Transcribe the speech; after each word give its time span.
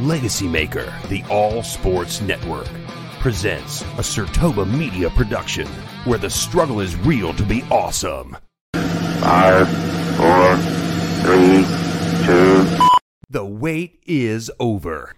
Legacy 0.00 0.46
Maker, 0.46 0.92
the 1.08 1.24
All 1.30 1.62
Sports 1.62 2.20
Network, 2.20 2.68
presents 3.18 3.80
a 3.80 4.02
SIRTOBA 4.02 4.70
Media 4.76 5.08
production 5.08 5.66
where 6.04 6.18
the 6.18 6.28
struggle 6.28 6.80
is 6.80 6.94
real 6.96 7.32
to 7.32 7.42
be 7.42 7.62
awesome. 7.70 8.36
Five, 8.74 9.66
four, 10.18 10.56
three, 11.22 11.64
two. 12.26 12.66
The 13.30 13.46
wait 13.46 14.02
is 14.06 14.50
over. 14.60 15.16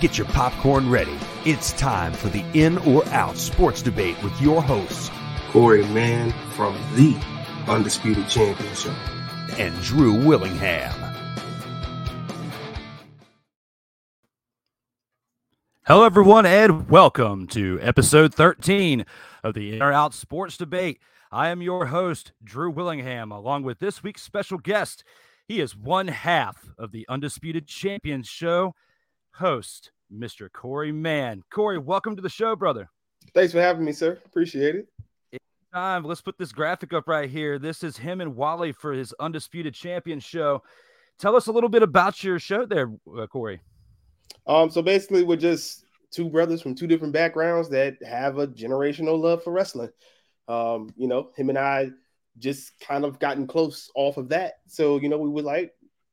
Get 0.00 0.18
your 0.18 0.26
popcorn 0.26 0.90
ready. 0.90 1.18
It's 1.44 1.72
time 1.72 2.12
for 2.12 2.28
the 2.28 2.44
In 2.54 2.78
or 2.78 3.04
Out 3.08 3.36
sports 3.36 3.82
debate 3.82 4.14
with 4.22 4.40
your 4.40 4.62
hosts, 4.62 5.08
Korrey 5.50 5.82
Mann 5.92 6.30
from 6.52 6.72
the 6.94 7.16
Undisputed 7.66 8.28
Championship 8.28 8.94
and 9.58 9.74
Drew 9.82 10.24
Willingham. 10.24 10.92
Hello, 15.84 16.04
everyone, 16.04 16.46
and 16.46 16.88
welcome 16.88 17.48
to 17.48 17.76
episode 17.82 18.32
13 18.32 19.04
of 19.42 19.54
the 19.54 19.74
In 19.74 19.82
or 19.82 19.92
Out 19.92 20.14
Sports 20.14 20.56
Debate. 20.56 21.00
I 21.32 21.48
am 21.48 21.60
your 21.60 21.86
host, 21.86 22.30
Drew 22.44 22.70
Willingham, 22.70 23.32
along 23.32 23.64
with 23.64 23.80
this 23.80 24.00
week's 24.00 24.22
special 24.22 24.58
guest. 24.58 25.02
He 25.48 25.60
is 25.60 25.74
one 25.74 26.06
half 26.06 26.70
of 26.78 26.92
the 26.92 27.04
Undisputed 27.08 27.66
Champions 27.66 28.28
Show 28.28 28.76
host, 29.32 29.90
Mr. 30.12 30.48
Korrey 30.50 30.94
Mann. 30.94 31.42
Korrey, 31.52 31.82
welcome 31.82 32.16
to 32.16 32.22
the 32.22 32.28
show, 32.28 32.54
brother. 32.54 32.88
Thanks 33.34 33.52
for 33.52 33.60
having 33.60 33.84
me, 33.84 33.92
sir. 33.92 34.18
Appreciate 34.26 34.76
it. 34.76 34.88
Time, 35.72 36.04
let's 36.04 36.20
put 36.20 36.36
this 36.36 36.52
graphic 36.52 36.92
up 36.92 37.08
right 37.08 37.30
here. 37.30 37.58
This 37.58 37.82
is 37.82 37.96
him 37.96 38.20
and 38.20 38.36
Wally 38.36 38.72
for 38.72 38.92
his 38.92 39.14
Undisputed 39.18 39.72
Champion 39.72 40.20
Show. 40.20 40.62
Tell 41.18 41.34
us 41.34 41.46
a 41.46 41.52
little 41.52 41.70
bit 41.70 41.82
about 41.82 42.22
your 42.22 42.38
show 42.38 42.66
there, 42.66 42.92
uh, 43.06 43.26
Korrey. 43.26 43.60
Um, 44.46 44.70
so 44.70 44.82
basically, 44.82 45.22
we're 45.22 45.36
just 45.36 45.84
two 46.10 46.28
brothers 46.28 46.60
from 46.60 46.74
two 46.74 46.86
different 46.86 47.14
backgrounds 47.14 47.70
that 47.70 47.96
have 48.06 48.36
a 48.36 48.46
generational 48.46 49.18
love 49.18 49.42
for 49.42 49.52
wrestling. 49.52 49.90
Um, 50.46 50.90
you 50.96 51.08
know, 51.08 51.30
him 51.36 51.48
and 51.48 51.58
I 51.58 51.90
just 52.38 52.78
kind 52.80 53.04
of 53.04 53.18
gotten 53.18 53.46
close 53.46 53.90
off 53.94 54.18
of 54.18 54.28
that. 54.28 54.54
So, 54.66 54.98
you 54.98 55.08
know, 55.08 55.18
we 55.18 55.30
were 55.30 55.42
like, 55.42 55.72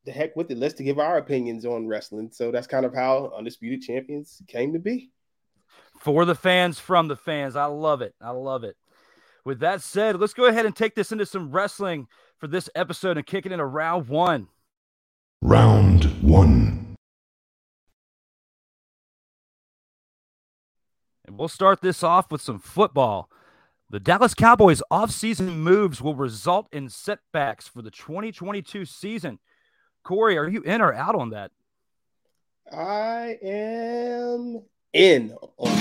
the 0.10 0.16
heck 0.16 0.36
with 0.36 0.50
it. 0.50 0.58
Let's 0.58 0.74
to 0.76 0.84
give 0.84 0.98
our 0.98 1.18
opinions 1.18 1.66
on 1.66 1.88
wrestling. 1.88 2.32
So 2.34 2.52
that's 2.52 2.66
kind 2.66 2.84
of 2.84 2.96
how 2.96 3.32
Undisputed 3.38 3.84
Champions 3.84 4.42
came 4.48 4.74
to 4.74 4.80
be. 4.80 5.12
for 6.00 6.26
the 6.26 6.34
fans 6.36 6.80
from 6.80 7.08
the 7.08 7.16
fans. 7.16 7.56
I 7.56 7.66
love 7.66 8.02
it. 8.02 8.16
I 8.20 8.32
love 8.32 8.64
it. 8.64 8.76
With 9.46 9.60
that 9.60 9.82
said, 9.82 10.20
let's 10.20 10.34
go 10.34 10.46
ahead 10.46 10.66
and 10.66 10.76
take 10.76 10.96
this 10.96 11.12
into 11.12 11.26
some 11.26 11.52
wrestling 11.52 12.08
for 12.40 12.48
this 12.48 12.70
episode 12.74 13.18
and 13.18 13.26
kick 13.26 13.46
it 13.46 13.52
into 13.52 13.66
round 13.66 14.08
one. 14.08 14.48
Round 15.42 16.06
one. 16.24 16.96
And 21.26 21.38
we'll 21.38 21.48
start 21.48 21.82
this 21.82 22.02
off 22.02 22.32
with 22.32 22.42
some 22.42 22.60
football. 22.60 23.30
The 23.92 24.00
Dallas 24.00 24.34
Cowboys 24.34 24.82
offseason 24.92 25.58
moves 25.58 26.02
will 26.02 26.16
result 26.16 26.68
in 26.72 26.90
setbacks 26.90 27.68
for 27.68 27.82
the 27.82 27.92
2022 27.92 28.86
season. 28.86 29.40
Korrey, 30.06 30.38
are 30.38 30.48
you 30.48 30.62
in 30.62 30.82
or 30.82 30.94
out 30.94 31.16
on 31.16 31.32
that? 31.32 31.52
I 32.72 33.38
am 33.42 34.64
in. 34.94 35.34
on- 35.58 35.80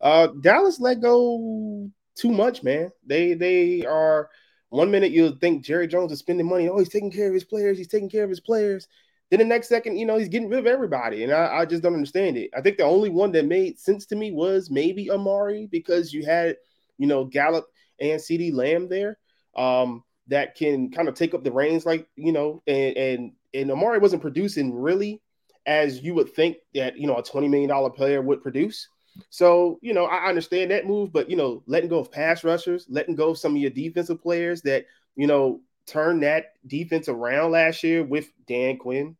Uh, 0.00 0.28
Dallas 0.40 0.80
let 0.80 1.00
go 1.02 1.90
too 2.14 2.30
much, 2.30 2.62
man. 2.62 2.90
They 3.06 3.34
they 3.34 3.84
are 3.84 4.30
one 4.70 4.90
minute 4.90 5.12
you'll 5.12 5.36
think 5.36 5.64
Jerry 5.64 5.86
Jones 5.86 6.12
is 6.12 6.20
spending 6.20 6.48
money. 6.48 6.68
Oh, 6.68 6.78
he's 6.78 6.88
taking 6.88 7.10
care 7.10 7.28
of 7.28 7.34
his 7.34 7.44
players. 7.44 7.76
He's 7.76 7.88
taking 7.88 8.08
care 8.08 8.24
of 8.24 8.30
his 8.30 8.40
players. 8.40 8.88
Then 9.30 9.40
the 9.40 9.44
next 9.44 9.68
second, 9.68 9.96
you 9.96 10.06
know, 10.06 10.16
he's 10.16 10.28
getting 10.28 10.48
rid 10.48 10.58
of 10.58 10.66
everybody, 10.66 11.22
and 11.22 11.32
I, 11.32 11.58
I 11.58 11.64
just 11.66 11.82
don't 11.82 11.94
understand 11.94 12.36
it. 12.36 12.50
I 12.56 12.60
think 12.62 12.78
the 12.78 12.84
only 12.84 13.10
one 13.10 13.30
that 13.32 13.44
made 13.46 13.78
sense 13.78 14.06
to 14.06 14.16
me 14.16 14.32
was 14.32 14.70
maybe 14.70 15.10
Amari 15.10 15.68
because 15.70 16.12
you 16.12 16.24
had, 16.24 16.56
you 16.98 17.06
know, 17.06 17.24
Gallup 17.24 17.66
and 18.00 18.20
CeeDee 18.20 18.54
Lamb 18.54 18.88
there, 18.88 19.18
um, 19.56 20.04
that 20.28 20.54
can 20.54 20.90
kind 20.90 21.08
of 21.08 21.14
take 21.14 21.34
up 21.34 21.44
the 21.44 21.52
reins, 21.52 21.86
like 21.86 22.08
you 22.16 22.32
know, 22.32 22.62
and 22.66 22.96
and 22.96 23.32
and 23.52 23.70
Amari 23.70 23.98
wasn't 23.98 24.22
producing 24.22 24.74
really 24.74 25.20
as 25.66 26.02
you 26.02 26.14
would 26.14 26.32
think 26.32 26.56
that 26.74 26.96
you 26.96 27.06
know 27.06 27.16
a 27.16 27.22
twenty 27.22 27.48
million 27.48 27.68
dollar 27.68 27.90
player 27.90 28.22
would 28.22 28.42
produce. 28.42 28.88
So, 29.28 29.78
you 29.82 29.92
know, 29.92 30.04
I 30.04 30.28
understand 30.28 30.70
that 30.70 30.86
move, 30.86 31.12
but 31.12 31.28
you 31.28 31.36
know, 31.36 31.62
letting 31.66 31.90
go 31.90 31.98
of 31.98 32.12
pass 32.12 32.44
rushers, 32.44 32.86
letting 32.88 33.16
go 33.16 33.30
of 33.30 33.38
some 33.38 33.54
of 33.54 33.60
your 33.60 33.70
defensive 33.70 34.22
players 34.22 34.62
that, 34.62 34.86
you 35.16 35.26
know, 35.26 35.60
turned 35.86 36.22
that 36.22 36.52
defense 36.66 37.08
around 37.08 37.50
last 37.50 37.82
year 37.82 38.04
with 38.04 38.30
Dan 38.46 38.76
Quinn. 38.78 39.16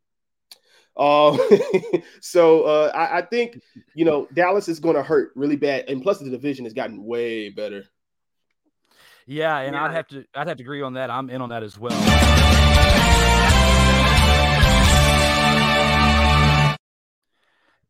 Um, 0.97 1.38
so 2.20 2.62
uh, 2.62 2.92
I, 2.94 3.18
I 3.18 3.22
think 3.22 3.60
you 3.94 4.04
know 4.04 4.28
Dallas 4.34 4.68
is 4.68 4.80
going 4.80 4.97
to 4.97 5.02
hurt 5.02 5.32
really 5.34 5.56
bad, 5.56 5.88
and 5.88 6.02
plus 6.02 6.18
the 6.18 6.30
division 6.30 6.64
has 6.64 6.74
gotten 6.74 7.04
way 7.04 7.48
better. 7.50 7.84
Yeah, 9.30 9.58
and 9.58 9.76
I'd 9.76 9.92
have 9.92 10.08
to 10.08 10.24
I'd 10.34 10.48
have 10.48 10.56
to 10.56 10.62
agree 10.64 10.82
on 10.82 10.94
that. 10.94 11.08
I'm 11.08 11.30
in 11.30 11.41
on 11.41 11.50
that 11.50 11.62
as 11.62 11.78
well. 11.78 11.92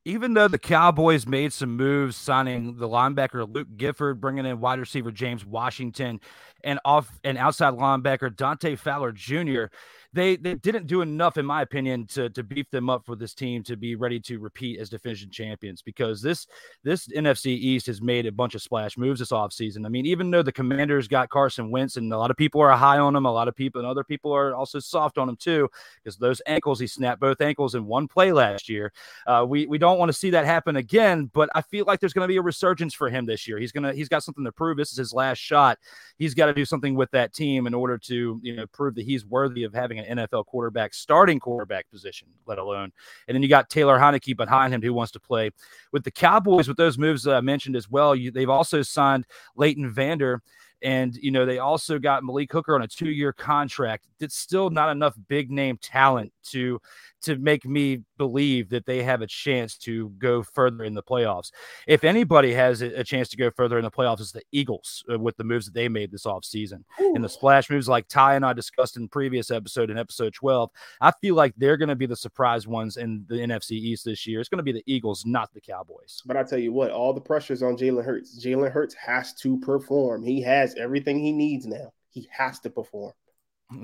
Even 0.05 0.35
though 0.35 0.49
the 0.49 0.59
Cowboys 0.59 1.27
made 1.27 1.55
some 1.55 1.77
moves, 1.77 2.17
signing 2.17 2.77
the 2.77 2.87
linebacker 2.87 3.51
Luke 3.51 3.69
Gifford, 3.79 4.21
bringing 4.21 4.45
in 4.45 4.61
wide 4.61 4.81
receiver 4.81 5.11
James 5.11 5.47
Washington, 5.47 6.21
and 6.63 6.79
off 6.85 7.19
and 7.25 7.39
outside 7.39 7.73
linebacker 7.73 8.37
Dante 8.37 8.77
Fowler 8.77 9.13
Jr., 9.13 9.65
they 10.13 10.37
they 10.37 10.55
didn't 10.55 10.87
do 10.87 11.03
enough, 11.03 11.37
in 11.37 11.47
my 11.47 11.63
opinion, 11.63 12.07
to 12.09 12.29
to 12.31 12.43
beef 12.43 12.69
them 12.71 12.91
up 12.91 13.07
for 13.07 13.15
this 13.15 13.33
team 13.33 13.63
to 13.65 13.77
be 13.77 13.95
ready 13.95 14.19
to 14.21 14.39
repeat 14.39 14.81
as 14.81 14.91
division 14.91 15.31
champions. 15.31 15.83
Because 15.83 16.21
this 16.21 16.47
this 16.83 17.07
NFC 17.09 17.47
East 17.47 17.87
has 17.87 18.03
made 18.03 18.27
a 18.27 18.33
bunch 18.33 18.55
of 18.55 18.63
splash 18.63 18.99
moves 18.99 19.21
this 19.21 19.31
offseason. 19.31 19.87
I 19.87 19.89
mean, 19.89 20.07
even 20.07 20.31
though 20.31 20.43
the 20.43 20.53
Commanders 20.53 21.07
got 21.07 21.29
Carson 21.29 21.71
Wentz, 21.71 21.97
and 21.97 22.13
a 22.13 22.19
lot 22.19 22.31
of 22.31 22.37
people 22.37 22.61
are 22.61 22.73
high 22.73 22.99
on 22.99 23.15
him, 23.15 23.25
a 23.25 23.33
lot 23.33 23.47
of 23.47 23.55
people 23.55 23.81
and 23.81 23.89
other 23.89 24.03
people 24.03 24.33
are 24.33 24.55
also 24.55 24.81
soft 24.81 25.17
on 25.17 25.29
him 25.29 25.37
too, 25.37 25.69
because 26.03 26.17
those 26.17 26.43
ankles 26.47 26.81
he 26.81 26.89
snapped 26.89 27.21
both 27.21 27.41
ankles 27.41 27.77
in 27.77 27.87
one 27.87 28.09
play 28.09 28.33
last 28.33 28.69
year. 28.69 28.93
Uh, 29.29 29.47
we 29.49 29.67
we 29.67 29.79
don't 29.79 29.99
want 29.99 30.09
to 30.09 30.13
see 30.13 30.31
that 30.31 30.45
happen 30.45 30.77
again, 30.77 31.31
but 31.33 31.49
I 31.55 31.63
feel 31.63 31.85
like 31.87 32.01
there's 32.01 32.13
going 32.13 32.27
to 32.27 32.33
be 32.33 32.39
a 32.39 32.43
resurgence 32.43 32.95
for 32.95 33.09
him 33.09 33.27
this 33.27 33.47
year. 33.47 33.59
He's 33.59 33.73
gonna 33.73 33.93
he's 33.93 34.09
got 34.09 34.25
something 34.25 34.45
to 34.45 34.53
prove. 34.53 34.77
This 34.77 34.91
is 34.91 34.99
his 34.99 35.15
last 35.15 35.39
shot. 35.39 35.79
He's 36.19 36.35
got 36.35 36.47
to 36.47 36.55
do 36.55 36.65
something 36.65 36.97
with 36.97 37.13
that 37.13 37.33
team 37.33 37.69
in 37.69 37.75
order 37.75 37.97
to 37.97 38.41
you 38.43 38.57
know 38.57 38.67
prove 38.67 38.97
that 38.97 39.05
he's 39.05 39.25
worthy 39.25 39.63
of 39.63 39.73
having 39.73 40.00
an 40.01 40.19
NFL 40.19 40.47
quarterback 40.47 40.95
starting 40.95 41.39
quarterback 41.39 41.91
position, 41.91 42.29
let 42.47 42.59
alone. 42.59 42.93
And 43.29 43.35
then 43.35 43.43
you 43.43 43.49
got 43.49 43.71
Taylor 43.71 43.99
Heinicke 43.99 44.37
behind 44.37 44.73
him 44.75 44.83
who 44.83 44.95
wants 44.95 45.13
to 45.13 45.21
play 45.21 45.51
with 45.93 46.05
the 46.05 46.11
Cowboys 46.11 46.69
with 46.69 46.77
those 46.77 46.99
moves 46.99 47.23
that 47.25 47.37
I 47.37 47.41
mentioned 47.41 47.77
as 47.77 47.91
well. 47.91 48.15
You, 48.15 48.31
they've 48.31 48.51
also 48.51 48.83
signed 48.83 49.27
Leighton 49.57 49.91
Vander. 49.91 50.43
And 50.83 51.15
you 51.17 51.31
know 51.31 51.45
they 51.45 51.59
also 51.59 51.99
got 51.99 52.25
Malik 52.25 52.51
Hooker 52.51 52.75
on 52.75 52.81
a 52.81 52.89
two-year 52.89 53.35
contract. 53.35 54.07
It's 54.19 54.39
still 54.39 54.71
not 54.71 54.89
enough 54.91 55.15
big 55.29 55.51
name 55.51 55.77
talent 55.83 56.33
to 56.45 56.81
to 57.23 57.37
make 57.37 57.65
me 57.67 58.03
believe 58.17 58.71
that 58.71 58.87
they 58.87 59.03
have 59.03 59.21
a 59.21 59.27
chance 59.27 59.77
to 59.77 60.09
go 60.19 60.43
further 60.43 60.85
in 60.85 60.95
the 60.95 61.03
playoffs. 61.03 61.51
If 61.87 62.05
anybody 62.05 62.55
has 62.55 62.81
a 62.81 63.05
chance 63.05 63.29
to 63.31 63.37
go 63.37 63.51
further 63.51 63.79
in 63.79 63.85
the 63.85 63.91
playoffs, 63.91 64.21
it's 64.21 64.33
the 64.33 64.43
Eagles 64.53 65.05
uh, 65.13 65.19
with 65.19 65.37
the 65.37 65.45
moves 65.45 65.67
that 65.67 65.75
they 65.75 65.89
made 65.89 66.11
this 66.11 66.25
offseason. 66.25 66.85
And 66.99 67.23
the 67.23 67.29
splash 67.29 67.69
moves 67.69 67.89
like 67.89 68.09
Ty 68.09 68.37
and 68.37 68.45
I 68.45 68.53
discussed 68.53 68.97
in 68.97 69.09
previous 69.09 69.51
episode 69.51 69.91
in 69.91 69.99
episode 69.99 70.33
12, 70.33 70.71
I 71.01 71.13
feel 71.21 71.35
like 71.35 71.55
they're 71.57 71.77
going 71.77 71.89
to 71.89 71.97
be 71.97 72.07
the 72.07 72.17
surprise 72.17 72.67
ones 72.67 72.97
in 72.97 73.25
the 73.29 73.37
NFC 73.37 73.73
East 73.73 74.05
this 74.05 74.27
year. 74.27 74.41
It's 74.41 74.49
going 74.49 74.59
to 74.59 74.65
be 74.65 74.73
the 74.73 74.85
Eagles, 74.87 75.25
not 75.27 75.53
the 75.53 75.61
Cowboys. 75.61 76.23
But 76.25 76.37
I 76.37 76.43
tell 76.43 76.59
you 76.59 76.73
what, 76.73 76.91
all 76.91 77.13
the 77.13 77.21
pressure's 77.21 77.63
on 77.63 77.77
Jalen 77.77 78.05
Hurts. 78.05 78.43
Jalen 78.45 78.73
Hurts 78.73 78.95
has 78.95 79.35
to 79.35 79.59
perform. 79.59 80.23
He 80.23 80.41
has 80.43 80.75
everything 80.77 81.19
he 81.19 81.33
needs 81.33 81.67
now. 81.67 81.93
He 82.11 82.29
has 82.33 82.59
to 82.61 82.71
perform. 82.71 83.13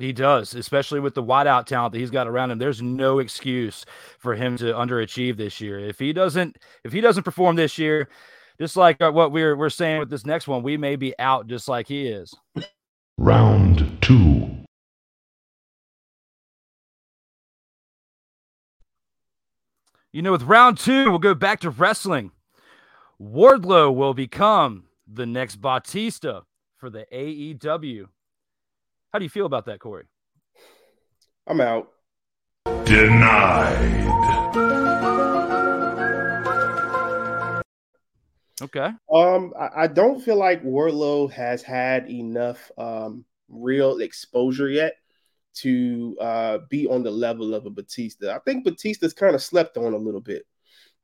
He 0.00 0.12
does, 0.12 0.54
especially 0.54 1.00
with 1.00 1.14
the 1.14 1.22
wideout 1.22 1.66
talent 1.66 1.92
that 1.92 1.98
he's 1.98 2.10
got 2.10 2.26
around 2.26 2.50
him. 2.50 2.58
There's 2.58 2.82
no 2.82 3.20
excuse 3.20 3.84
for 4.18 4.34
him 4.34 4.56
to 4.56 4.72
underachieve 4.72 5.36
this 5.36 5.60
year. 5.60 5.78
If 5.78 5.98
he 5.98 6.12
doesn't, 6.12 6.58
if 6.82 6.92
he 6.92 7.00
doesn't 7.00 7.22
perform 7.22 7.56
this 7.56 7.78
year, 7.78 8.08
just 8.58 8.76
like 8.76 9.00
uh, 9.00 9.12
what 9.12 9.30
we're 9.30 9.56
we're 9.56 9.70
saying 9.70 10.00
with 10.00 10.10
this 10.10 10.26
next 10.26 10.48
one, 10.48 10.62
we 10.62 10.76
may 10.76 10.96
be 10.96 11.16
out 11.18 11.46
just 11.46 11.68
like 11.68 11.86
he 11.86 12.08
is. 12.08 12.34
Round 13.16 14.02
two. 14.02 14.50
You 20.12 20.22
know, 20.22 20.32
with 20.32 20.44
round 20.44 20.78
two, 20.78 21.10
we'll 21.10 21.18
go 21.18 21.34
back 21.34 21.60
to 21.60 21.70
wrestling. 21.70 22.32
Wardlow 23.20 23.94
will 23.94 24.14
become 24.14 24.84
the 25.06 25.26
next 25.26 25.56
Batista 25.56 26.40
for 26.76 26.90
the 26.90 27.06
AEW. 27.12 28.06
How 29.16 29.18
do 29.18 29.24
you 29.24 29.30
feel 29.30 29.46
about 29.46 29.64
that, 29.64 29.78
Korrey? 29.78 30.02
I'm 31.46 31.62
out. 31.62 31.88
Denied. 32.84 34.04
Okay. 38.60 38.90
Um, 39.10 39.54
I, 39.58 39.84
I 39.84 39.86
don't 39.86 40.20
feel 40.20 40.36
like 40.36 40.62
Wardlow 40.62 41.30
has 41.32 41.62
had 41.62 42.10
enough 42.10 42.70
um 42.76 43.24
real 43.48 44.00
exposure 44.00 44.68
yet 44.68 44.96
to 45.62 46.18
uh 46.20 46.58
be 46.68 46.86
on 46.86 47.02
the 47.02 47.10
level 47.10 47.54
of 47.54 47.64
a 47.64 47.70
Batista. 47.70 48.36
I 48.36 48.40
think 48.40 48.66
Batista's 48.66 49.14
kind 49.14 49.34
of 49.34 49.42
slept 49.42 49.78
on 49.78 49.94
a 49.94 49.96
little 49.96 50.20
bit. 50.20 50.42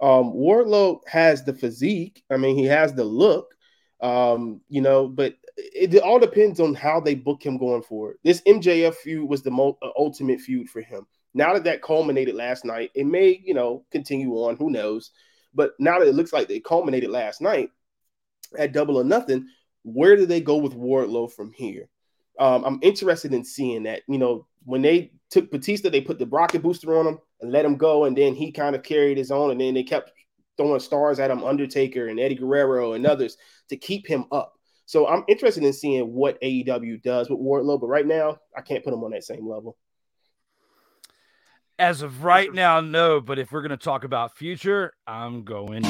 Um, 0.02 0.34
Wardlow 0.34 1.00
has 1.06 1.44
the 1.44 1.54
physique. 1.54 2.22
I 2.30 2.36
mean, 2.36 2.58
he 2.58 2.66
has 2.66 2.92
the 2.92 3.04
look. 3.04 3.54
Um, 4.02 4.60
you 4.68 4.82
know, 4.82 5.08
but 5.08 5.36
it, 5.56 5.96
all 6.00 6.18
depends 6.18 6.60
on 6.60 6.74
how 6.74 7.00
they 7.00 7.14
book 7.14 7.44
him 7.44 7.58
going 7.58 7.82
forward. 7.82 8.16
This 8.24 8.40
MJF 8.42 8.94
feud 8.94 9.28
was 9.28 9.42
the 9.42 9.50
mo- 9.50 9.78
uh, 9.82 9.90
ultimate 9.96 10.40
feud 10.40 10.68
for 10.68 10.80
him. 10.80 11.06
Now 11.34 11.54
that 11.54 11.64
that 11.64 11.82
culminated 11.82 12.34
last 12.34 12.64
night, 12.64 12.90
it 12.94 13.06
may, 13.06 13.40
you 13.44 13.54
know, 13.54 13.84
continue 13.90 14.32
on. 14.32 14.56
Who 14.56 14.70
knows? 14.70 15.10
But 15.54 15.72
now 15.78 15.98
that 15.98 16.08
it 16.08 16.14
looks 16.14 16.32
like 16.32 16.48
they 16.48 16.60
culminated 16.60 17.10
last 17.10 17.40
night 17.40 17.70
at 18.58 18.72
Double 18.72 18.96
or 18.96 19.04
Nothing, 19.04 19.46
where 19.82 20.16
do 20.16 20.26
they 20.26 20.40
go 20.40 20.56
with 20.56 20.74
Wardlow 20.74 21.32
from 21.32 21.52
here? 21.52 21.88
Um, 22.38 22.64
I'm 22.64 22.78
interested 22.82 23.32
in 23.34 23.44
seeing 23.44 23.84
that. 23.84 24.02
You 24.08 24.18
know, 24.18 24.46
when 24.64 24.82
they 24.82 25.12
took 25.30 25.50
Batista, 25.50 25.90
they 25.90 26.00
put 26.00 26.18
the 26.18 26.26
rocket 26.26 26.62
booster 26.62 26.98
on 26.98 27.06
him 27.06 27.18
and 27.40 27.52
let 27.52 27.64
him 27.64 27.76
go, 27.76 28.04
and 28.04 28.16
then 28.16 28.34
he 28.34 28.52
kind 28.52 28.76
of 28.76 28.82
carried 28.82 29.18
his 29.18 29.30
own, 29.30 29.50
and 29.50 29.60
then 29.60 29.74
they 29.74 29.82
kept 29.82 30.12
throwing 30.56 30.80
stars 30.80 31.18
at 31.18 31.30
him, 31.30 31.44
Undertaker 31.44 32.08
and 32.08 32.20
Eddie 32.20 32.34
Guerrero 32.34 32.92
and 32.92 33.06
others 33.06 33.36
to 33.68 33.76
keep 33.76 34.06
him 34.06 34.26
up. 34.30 34.58
So 34.92 35.08
I'm 35.08 35.24
interested 35.26 35.64
in 35.64 35.72
seeing 35.72 36.12
what 36.12 36.38
AEW 36.42 37.02
does 37.02 37.30
with 37.30 37.38
Wardlow, 37.38 37.80
but 37.80 37.86
right 37.86 38.06
now 38.06 38.36
I 38.54 38.60
can't 38.60 38.84
put 38.84 38.92
him 38.92 39.02
on 39.02 39.12
that 39.12 39.24
same 39.24 39.48
level. 39.48 39.78
As 41.78 42.02
of 42.02 42.24
right 42.24 42.52
now, 42.52 42.82
no. 42.82 43.18
But 43.18 43.38
if 43.38 43.52
we're 43.52 43.62
going 43.62 43.70
to 43.70 43.78
talk 43.78 44.04
about 44.04 44.36
future, 44.36 44.92
I'm 45.06 45.44
going. 45.44 45.84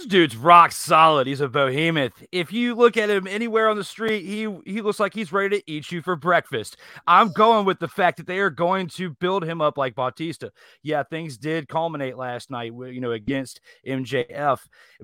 This 0.00 0.06
dude's 0.06 0.36
rock 0.36 0.72
solid. 0.72 1.26
He's 1.26 1.42
a 1.42 1.48
behemoth. 1.48 2.24
If 2.32 2.54
you 2.54 2.74
look 2.74 2.96
at 2.96 3.10
him 3.10 3.26
anywhere 3.26 3.68
on 3.68 3.76
the 3.76 3.84
street, 3.84 4.24
he 4.24 4.48
he 4.64 4.80
looks 4.80 4.98
like 4.98 5.12
he's 5.12 5.30
ready 5.30 5.58
to 5.58 5.70
eat 5.70 5.92
you 5.92 6.00
for 6.00 6.16
breakfast. 6.16 6.78
I'm 7.06 7.32
going 7.32 7.66
with 7.66 7.80
the 7.80 7.88
fact 7.88 8.16
that 8.16 8.26
they 8.26 8.38
are 8.38 8.48
going 8.48 8.86
to 8.88 9.10
build 9.10 9.44
him 9.44 9.60
up 9.60 9.76
like 9.76 9.94
Bautista. 9.94 10.52
Yeah, 10.82 11.02
things 11.02 11.36
did 11.36 11.68
culminate 11.68 12.16
last 12.16 12.50
night, 12.50 12.72
you 12.72 13.02
know, 13.02 13.12
against 13.12 13.60
MJF, 13.86 14.60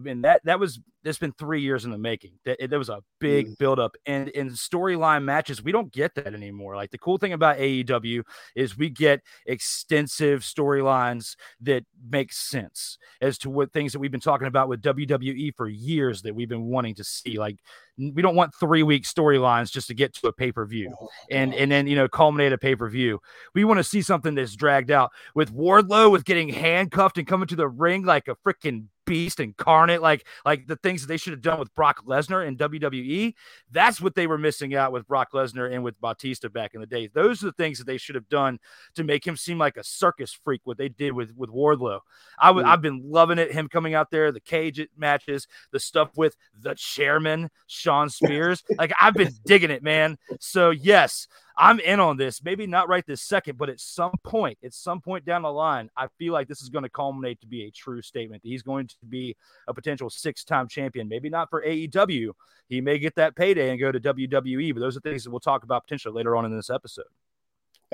and 0.07 0.25
that 0.25 0.41
that 0.45 0.59
was 0.59 0.81
that's 1.07 1.19
been 1.19 1.33
three 1.33 1.63
years 1.63 1.85
in 1.85 1.93
the 1.93 1.99
making. 1.99 2.33
That 2.45 2.59
there 2.69 2.81
was 2.81 2.89
a 2.89 3.01
big 3.21 3.47
mm. 3.47 3.59
buildup, 3.59 3.97
and 4.07 4.29
in 4.31 4.51
storyline 4.51 5.23
matches, 5.23 5.63
we 5.63 5.71
don't 5.71 5.93
get 5.93 6.17
that 6.17 6.35
anymore. 6.35 6.75
Like 6.75 6.91
the 6.91 6.99
cool 6.99 7.17
thing 7.17 7.33
about 7.33 7.59
AEW 7.59 8.23
is 8.57 8.77
we 8.77 8.91
get 8.91 9.23
extensive 9.47 10.41
storylines 10.41 11.37
that 11.61 11.85
make 12.11 12.33
sense 12.33 12.99
as 13.21 13.39
to 13.39 13.51
what 13.51 13.73
things 13.73 13.93
that 13.93 14.01
we've 14.01 14.11
been 14.11 14.21
talking 14.21 14.49
about 14.49 14.69
with 14.69 14.83
WWE 14.83 15.55
for 15.57 15.69
years 15.69 16.23
that 16.23 16.35
we've 16.35 16.49
been 16.49 16.67
wanting 16.67 16.97
to 16.97 17.05
see. 17.05 17.39
Like 17.39 17.59
we 17.99 18.23
don't 18.23 18.37
want 18.37 18.55
three 18.55 18.83
week 18.83 19.05
storylines 19.05 19.71
just 19.71 19.89
to 19.89 19.95
get 19.95 20.15
to 20.15 20.29
a 20.29 20.33
pay 20.33 20.53
per 20.53 20.67
view 20.67 20.95
oh, 21.01 21.09
and 21.31 21.55
and 21.55 21.71
then 21.71 21.87
you 21.87 21.97
know 21.97 22.09
culminate 22.09 22.53
a 22.53 22.59
pay 22.59 22.77
per 22.77 22.89
view. 22.89 23.21
We 23.55 23.65
want 23.65 23.79
to 23.79 23.85
see 23.85 24.03
something 24.03 24.35
that's 24.35 24.55
dragged 24.55 24.91
out. 24.91 25.13
With 25.35 25.55
Wardlow 25.55 26.11
with 26.11 26.25
getting 26.25 26.49
handcuffed 26.49 27.19
and 27.19 27.27
coming 27.27 27.49
to 27.49 27.57
the 27.57 27.69
ring 27.69 28.05
like 28.05 28.29
a 28.29 28.37
freaking 28.37 28.87
beast 29.07 29.41
incarnate, 29.41 30.03
like 30.03 30.27
like 30.45 30.67
the 30.67 30.77
things 30.77 31.01
that 31.01 31.07
they 31.07 31.17
should 31.17 31.33
have 31.33 31.41
done 31.41 31.59
with 31.59 31.75
Brock 31.75 32.05
Lesnar 32.05 32.47
in 32.47 32.57
WWE. 32.57 33.33
That's 33.71 34.01
what 34.01 34.15
they 34.15 34.27
were 34.27 34.37
missing 34.37 34.75
out 34.75 34.93
with 34.93 35.07
Brock 35.07 35.33
Lesnar 35.33 35.73
and 35.73 35.83
with 35.83 35.99
Bautista 36.01 36.51
back 36.51 36.75
in 36.75 36.81
the 36.81 36.87
day. 36.87 37.07
Those 37.07 37.43
are 37.43 37.47
the 37.47 37.53
things 37.53 37.79
that 37.79 37.87
they 37.87 37.97
should 37.97 38.17
have 38.17 38.29
done 38.29 38.59
to 38.97 39.05
make 39.05 39.27
him 39.27 39.37
seem 39.37 39.59
like 39.59 39.77
a 39.77 39.85
circus 39.85 40.33
freak. 40.33 40.61
What 40.65 40.77
they 40.77 40.89
did 40.91 41.13
with 41.13 41.35
with 41.35 41.51
Wardlow, 41.51 42.01
I 42.39 42.49
w- 42.49 42.67
I've 42.67 42.83
been 42.83 43.03
loving 43.05 43.39
it. 43.39 43.53
Him 43.53 43.69
coming 43.69 43.95
out 43.95 44.11
there, 44.11 44.31
the 44.33 44.41
cage 44.41 44.87
matches, 44.97 45.47
the 45.71 45.81
stuff 45.81 46.11
with 46.17 46.37
the 46.61 46.75
chairman 46.75 47.51
Shawn 47.87 48.11
Spears. 48.11 48.65
like 48.79 48.93
I've 49.01 49.15
been 49.15 49.33
digging 49.45 49.71
it, 49.71 49.81
man. 49.81 50.19
So 50.41 50.71
yes, 50.71 51.29
I'm 51.57 51.79
in 51.79 52.01
on 52.01 52.17
this. 52.17 52.43
Maybe 52.43 52.67
not 52.67 52.89
right 52.89 53.07
this 53.07 53.23
second, 53.23 53.59
but 53.59 53.69
at 53.69 53.79
some 53.79 54.13
point, 54.25 54.59
at 54.65 54.75
some 54.75 55.01
point 55.01 55.25
down 55.25 55.43
the 55.43 55.53
line, 55.53 55.89
I 55.97 56.09
feel 56.19 56.33
like 56.33 56.49
this 56.49 56.63
is 56.63 56.69
going 56.69 56.83
to 56.83 56.89
culminate 56.89 57.41
to 57.43 57.47
be 57.47 57.63
a 57.63 57.71
true 57.71 58.03
statement. 58.03 58.43
that 58.43 58.49
He's 58.49 58.63
going 58.63 58.89
to 58.89 58.97
be 59.09 59.37
a 59.69 59.73
potential 59.73 60.11
six-time 60.11 60.67
champion. 60.67 61.09
Maybe 61.09 61.31
not 61.31 61.49
for 61.49 61.63
AEW. 61.63 62.33
He 62.69 62.81
may 62.81 62.99
get 62.99 63.15
that 63.15 63.37
payday 63.37 63.71
and 63.71 63.79
go 63.79 63.93
to 63.93 64.01
WWE, 64.01 64.75
but 64.75 64.81
those 64.81 64.97
are 64.97 65.01
things 65.01 65.23
that 65.23 65.31
we'll 65.31 65.39
talk 65.39 65.63
about 65.63 65.85
potentially 65.85 66.15
later 66.15 66.35
on 66.35 66.45
in 66.45 66.55
this 66.55 66.71
episode. 66.71 67.07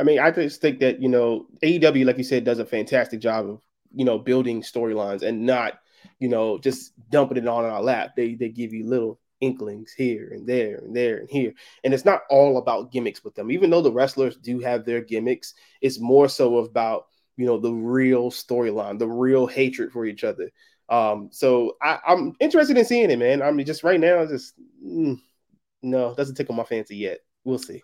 I 0.00 0.04
mean, 0.04 0.18
I 0.18 0.30
just 0.30 0.62
think 0.62 0.80
that 0.80 1.02
you 1.02 1.10
know 1.10 1.46
AEW, 1.62 2.06
like 2.06 2.16
you 2.16 2.24
said, 2.24 2.44
does 2.44 2.58
a 2.58 2.64
fantastic 2.64 3.20
job 3.20 3.48
of 3.48 3.60
you 3.94 4.06
know 4.06 4.18
building 4.18 4.62
storylines 4.62 5.20
and 5.22 5.44
not 5.44 5.74
you 6.18 6.28
know 6.28 6.58
just 6.58 6.92
dumping 7.10 7.36
it 7.36 7.46
on 7.46 7.64
our 7.64 7.82
lap. 7.82 8.12
They 8.16 8.34
they 8.34 8.48
give 8.48 8.72
you 8.72 8.86
little 8.86 9.20
inklings 9.42 9.92
here 9.92 10.30
and 10.32 10.46
there 10.46 10.76
and 10.76 10.96
there 10.96 11.18
and 11.18 11.28
here. 11.28 11.52
And 11.84 11.92
it's 11.92 12.06
not 12.06 12.22
all 12.30 12.56
about 12.56 12.92
gimmicks 12.92 13.22
with 13.22 13.34
them. 13.34 13.50
Even 13.50 13.68
though 13.68 13.82
the 13.82 13.92
wrestlers 13.92 14.36
do 14.36 14.60
have 14.60 14.86
their 14.86 15.02
gimmicks, 15.02 15.52
it's 15.82 16.00
more 16.00 16.28
so 16.28 16.58
about, 16.58 17.06
you 17.36 17.44
know, 17.44 17.58
the 17.58 17.72
real 17.72 18.30
storyline, 18.30 18.98
the 18.98 19.08
real 19.08 19.46
hatred 19.46 19.92
for 19.92 20.06
each 20.06 20.24
other. 20.24 20.50
Um, 20.88 21.28
so 21.32 21.76
I, 21.82 21.98
am 22.06 22.34
interested 22.40 22.78
in 22.78 22.84
seeing 22.84 23.10
it, 23.10 23.18
man. 23.18 23.42
I 23.42 23.50
mean, 23.50 23.66
just 23.66 23.82
right 23.82 24.00
now, 24.00 24.24
just 24.24 24.54
mm, 24.82 25.20
no, 25.82 26.14
doesn't 26.14 26.36
tickle 26.36 26.54
my 26.54 26.64
fancy 26.64 26.96
yet. 26.96 27.20
We'll 27.44 27.58
see. 27.58 27.82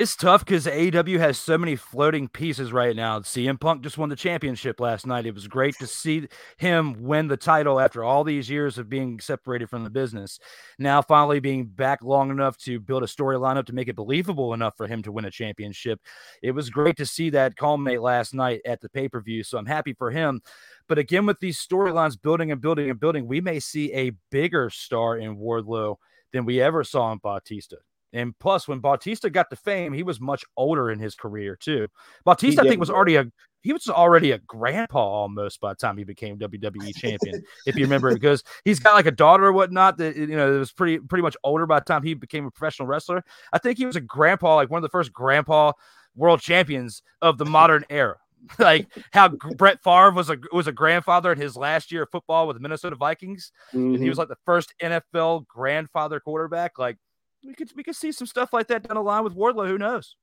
It's 0.00 0.16
tough 0.16 0.46
because 0.46 0.64
AEW 0.64 1.18
has 1.18 1.36
so 1.36 1.58
many 1.58 1.76
floating 1.76 2.26
pieces 2.26 2.72
right 2.72 2.96
now. 2.96 3.20
CM 3.20 3.60
Punk 3.60 3.82
just 3.82 3.98
won 3.98 4.08
the 4.08 4.16
championship 4.16 4.80
last 4.80 5.06
night. 5.06 5.26
It 5.26 5.34
was 5.34 5.46
great 5.46 5.74
to 5.78 5.86
see 5.86 6.26
him 6.56 7.02
win 7.02 7.28
the 7.28 7.36
title 7.36 7.78
after 7.78 8.02
all 8.02 8.24
these 8.24 8.48
years 8.48 8.78
of 8.78 8.88
being 8.88 9.20
separated 9.20 9.68
from 9.68 9.84
the 9.84 9.90
business. 9.90 10.38
Now, 10.78 11.02
finally 11.02 11.38
being 11.38 11.66
back 11.66 12.02
long 12.02 12.30
enough 12.30 12.56
to 12.60 12.80
build 12.80 13.02
a 13.02 13.06
storyline 13.06 13.58
up 13.58 13.66
to 13.66 13.74
make 13.74 13.88
it 13.88 13.94
believable 13.94 14.54
enough 14.54 14.72
for 14.74 14.86
him 14.86 15.02
to 15.02 15.12
win 15.12 15.26
a 15.26 15.30
championship. 15.30 16.00
It 16.42 16.52
was 16.52 16.70
great 16.70 16.96
to 16.96 17.04
see 17.04 17.28
that 17.28 17.56
culminate 17.56 18.00
last 18.00 18.32
night 18.32 18.62
at 18.64 18.80
the 18.80 18.88
pay 18.88 19.06
per 19.06 19.20
view. 19.20 19.44
So 19.44 19.58
I'm 19.58 19.66
happy 19.66 19.92
for 19.92 20.10
him. 20.10 20.40
But 20.88 20.96
again, 20.96 21.26
with 21.26 21.40
these 21.40 21.58
storylines 21.58 22.18
building 22.18 22.50
and 22.50 22.60
building 22.62 22.88
and 22.88 22.98
building, 22.98 23.26
we 23.26 23.42
may 23.42 23.60
see 23.60 23.92
a 23.92 24.12
bigger 24.30 24.70
star 24.70 25.18
in 25.18 25.36
Wardlow 25.36 25.96
than 26.32 26.46
we 26.46 26.62
ever 26.62 26.84
saw 26.84 27.12
in 27.12 27.18
Bautista. 27.18 27.76
And 28.12 28.36
plus, 28.38 28.66
when 28.66 28.80
Bautista 28.80 29.30
got 29.30 29.50
to 29.50 29.56
fame, 29.56 29.92
he 29.92 30.02
was 30.02 30.20
much 30.20 30.44
older 30.56 30.90
in 30.90 30.98
his 30.98 31.14
career 31.14 31.56
too. 31.56 31.88
Bautista, 32.24 32.62
I 32.62 32.68
think, 32.68 32.80
was 32.80 32.90
already 32.90 33.16
a 33.16 33.26
he 33.62 33.72
was 33.72 33.88
already 33.88 34.30
a 34.32 34.38
grandpa 34.38 34.98
almost 34.98 35.60
by 35.60 35.72
the 35.72 35.76
time 35.76 35.96
he 35.96 36.04
became 36.04 36.38
WWE 36.38 36.94
champion, 37.00 37.42
if 37.66 37.76
you 37.76 37.84
remember, 37.84 38.12
because 38.12 38.42
he's 38.64 38.80
got 38.80 38.94
like 38.94 39.06
a 39.06 39.10
daughter 39.10 39.46
or 39.46 39.52
whatnot 39.52 39.98
that 39.98 40.16
you 40.16 40.28
know 40.28 40.54
it 40.54 40.58
was 40.58 40.72
pretty 40.72 40.98
pretty 40.98 41.22
much 41.22 41.36
older 41.44 41.66
by 41.66 41.78
the 41.78 41.84
time 41.84 42.02
he 42.02 42.14
became 42.14 42.46
a 42.46 42.50
professional 42.50 42.88
wrestler. 42.88 43.22
I 43.52 43.58
think 43.58 43.78
he 43.78 43.86
was 43.86 43.96
a 43.96 44.00
grandpa, 44.00 44.56
like 44.56 44.70
one 44.70 44.78
of 44.78 44.82
the 44.82 44.88
first 44.88 45.12
grandpa 45.12 45.72
world 46.16 46.40
champions 46.40 47.02
of 47.22 47.38
the 47.38 47.46
modern 47.46 47.84
era. 47.90 48.16
like 48.58 48.88
how 49.12 49.28
Brett 49.28 49.82
Favre 49.82 50.12
was 50.12 50.30
a 50.30 50.38
was 50.50 50.66
a 50.66 50.72
grandfather 50.72 51.30
in 51.30 51.38
his 51.38 51.56
last 51.56 51.92
year 51.92 52.04
of 52.04 52.10
football 52.10 52.46
with 52.46 52.56
the 52.56 52.60
Minnesota 52.60 52.96
Vikings, 52.96 53.52
mm-hmm. 53.68 53.94
and 53.94 54.02
he 54.02 54.08
was 54.08 54.14
mm-hmm. 54.14 54.20
like 54.20 54.28
the 54.28 54.36
first 54.46 54.72
NFL 54.82 55.46
grandfather 55.46 56.20
quarterback. 56.20 56.78
Like 56.78 56.96
we 57.44 57.54
could 57.54 57.70
we 57.76 57.82
could 57.82 57.96
see 57.96 58.12
some 58.12 58.26
stuff 58.26 58.52
like 58.52 58.68
that 58.68 58.86
down 58.86 58.96
the 58.96 59.02
line 59.02 59.24
with 59.24 59.36
Wardlow. 59.36 59.66
Who 59.66 59.78
knows? 59.78 60.16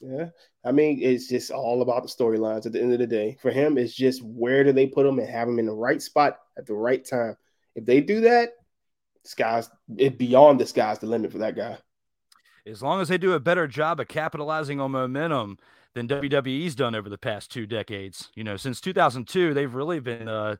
Yeah, 0.00 0.28
I 0.64 0.72
mean, 0.72 1.00
it's 1.02 1.28
just 1.28 1.50
all 1.50 1.82
about 1.82 2.02
the 2.02 2.08
storylines. 2.08 2.66
At 2.66 2.72
the 2.72 2.80
end 2.80 2.92
of 2.92 2.98
the 2.98 3.06
day, 3.06 3.36
for 3.40 3.50
him, 3.50 3.78
it's 3.78 3.94
just 3.94 4.22
where 4.22 4.62
do 4.62 4.72
they 4.72 4.86
put 4.86 5.06
him 5.06 5.18
and 5.18 5.28
have 5.28 5.48
him 5.48 5.58
in 5.58 5.66
the 5.66 5.72
right 5.72 6.00
spot 6.00 6.38
at 6.56 6.66
the 6.66 6.74
right 6.74 7.04
time. 7.04 7.36
If 7.74 7.84
they 7.84 8.00
do 8.00 8.20
that, 8.22 8.50
sky's 9.24 9.68
it 9.96 10.18
beyond 10.18 10.60
the 10.60 10.66
sky's 10.66 10.98
the 10.98 11.06
limit 11.06 11.32
for 11.32 11.38
that 11.38 11.56
guy. 11.56 11.78
As 12.66 12.82
long 12.82 13.00
as 13.00 13.08
they 13.08 13.18
do 13.18 13.32
a 13.32 13.40
better 13.40 13.66
job 13.66 13.98
of 13.98 14.08
capitalizing 14.08 14.78
on 14.78 14.90
momentum 14.90 15.58
than 15.94 16.06
WWE's 16.06 16.74
done 16.74 16.94
over 16.94 17.08
the 17.08 17.18
past 17.18 17.50
two 17.50 17.66
decades, 17.66 18.30
you 18.34 18.44
know, 18.44 18.56
since 18.56 18.80
2002, 18.80 19.54
they've 19.54 19.74
really 19.74 20.00
been 20.00 20.28
uh, 20.28 20.56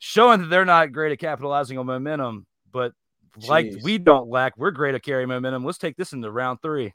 showing 0.00 0.40
that 0.40 0.48
they're 0.48 0.64
not 0.64 0.92
great 0.92 1.12
at 1.12 1.20
capitalizing 1.20 1.78
on 1.78 1.86
momentum. 1.86 2.46
But 2.72 2.92
Jeez. 3.38 3.48
like 3.48 3.72
we 3.82 3.98
don't 3.98 4.28
lack. 4.28 4.56
We're 4.56 4.70
great 4.70 4.94
at 4.94 5.02
carrying 5.02 5.28
momentum. 5.28 5.64
Let's 5.64 5.78
take 5.78 5.96
this 5.96 6.12
into 6.12 6.30
round 6.30 6.60
three. 6.62 6.94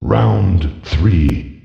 Round 0.00 0.84
three. 0.84 1.64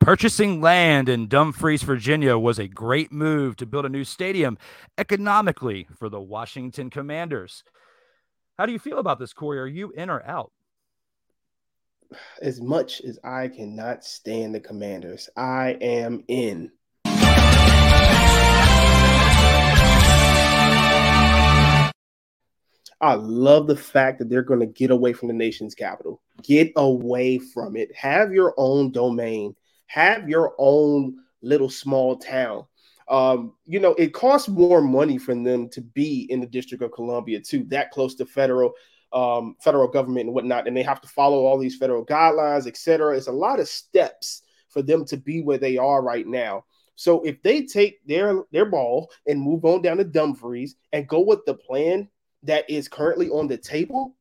Purchasing 0.00 0.62
land 0.62 1.10
in 1.10 1.28
Dumfries, 1.28 1.82
Virginia 1.82 2.38
was 2.38 2.58
a 2.58 2.66
great 2.66 3.12
move 3.12 3.54
to 3.56 3.66
build 3.66 3.84
a 3.84 3.90
new 3.90 4.02
stadium 4.02 4.56
economically 4.96 5.86
for 5.98 6.08
the 6.08 6.20
Washington 6.20 6.88
Commanders. 6.88 7.62
How 8.58 8.64
do 8.64 8.72
you 8.72 8.78
feel 8.78 8.98
about 8.98 9.18
this, 9.18 9.34
Korrey? 9.34 9.58
Are 9.58 9.66
you 9.66 9.90
in 9.90 10.08
or 10.08 10.26
out? 10.26 10.52
As 12.40 12.62
much 12.62 13.02
as 13.02 13.18
I 13.22 13.48
cannot 13.48 14.02
stand 14.02 14.54
the 14.54 14.60
Commanders, 14.60 15.28
I 15.36 15.76
am 15.80 16.24
in. 16.28 16.72
I 23.00 23.14
love 23.14 23.66
the 23.66 23.76
fact 23.76 24.18
that 24.18 24.28
they're 24.28 24.42
going 24.42 24.60
to 24.60 24.66
get 24.66 24.90
away 24.90 25.12
from 25.12 25.28
the 25.28 25.34
nation's 25.34 25.74
capital. 25.74 26.20
Get 26.42 26.72
away 26.76 27.38
from 27.38 27.76
it. 27.76 27.94
Have 27.94 28.32
your 28.32 28.54
own 28.58 28.92
domain. 28.92 29.56
Have 29.86 30.28
your 30.28 30.54
own 30.58 31.16
little 31.42 31.70
small 31.70 32.16
town. 32.16 32.66
Um, 33.08 33.54
you 33.66 33.80
know, 33.80 33.94
it 33.94 34.12
costs 34.12 34.48
more 34.48 34.80
money 34.80 35.18
for 35.18 35.34
them 35.34 35.68
to 35.70 35.80
be 35.80 36.26
in 36.30 36.40
the 36.40 36.46
District 36.46 36.82
of 36.82 36.92
Columbia 36.92 37.40
too, 37.40 37.64
that 37.68 37.90
close 37.90 38.14
to 38.16 38.26
federal 38.26 38.72
um, 39.12 39.56
federal 39.60 39.88
government 39.88 40.26
and 40.26 40.34
whatnot, 40.34 40.68
and 40.68 40.76
they 40.76 40.84
have 40.84 41.00
to 41.00 41.08
follow 41.08 41.44
all 41.44 41.58
these 41.58 41.76
federal 41.76 42.06
guidelines, 42.06 42.68
etc. 42.68 43.16
It's 43.16 43.26
a 43.26 43.32
lot 43.32 43.58
of 43.58 43.68
steps 43.68 44.42
for 44.68 44.82
them 44.82 45.04
to 45.06 45.16
be 45.16 45.42
where 45.42 45.58
they 45.58 45.76
are 45.76 46.00
right 46.00 46.26
now. 46.26 46.64
So 46.94 47.20
if 47.22 47.42
they 47.42 47.62
take 47.62 48.06
their 48.06 48.44
their 48.52 48.66
ball 48.66 49.10
and 49.26 49.40
move 49.40 49.64
on 49.64 49.82
down 49.82 49.96
to 49.96 50.04
Dumfries 50.04 50.76
and 50.92 51.08
go 51.08 51.20
with 51.20 51.44
the 51.46 51.54
plan 51.54 52.08
that 52.44 52.68
is 52.68 52.88
currently 52.88 53.28
on 53.28 53.48
the 53.48 53.56
table, 53.56 54.16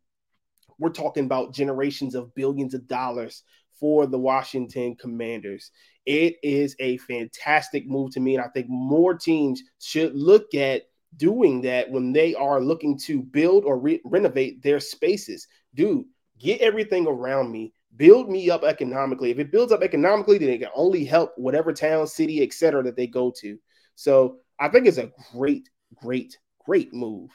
we're 0.77 0.89
talking 0.89 1.25
about 1.25 1.53
generations 1.53 2.15
of 2.15 2.33
billions 2.35 2.73
of 2.73 2.87
dollars 2.87 3.43
for 3.79 4.05
the 4.05 4.19
Washington 4.19 4.95
Commanders. 4.95 5.71
It 6.05 6.37
is 6.43 6.75
a 6.79 6.97
fantastic 6.97 7.87
move 7.87 8.11
to 8.11 8.19
me, 8.19 8.35
and 8.35 8.43
I 8.43 8.49
think 8.49 8.67
more 8.69 9.13
teams 9.13 9.61
should 9.79 10.15
look 10.15 10.53
at 10.55 10.83
doing 11.17 11.61
that 11.61 11.89
when 11.89 12.13
they 12.13 12.35
are 12.35 12.61
looking 12.61 12.97
to 12.97 13.21
build 13.21 13.65
or 13.65 13.79
re- 13.79 14.01
renovate 14.05 14.61
their 14.61 14.79
spaces. 14.79 15.47
Dude, 15.75 16.05
get 16.39 16.61
everything 16.61 17.07
around 17.07 17.51
me, 17.51 17.73
build 17.95 18.29
me 18.29 18.49
up 18.49 18.63
economically. 18.63 19.31
If 19.31 19.39
it 19.39 19.51
builds 19.51 19.71
up 19.71 19.81
economically, 19.81 20.37
then 20.37 20.49
it 20.49 20.59
can 20.59 20.69
only 20.75 21.05
help 21.05 21.33
whatever 21.37 21.73
town, 21.73 22.07
city, 22.07 22.41
etc. 22.41 22.83
that 22.83 22.95
they 22.95 23.07
go 23.07 23.31
to. 23.39 23.57
So 23.95 24.37
I 24.59 24.69
think 24.69 24.87
it's 24.87 24.97
a 24.97 25.11
great, 25.33 25.69
great, 26.01 26.37
great 26.65 26.93
move. 26.93 27.31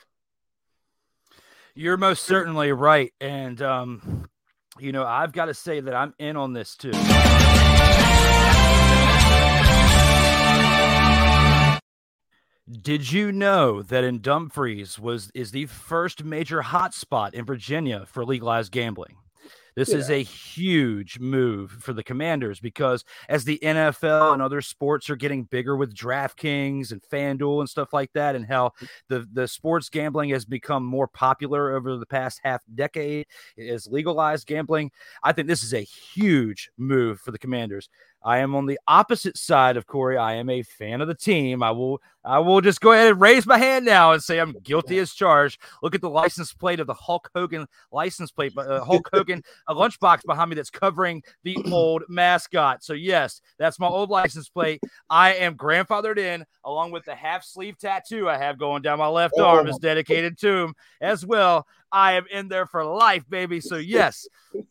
You're 1.77 1.97
most 1.97 2.23
certainly 2.23 2.71
right. 2.71 3.13
And, 3.21 3.61
um, 3.61 4.29
you 4.79 4.93
know, 4.93 5.05
I've 5.05 5.33
got 5.33 5.47
to 5.47 5.55
say 5.55 5.81
that 5.81 5.95
I'm 5.95 6.15
in 6.19 6.37
on 6.37 6.53
this 6.53 6.77
too. 6.77 6.93
Did 12.81 13.11
you 13.13 13.33
know 13.33 13.83
that 13.83 14.05
in 14.05 14.21
Dumfries 14.21 14.99
was 14.99 15.31
is 15.35 15.51
the 15.51 15.67
first 15.67 16.25
major 16.25 16.63
hotspot 16.63 17.35
in 17.35 17.45
Virginia 17.45 18.07
for 18.07 18.25
legalized 18.25 18.73
gambling? 18.73 19.17
This 19.77 19.91
yeah. 19.91 19.97
is 19.97 20.11
a 20.11 20.23
huge 20.23 21.19
move 21.19 21.71
for 21.73 21.93
the 21.93 22.03
Commanders 22.03 22.61
because 22.61 23.05
as 23.29 23.45
the 23.45 23.59
NFL 23.63 24.33
and 24.33 24.43
other 24.43 24.61
sports 24.61 25.11
are 25.11 25.17
getting 25.17 25.45
bigger 25.45 25.77
with 25.77 25.95
DraftKings 25.95 26.93
and 26.93 27.03
FanDuel 27.03 27.61
and 27.61 27.69
stuff 27.69 27.93
like 27.93 28.13
that, 28.13 28.37
and 28.37 28.47
how 28.47 28.73
mm. 28.81 28.89
the, 29.09 29.29
the 29.33 29.49
sports 29.49 29.89
gambling 29.89 30.31
has 30.31 30.45
become 30.45 30.85
more 30.85 31.09
popular 31.09 31.75
over 31.75 31.97
the 31.97 32.07
past 32.07 32.41
half 32.45 32.63
decade 32.75 33.27
is 33.57 33.87
legalized 33.87 34.47
gambling. 34.47 34.91
I 35.23 35.33
think 35.33 35.49
this 35.49 35.63
is 35.63 35.75
a 35.75 35.81
huge 35.81 36.71
move 36.79 37.21
for 37.21 37.31
the 37.31 37.39
Commanders. 37.39 37.89
I 38.25 38.39
am 38.39 38.55
on 38.55 38.65
the 38.65 38.81
opposite 38.89 39.37
side 39.37 39.77
of 39.77 39.87
Korrey. 39.87 40.19
I 40.19 40.35
am 40.35 40.49
a 40.49 40.63
fan 40.63 41.03
of 41.03 41.09
the 41.09 41.15
team. 41.15 41.63
I 41.63 41.71
will 41.73 42.01
I 42.25 42.39
will 42.39 42.63
just 42.63 42.81
go 42.81 42.93
ahead 42.93 43.09
and 43.09 43.21
raise 43.21 43.47
my 43.47 43.59
hand 43.59 43.85
now 43.85 44.13
and 44.13 44.23
say 44.23 44.39
I'm 44.39 44.57
guilty 44.63 44.99
as 44.99 45.13
charged. 45.13 45.61
Look 45.83 45.95
at 45.95 46.01
the 46.01 46.09
license 46.09 46.55
plate 46.55 46.81
of 46.81 46.87
the 46.87 46.95
Hulk 46.95 47.29
Hogan 47.35 47.67
license 47.93 48.31
plate, 48.31 48.57
uh, 48.57 48.83
Hulk 48.83 49.11
Hogan 49.13 49.43
a 49.69 49.75
lunchbox 49.75 50.25
behind 50.25 50.49
me 50.49 50.57
that's 50.57 50.71
covering 50.71 51.23
the 51.43 51.59
old 51.71 52.05
mascot. 52.09 52.83
So 52.83 52.95
yes, 52.95 53.43
that's 53.59 53.79
my 53.79 53.89
old 53.89 54.09
license 54.09 54.49
plate. 54.49 54.81
I 55.11 55.35
am 55.35 55.55
grandfathered 55.55 56.19
in 56.19 56.47
along 56.65 56.93
with 56.93 57.05
the 57.05 57.15
half 57.15 57.45
sleeve 57.45 57.77
tattoo 57.77 58.27
I 58.27 58.39
have 58.39 58.59
going 58.59 58.81
down 58.81 58.99
my 58.99 59.07
left 59.07 59.35
oh. 59.37 59.45
arm 59.45 59.67
is 59.67 59.77
dedicated 59.77 60.39
to 60.39 60.49
him 60.49 60.75
as 61.03 61.27
well. 61.27 61.67
I 61.93 62.15
am 62.15 62.25
in 62.33 62.49
there 62.49 62.67
for 62.67 62.85
life, 62.85 63.29
baby. 63.29 63.61
So 63.61 63.77
yes, 63.77 64.27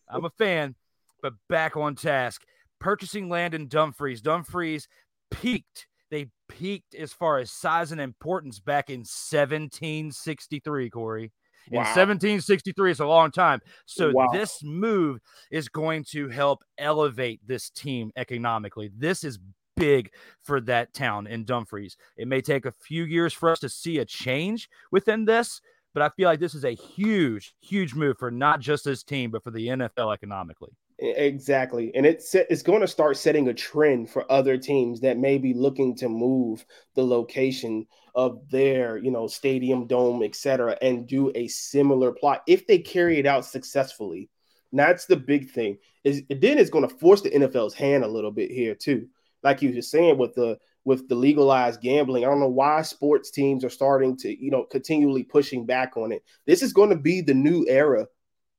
I'm 0.09 0.25
a 0.25 0.31
fan, 0.31 0.73
but 1.21 1.33
back 1.47 1.77
on 1.77 1.93
task 1.93 2.41
purchasing 2.83 3.29
land 3.29 3.53
in 3.53 3.67
Dumfries. 3.67 4.21
Dumfries 4.21 4.87
peaked. 5.31 5.87
They 6.11 6.27
peaked 6.49 6.93
as 6.93 7.13
far 7.13 7.39
as 7.39 7.49
size 7.49 7.91
and 7.93 8.01
importance 8.01 8.59
back 8.59 8.89
in 8.89 8.99
1763, 8.99 10.89
Korrey. 10.89 11.31
In 11.71 11.77
1763 11.77 12.91
is 12.91 12.99
a 12.99 13.05
long 13.05 13.31
time. 13.31 13.61
So 13.85 14.11
wow. 14.11 14.27
this 14.33 14.61
move 14.63 15.19
is 15.49 15.69
going 15.69 16.03
to 16.11 16.27
help 16.27 16.61
elevate 16.77 17.39
this 17.47 17.69
team 17.69 18.11
economically. 18.17 18.91
This 18.95 19.23
is 19.23 19.39
big 19.77 20.11
for 20.43 20.59
that 20.61 20.93
town 20.93 21.25
in 21.25 21.45
Dumfries. 21.45 21.95
It 22.17 22.27
may 22.27 22.41
take 22.41 22.65
a 22.65 22.73
few 22.73 23.05
years 23.05 23.31
for 23.31 23.49
us 23.49 23.59
to 23.59 23.69
see 23.69 23.99
a 23.99 24.05
change 24.05 24.69
within 24.91 25.23
this, 25.23 25.61
but 25.93 26.03
I 26.03 26.09
feel 26.09 26.27
like 26.27 26.41
this 26.41 26.53
is 26.53 26.65
a 26.65 26.75
huge, 26.75 27.55
huge 27.61 27.95
move 27.95 28.17
for 28.17 28.29
not 28.29 28.59
just 28.59 28.83
this 28.83 29.03
team, 29.03 29.31
but 29.31 29.41
for 29.41 29.51
the 29.51 29.67
NFL 29.67 30.13
economically. 30.13 30.75
Exactly. 31.03 31.91
And 31.95 32.05
it's 32.05 32.33
it's 32.33 32.61
going 32.61 32.79
to 32.79 32.87
start 32.87 33.17
setting 33.17 33.49
a 33.49 33.53
trend 33.53 34.09
for 34.09 34.31
other 34.31 34.57
teams 34.57 35.01
that 35.01 35.17
may 35.17 35.37
be 35.37 35.53
looking 35.53 35.95
to 35.97 36.07
move 36.07 36.65
the 36.95 37.03
location 37.03 37.85
of 38.15 38.39
their, 38.49 38.97
you 38.97 39.11
know, 39.11 39.27
stadium, 39.27 39.85
dome, 39.85 40.23
etc., 40.23 40.77
and 40.81 41.05
do 41.05 41.29
a 41.35 41.49
similar 41.49 42.13
plot 42.13 42.41
if 42.47 42.67
they 42.67 42.77
carry 42.77 43.19
it 43.19 43.25
out 43.25 43.43
successfully. 43.45 44.29
that's 44.71 45.05
the 45.05 45.17
big 45.17 45.51
thing. 45.51 45.77
Is 46.05 46.23
then 46.29 46.57
it's 46.57 46.69
going 46.69 46.87
to 46.87 46.95
force 46.95 47.21
the 47.21 47.31
NFL's 47.31 47.73
hand 47.73 48.05
a 48.05 48.07
little 48.07 48.31
bit 48.31 48.49
here 48.49 48.73
too. 48.73 49.07
Like 49.43 49.61
you 49.61 49.75
were 49.75 49.81
saying 49.81 50.17
with 50.17 50.35
the 50.35 50.57
with 50.85 51.09
the 51.09 51.15
legalized 51.15 51.81
gambling. 51.81 52.23
I 52.23 52.29
don't 52.29 52.39
know 52.39 52.47
why 52.47 52.81
sports 52.81 53.29
teams 53.29 53.65
are 53.65 53.69
starting 53.69 54.15
to, 54.17 54.41
you 54.41 54.51
know, 54.51 54.63
continually 54.63 55.23
pushing 55.23 55.65
back 55.65 55.97
on 55.97 56.13
it. 56.13 56.23
This 56.45 56.61
is 56.61 56.71
going 56.71 56.91
to 56.91 56.95
be 56.95 57.19
the 57.19 57.33
new 57.33 57.65
era 57.67 58.07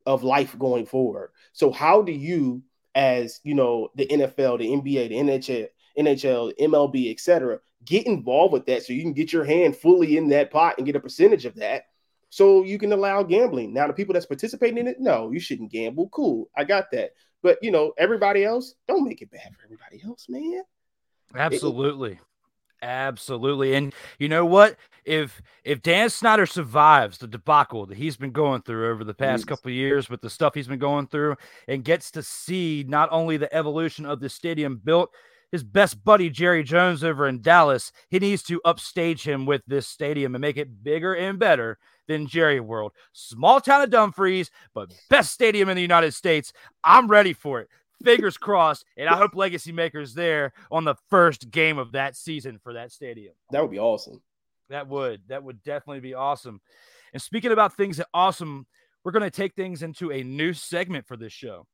of 0.06 0.22
life 0.22 0.58
going 0.58 0.86
forward. 0.86 1.30
So 1.52 1.70
how 1.70 2.02
do 2.02 2.12
you, 2.12 2.62
as 2.94 3.40
you 3.42 3.54
know, 3.54 3.88
the 3.94 4.06
NFL, 4.06 4.58
the 4.58 4.68
NBA, 4.68 5.08
the 5.08 5.14
NHL, 5.14 5.68
NHL, 5.98 6.52
MLB, 6.58 7.10
etc., 7.10 7.60
get 7.84 8.06
involved 8.06 8.52
with 8.52 8.66
that 8.66 8.82
so 8.82 8.92
you 8.92 9.02
can 9.02 9.12
get 9.12 9.32
your 9.32 9.44
hand 9.44 9.76
fully 9.76 10.16
in 10.16 10.28
that 10.28 10.50
pot 10.50 10.76
and 10.78 10.86
get 10.86 10.96
a 10.96 11.00
percentage 11.00 11.44
of 11.44 11.54
that, 11.56 11.84
so 12.30 12.64
you 12.64 12.78
can 12.78 12.92
allow 12.92 13.22
gambling. 13.22 13.72
Now, 13.72 13.86
the 13.86 13.92
people 13.92 14.14
that's 14.14 14.26
participating 14.26 14.78
in 14.78 14.88
it, 14.88 15.00
no, 15.00 15.30
you 15.30 15.40
shouldn't 15.40 15.70
gamble. 15.70 16.08
Cool, 16.08 16.50
I 16.56 16.64
got 16.64 16.90
that. 16.92 17.12
But 17.42 17.58
you 17.62 17.70
know, 17.70 17.92
everybody 17.98 18.44
else, 18.44 18.74
don't 18.88 19.04
make 19.04 19.22
it 19.22 19.30
bad 19.30 19.54
for 19.54 19.64
everybody 19.64 20.02
else, 20.02 20.26
man. 20.28 20.62
Absolutely. 21.34 22.12
It, 22.12 22.18
Absolutely. 22.84 23.74
And 23.74 23.94
you 24.18 24.28
know 24.28 24.44
what? 24.44 24.76
If 25.04 25.42
if 25.64 25.82
Dan 25.82 26.10
Snyder 26.10 26.46
survives 26.46 27.18
the 27.18 27.26
debacle 27.26 27.86
that 27.86 27.98
he's 27.98 28.16
been 28.16 28.32
going 28.32 28.62
through 28.62 28.90
over 28.90 29.04
the 29.04 29.14
past 29.14 29.46
couple 29.46 29.70
of 29.70 29.74
years 29.74 30.08
with 30.08 30.20
the 30.20 30.30
stuff 30.30 30.54
he's 30.54 30.68
been 30.68 30.78
going 30.78 31.08
through 31.08 31.36
and 31.68 31.84
gets 31.84 32.10
to 32.12 32.22
see 32.22 32.84
not 32.88 33.08
only 33.12 33.36
the 33.36 33.54
evolution 33.54 34.06
of 34.06 34.20
the 34.20 34.28
stadium 34.28 34.80
built, 34.82 35.10
his 35.52 35.62
best 35.62 36.02
buddy 36.04 36.30
Jerry 36.30 36.62
Jones 36.62 37.04
over 37.04 37.28
in 37.28 37.42
Dallas, 37.42 37.92
he 38.08 38.18
needs 38.18 38.42
to 38.44 38.60
upstage 38.64 39.26
him 39.26 39.46
with 39.46 39.62
this 39.66 39.86
stadium 39.86 40.34
and 40.34 40.42
make 40.42 40.56
it 40.56 40.82
bigger 40.82 41.14
and 41.14 41.38
better 41.38 41.78
than 42.08 42.26
Jerry 42.26 42.60
World. 42.60 42.92
Small 43.12 43.60
town 43.60 43.82
of 43.82 43.90
Dumfries, 43.90 44.50
but 44.74 44.92
best 45.10 45.32
stadium 45.32 45.68
in 45.68 45.76
the 45.76 45.82
United 45.82 46.12
States. 46.12 46.52
I'm 46.82 47.08
ready 47.08 47.32
for 47.32 47.60
it 47.60 47.68
fingers 48.04 48.36
crossed. 48.36 48.84
And 48.96 49.08
I 49.08 49.16
hope 49.16 49.34
Legacy 49.34 49.72
Makers 49.72 50.14
there 50.14 50.52
on 50.70 50.84
the 50.84 50.94
first 51.10 51.50
game 51.50 51.78
of 51.78 51.92
that 51.92 52.16
season 52.16 52.58
for 52.62 52.74
that 52.74 52.92
stadium. 52.92 53.34
That 53.50 53.62
would 53.62 53.70
be 53.70 53.78
awesome. 53.78 54.22
That 54.70 54.88
would. 54.88 55.22
That 55.28 55.42
would 55.42 55.62
definitely 55.62 56.00
be 56.00 56.14
awesome. 56.14 56.60
And 57.12 57.22
speaking 57.22 57.52
about 57.52 57.76
things 57.76 57.98
that 57.98 58.08
awesome, 58.14 58.66
we're 59.04 59.12
going 59.12 59.22
to 59.22 59.30
take 59.30 59.54
things 59.54 59.82
into 59.82 60.10
a 60.10 60.22
new 60.22 60.52
segment 60.52 61.06
for 61.06 61.16
this 61.16 61.32
show. 61.32 61.66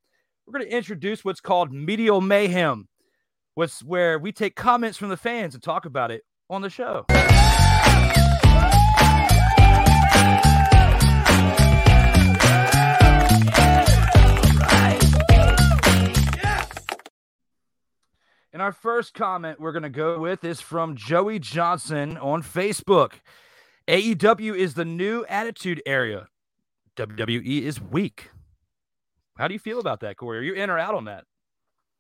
We're 0.47 0.59
going 0.59 0.71
to 0.71 0.77
introduce 0.77 1.25
what's 1.25 1.41
called 1.41 1.73
Media 1.73 2.21
Mayhem, 2.21 2.89
what's 3.55 3.83
where 3.83 4.19
we 4.19 4.33
take 4.33 4.57
comments 4.57 4.99
from 4.99 5.09
the 5.09 5.17
fans 5.17 5.55
and 5.55 5.63
talk 5.63 5.85
about 5.85 6.11
it 6.11 6.25
on 6.49 6.63
the 6.63 6.71
show. 6.71 7.07
Our 18.71 18.75
first 18.75 19.15
comment 19.15 19.59
we're 19.59 19.73
going 19.73 19.83
to 19.83 19.91
go 19.91 20.21
with 20.21 20.45
is 20.45 20.61
from 20.61 20.95
Joey 20.95 21.41
Johnson 21.41 22.17
on 22.17 22.41
Facebook. 22.41 23.15
AEW 23.89 24.55
is 24.55 24.75
the 24.75 24.85
new 24.85 25.27
attitude 25.29 25.83
era. 25.85 26.29
WWE 26.97 27.63
is 27.63 27.81
weak. 27.81 28.31
How 29.37 29.49
do 29.49 29.55
you 29.55 29.59
feel 29.59 29.81
about 29.81 29.99
that, 30.03 30.17
Korrey? 30.17 30.39
Are 30.39 30.43
you 30.43 30.53
in 30.55 30.71
or 30.71 30.79
out 30.79 30.95
on 30.95 31.07
that? 31.07 31.25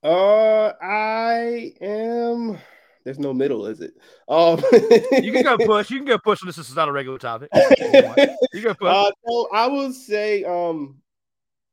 Uh, 0.04 0.74
I 0.80 1.72
am. 1.80 2.56
There's 3.02 3.18
no 3.18 3.34
middle, 3.34 3.66
is 3.66 3.80
it? 3.80 3.94
Um, 4.28 4.62
you 5.24 5.32
can 5.32 5.42
go 5.42 5.58
push. 5.58 5.90
You 5.90 5.96
can 5.96 6.06
go 6.06 6.18
push. 6.18 6.40
This 6.40 6.56
is 6.56 6.76
not 6.76 6.88
a 6.88 6.92
regular 6.92 7.18
topic. 7.18 7.48
You 7.52 8.62
go 8.62 8.74
push. 8.74 8.76
Uh, 8.80 9.10
so 9.26 9.48
I 9.52 9.66
will 9.66 9.92
say, 9.92 10.44
um, 10.44 11.00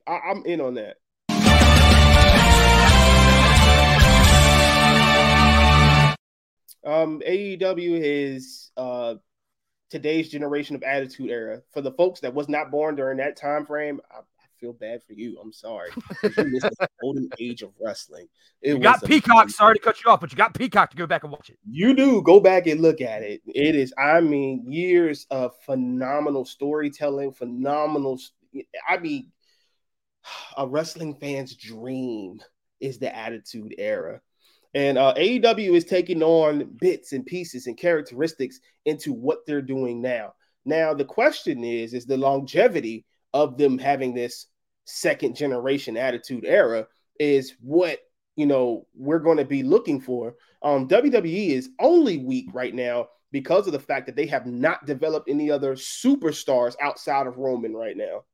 I, 0.07 0.17
I'm 0.31 0.43
in 0.47 0.59
on 0.59 0.73
that. 0.73 0.97
Um, 6.87 7.21
AEW 7.27 7.99
is 8.01 8.71
uh, 8.77 9.15
today's 9.89 10.29
generation 10.29 10.75
of 10.75 10.83
attitude 10.83 11.29
era. 11.29 11.61
For 11.73 11.81
the 11.81 11.91
folks 11.91 12.21
that 12.21 12.33
was 12.33 12.47
not 12.47 12.71
born 12.71 12.95
during 12.95 13.17
that 13.17 13.35
time 13.35 13.65
frame, 13.65 13.99
I, 14.09 14.19
I 14.19 14.45
feel 14.57 14.71
bad 14.71 15.03
for 15.03 15.11
you. 15.11 15.37
I'm 15.41 15.51
sorry. 15.51 15.89
You 16.23 16.45
missed 16.45 16.69
the 16.79 16.87
golden 17.01 17.29
age 17.39 17.61
of 17.61 17.71
wrestling. 17.79 18.27
It 18.61 18.69
You 18.75 18.79
got 18.79 19.03
Peacock. 19.03 19.43
amazing. 19.43 19.49
Sorry 19.57 19.75
to 19.75 19.81
cut 19.81 20.01
you 20.01 20.09
off, 20.09 20.21
but 20.21 20.31
you 20.31 20.37
got 20.37 20.53
Peacock 20.53 20.91
to 20.91 20.97
go 20.97 21.05
back 21.05 21.23
and 21.23 21.31
watch 21.31 21.49
it. 21.49 21.57
You 21.69 21.93
do 21.93 22.21
go 22.21 22.39
back 22.39 22.67
and 22.67 22.81
look 22.81 23.01
at 23.01 23.21
it. 23.21 23.41
It 23.45 23.75
is, 23.75 23.93
I 23.97 24.21
mean, 24.21 24.71
years 24.71 25.27
of 25.29 25.55
phenomenal 25.65 26.45
storytelling, 26.45 27.33
phenomenal. 27.33 28.17
I 28.87 28.97
mean, 28.97 29.31
a 30.57 30.65
wrestling 30.65 31.15
fan's 31.15 31.53
dream 31.53 32.39
is 32.79 32.97
the 32.97 33.13
Attitude 33.13 33.75
Era. 33.77 34.21
And 34.77 34.99
uh, 34.99 35.15
AEW 35.17 35.75
is 35.75 35.85
taking 35.85 36.21
on 36.21 36.65
bits 36.79 37.11
and 37.11 37.25
pieces 37.25 37.65
and 37.65 37.75
characteristics 37.75 38.59
into 38.85 39.11
what 39.11 39.39
they're 39.47 39.59
doing 39.59 40.03
now. 40.03 40.35
Now, 40.65 40.93
the 40.93 41.03
question 41.03 41.63
is, 41.63 41.95
is 41.95 42.05
the 42.05 42.15
longevity 42.15 43.03
of 43.33 43.57
them 43.57 43.79
having 43.79 44.13
this 44.13 44.45
second 44.85 45.35
generation 45.35 45.97
Attitude 45.97 46.45
Era 46.45 46.85
is 47.19 47.55
what 47.59 48.01
you 48.35 48.45
know 48.45 48.85
we're 48.93 49.17
going 49.17 49.37
to 49.37 49.45
be 49.45 49.63
looking 49.63 49.99
for. 49.99 50.35
Um, 50.61 50.87
WWE 50.87 51.49
is 51.49 51.71
only 51.79 52.19
weak 52.19 52.49
right 52.53 52.75
now 52.75 53.07
because 53.31 53.65
of 53.65 53.73
the 53.73 53.79
fact 53.79 54.05
that 54.05 54.15
they 54.15 54.27
have 54.27 54.45
not 54.45 54.85
developed 54.85 55.27
any 55.27 55.49
other 55.49 55.73
superstars 55.73 56.75
outside 56.79 57.25
of 57.25 57.39
Roman 57.39 57.73
right 57.73 57.97
now, 57.97 58.25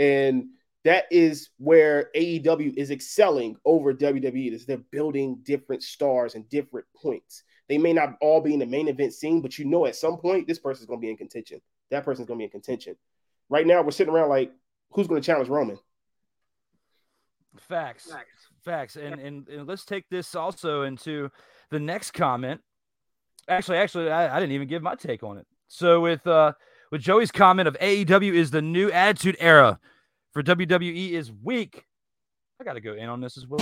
and 0.00 0.46
that 0.84 1.06
is 1.10 1.48
where 1.58 2.10
AEW 2.14 2.76
is 2.76 2.90
excelling 2.90 3.56
over 3.64 3.94
WWE. 3.94 4.52
Is 4.52 4.66
they're 4.66 4.76
building 4.76 5.38
different 5.42 5.82
stars 5.82 6.34
and 6.34 6.48
different 6.50 6.86
points. 6.94 7.42
They 7.68 7.78
may 7.78 7.94
not 7.94 8.16
all 8.20 8.42
be 8.42 8.52
in 8.52 8.60
the 8.60 8.66
main 8.66 8.88
event 8.88 9.14
scene, 9.14 9.40
but 9.40 9.58
you 9.58 9.64
know 9.64 9.86
at 9.86 9.96
some 9.96 10.18
point 10.18 10.46
this 10.46 10.58
person's 10.58 10.86
going 10.86 11.00
to 11.00 11.04
be 11.04 11.10
in 11.10 11.16
contention. 11.16 11.60
That 11.90 12.04
person's 12.04 12.28
going 12.28 12.38
to 12.38 12.42
be 12.42 12.44
in 12.44 12.50
contention. 12.50 12.96
Right 13.48 13.66
now, 13.66 13.82
we're 13.82 13.92
sitting 13.92 14.12
around 14.12 14.28
like, 14.28 14.52
who's 14.90 15.06
going 15.06 15.20
to 15.20 15.26
challenge 15.26 15.48
Roman? 15.48 15.78
Facts. 17.58 18.12
Facts. 18.62 18.96
And, 18.96 19.20
and 19.20 19.48
and 19.48 19.66
let's 19.66 19.84
take 19.84 20.08
this 20.10 20.34
also 20.34 20.82
into 20.82 21.30
the 21.70 21.78
next 21.78 22.12
comment. 22.12 22.60
Actually, 23.48 23.78
actually, 23.78 24.10
I, 24.10 24.36
I 24.36 24.40
didn't 24.40 24.52
even 24.52 24.68
give 24.68 24.82
my 24.82 24.94
take 24.94 25.22
on 25.22 25.38
it. 25.38 25.46
So 25.68 26.00
with 26.00 26.26
uh 26.26 26.52
with 26.90 27.02
Joey's 27.02 27.30
comment 27.30 27.68
of 27.68 27.76
AEW 27.78 28.32
is 28.32 28.50
the 28.50 28.62
new 28.62 28.90
attitude 28.90 29.36
era 29.38 29.78
for 30.34 30.42
WWE 30.42 31.12
is 31.12 31.32
weak. 31.32 31.86
I 32.60 32.64
gotta 32.64 32.80
go 32.80 32.92
in 32.92 33.08
on 33.08 33.20
this 33.20 33.38
as 33.38 33.46
well. 33.46 33.60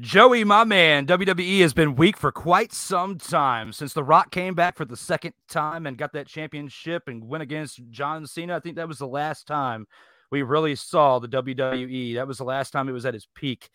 Joey, 0.00 0.42
my 0.42 0.64
man, 0.64 1.06
WWE 1.06 1.60
has 1.60 1.72
been 1.72 1.94
weak 1.94 2.16
for 2.16 2.32
quite 2.32 2.72
some 2.72 3.16
time 3.16 3.72
since 3.72 3.92
The 3.92 4.02
Rock 4.02 4.32
came 4.32 4.54
back 4.54 4.76
for 4.76 4.84
the 4.84 4.96
second 4.96 5.34
time 5.48 5.86
and 5.86 5.96
got 5.96 6.12
that 6.14 6.26
championship 6.26 7.04
and 7.06 7.28
went 7.28 7.42
against 7.42 7.80
John 7.90 8.26
Cena. 8.26 8.56
I 8.56 8.60
think 8.60 8.76
that 8.76 8.88
was 8.88 8.98
the 8.98 9.06
last 9.06 9.46
time 9.46 9.86
we 10.30 10.42
really 10.42 10.74
saw 10.74 11.20
the 11.20 11.28
WWE. 11.28 12.16
That 12.16 12.26
was 12.26 12.38
the 12.38 12.44
last 12.44 12.72
time 12.72 12.88
it 12.88 12.92
was 12.92 13.06
at 13.06 13.14
its 13.14 13.28
peak 13.34 13.70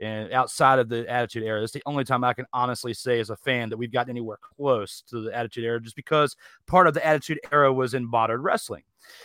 and 0.00 0.32
outside 0.32 0.78
of 0.78 0.88
the 0.88 1.08
Attitude 1.10 1.44
Era. 1.44 1.60
That's 1.60 1.72
the 1.72 1.82
only 1.86 2.04
time 2.04 2.24
I 2.24 2.34
can 2.34 2.46
honestly 2.52 2.94
say 2.94 3.20
as 3.20 3.30
a 3.30 3.36
fan 3.36 3.70
that 3.70 3.76
we've 3.76 3.92
gotten 3.92 4.10
anywhere 4.10 4.38
close 4.40 5.02
to 5.08 5.20
the 5.20 5.36
Attitude 5.36 5.64
Era 5.64 5.80
just 5.80 5.96
because 5.96 6.36
part 6.66 6.86
of 6.86 6.94
the 6.94 7.04
Attitude 7.04 7.40
Era 7.52 7.72
was 7.72 7.94
in 7.94 8.08
modern 8.08 8.42
wrestling. 8.42 8.82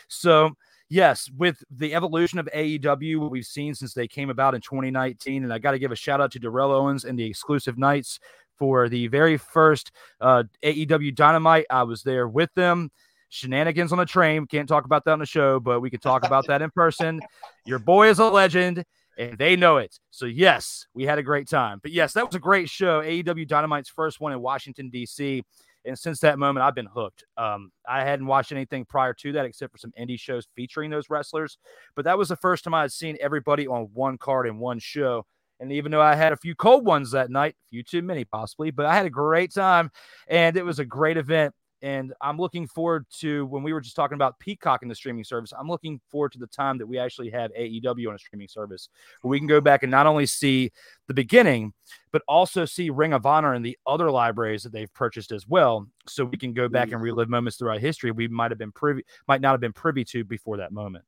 So, 0.07 0.51
yes, 0.89 1.29
with 1.37 1.63
the 1.71 1.95
evolution 1.95 2.39
of 2.39 2.49
AEW, 2.53 3.19
what 3.19 3.31
we've 3.31 3.45
seen 3.45 3.73
since 3.73 3.93
they 3.93 4.07
came 4.07 4.29
about 4.29 4.55
in 4.55 4.61
2019, 4.61 5.43
and 5.43 5.53
I 5.53 5.59
got 5.59 5.71
to 5.71 5.79
give 5.79 5.91
a 5.91 5.95
shout 5.95 6.21
out 6.21 6.31
to 6.33 6.39
Darrell 6.39 6.71
Owens 6.71 7.05
and 7.05 7.17
the 7.17 7.25
exclusive 7.25 7.77
nights 7.77 8.19
for 8.57 8.89
the 8.89 9.07
very 9.07 9.37
first 9.37 9.91
uh, 10.19 10.43
AEW 10.63 11.15
Dynamite. 11.15 11.65
I 11.69 11.83
was 11.83 12.03
there 12.03 12.27
with 12.27 12.53
them. 12.55 12.91
Shenanigans 13.29 13.91
on 13.91 13.99
the 13.99 14.05
train. 14.05 14.47
Can't 14.47 14.67
talk 14.67 14.85
about 14.85 15.05
that 15.05 15.11
on 15.11 15.19
the 15.19 15.25
show, 15.25 15.59
but 15.59 15.81
we 15.81 15.89
can 15.89 15.99
talk 15.99 16.25
about 16.25 16.47
that 16.47 16.61
in 16.61 16.71
person. 16.71 17.21
Your 17.65 17.79
boy 17.79 18.09
is 18.09 18.19
a 18.19 18.25
legend 18.25 18.83
and 19.19 19.37
they 19.37 19.57
know 19.57 19.77
it. 19.77 19.99
So, 20.11 20.25
yes, 20.25 20.87
we 20.93 21.03
had 21.03 21.19
a 21.19 21.23
great 21.23 21.47
time. 21.47 21.79
But 21.83 21.91
yes, 21.91 22.13
that 22.13 22.25
was 22.25 22.35
a 22.35 22.39
great 22.39 22.69
show. 22.69 23.01
AEW 23.01 23.45
Dynamite's 23.47 23.89
first 23.89 24.21
one 24.21 24.31
in 24.31 24.41
Washington, 24.41 24.89
D.C. 24.89 25.43
And 25.83 25.99
since 25.99 26.21
that 26.21 26.39
moment, 26.39 26.63
I've 26.63 26.73
been 26.73 26.87
hooked. 26.87 27.25
Um, 27.37 27.71
I 27.87 28.03
hadn't 28.03 28.27
watched 28.27 28.53
anything 28.53 28.85
prior 28.85 29.13
to 29.15 29.33
that 29.33 29.45
except 29.45 29.73
for 29.73 29.77
some 29.77 29.91
indie 29.99 30.19
shows 30.19 30.47
featuring 30.55 30.89
those 30.89 31.09
wrestlers. 31.09 31.57
But 31.97 32.05
that 32.05 32.17
was 32.17 32.29
the 32.29 32.37
first 32.37 32.63
time 32.63 32.73
I 32.73 32.81
had 32.81 32.93
seen 32.93 33.17
everybody 33.19 33.67
on 33.67 33.89
one 33.93 34.17
card 34.17 34.47
in 34.47 34.57
one 34.57 34.79
show. 34.79 35.25
And 35.59 35.73
even 35.73 35.91
though 35.91 36.01
I 36.01 36.15
had 36.15 36.31
a 36.31 36.37
few 36.37 36.55
cold 36.55 36.85
ones 36.85 37.11
that 37.11 37.29
night, 37.29 37.55
a 37.65 37.69
few 37.69 37.83
too 37.83 38.01
many 38.01 38.23
possibly, 38.23 38.71
but 38.71 38.85
I 38.85 38.95
had 38.95 39.05
a 39.05 39.09
great 39.09 39.53
time 39.53 39.91
and 40.29 40.55
it 40.55 40.63
was 40.63 40.79
a 40.79 40.85
great 40.85 41.17
event. 41.17 41.53
And 41.81 42.13
I'm 42.21 42.37
looking 42.37 42.67
forward 42.67 43.05
to 43.19 43.45
when 43.45 43.63
we 43.63 43.71
were 43.71 43.79
just 43.79 43.95
talking 43.95 44.15
about 44.15 44.37
Peacock 44.39 44.81
in 44.83 44.89
the 44.89 44.95
streaming 44.95 45.23
service. 45.23 45.53
I'm 45.57 45.69
looking 45.69 46.01
forward 46.09 46.33
to 46.33 46.39
the 46.39 46.47
time 46.47 46.77
that 46.77 46.87
we 46.87 46.97
actually 46.97 47.29
have 47.29 47.51
AEW 47.53 48.09
on 48.09 48.15
a 48.15 48.19
streaming 48.19 48.49
service 48.49 48.89
where 49.21 49.29
we 49.29 49.37
can 49.37 49.47
go 49.47 49.61
back 49.61 49.83
and 49.83 49.91
not 49.91 50.05
only 50.05 50.25
see 50.25 50.71
the 51.07 51.13
beginning, 51.13 51.73
but 52.11 52.21
also 52.27 52.65
see 52.65 52.89
Ring 52.89 53.13
of 53.13 53.25
Honor 53.25 53.53
and 53.53 53.65
the 53.65 53.77
other 53.87 54.11
libraries 54.11 54.63
that 54.63 54.73
they've 54.73 54.93
purchased 54.93 55.31
as 55.31 55.47
well. 55.47 55.87
So 56.07 56.25
we 56.25 56.37
can 56.37 56.53
go 56.53 56.67
back 56.67 56.91
and 56.91 57.01
relive 57.01 57.29
moments 57.29 57.57
throughout 57.57 57.79
history 57.79 58.11
we 58.11 58.27
might 58.27 58.51
have 58.51 58.57
been 58.57 58.71
privy, 58.71 59.03
might 59.27 59.41
not 59.41 59.51
have 59.51 59.61
been 59.61 59.73
privy 59.73 60.03
to 60.05 60.23
before 60.25 60.57
that 60.57 60.73
moment. 60.73 61.05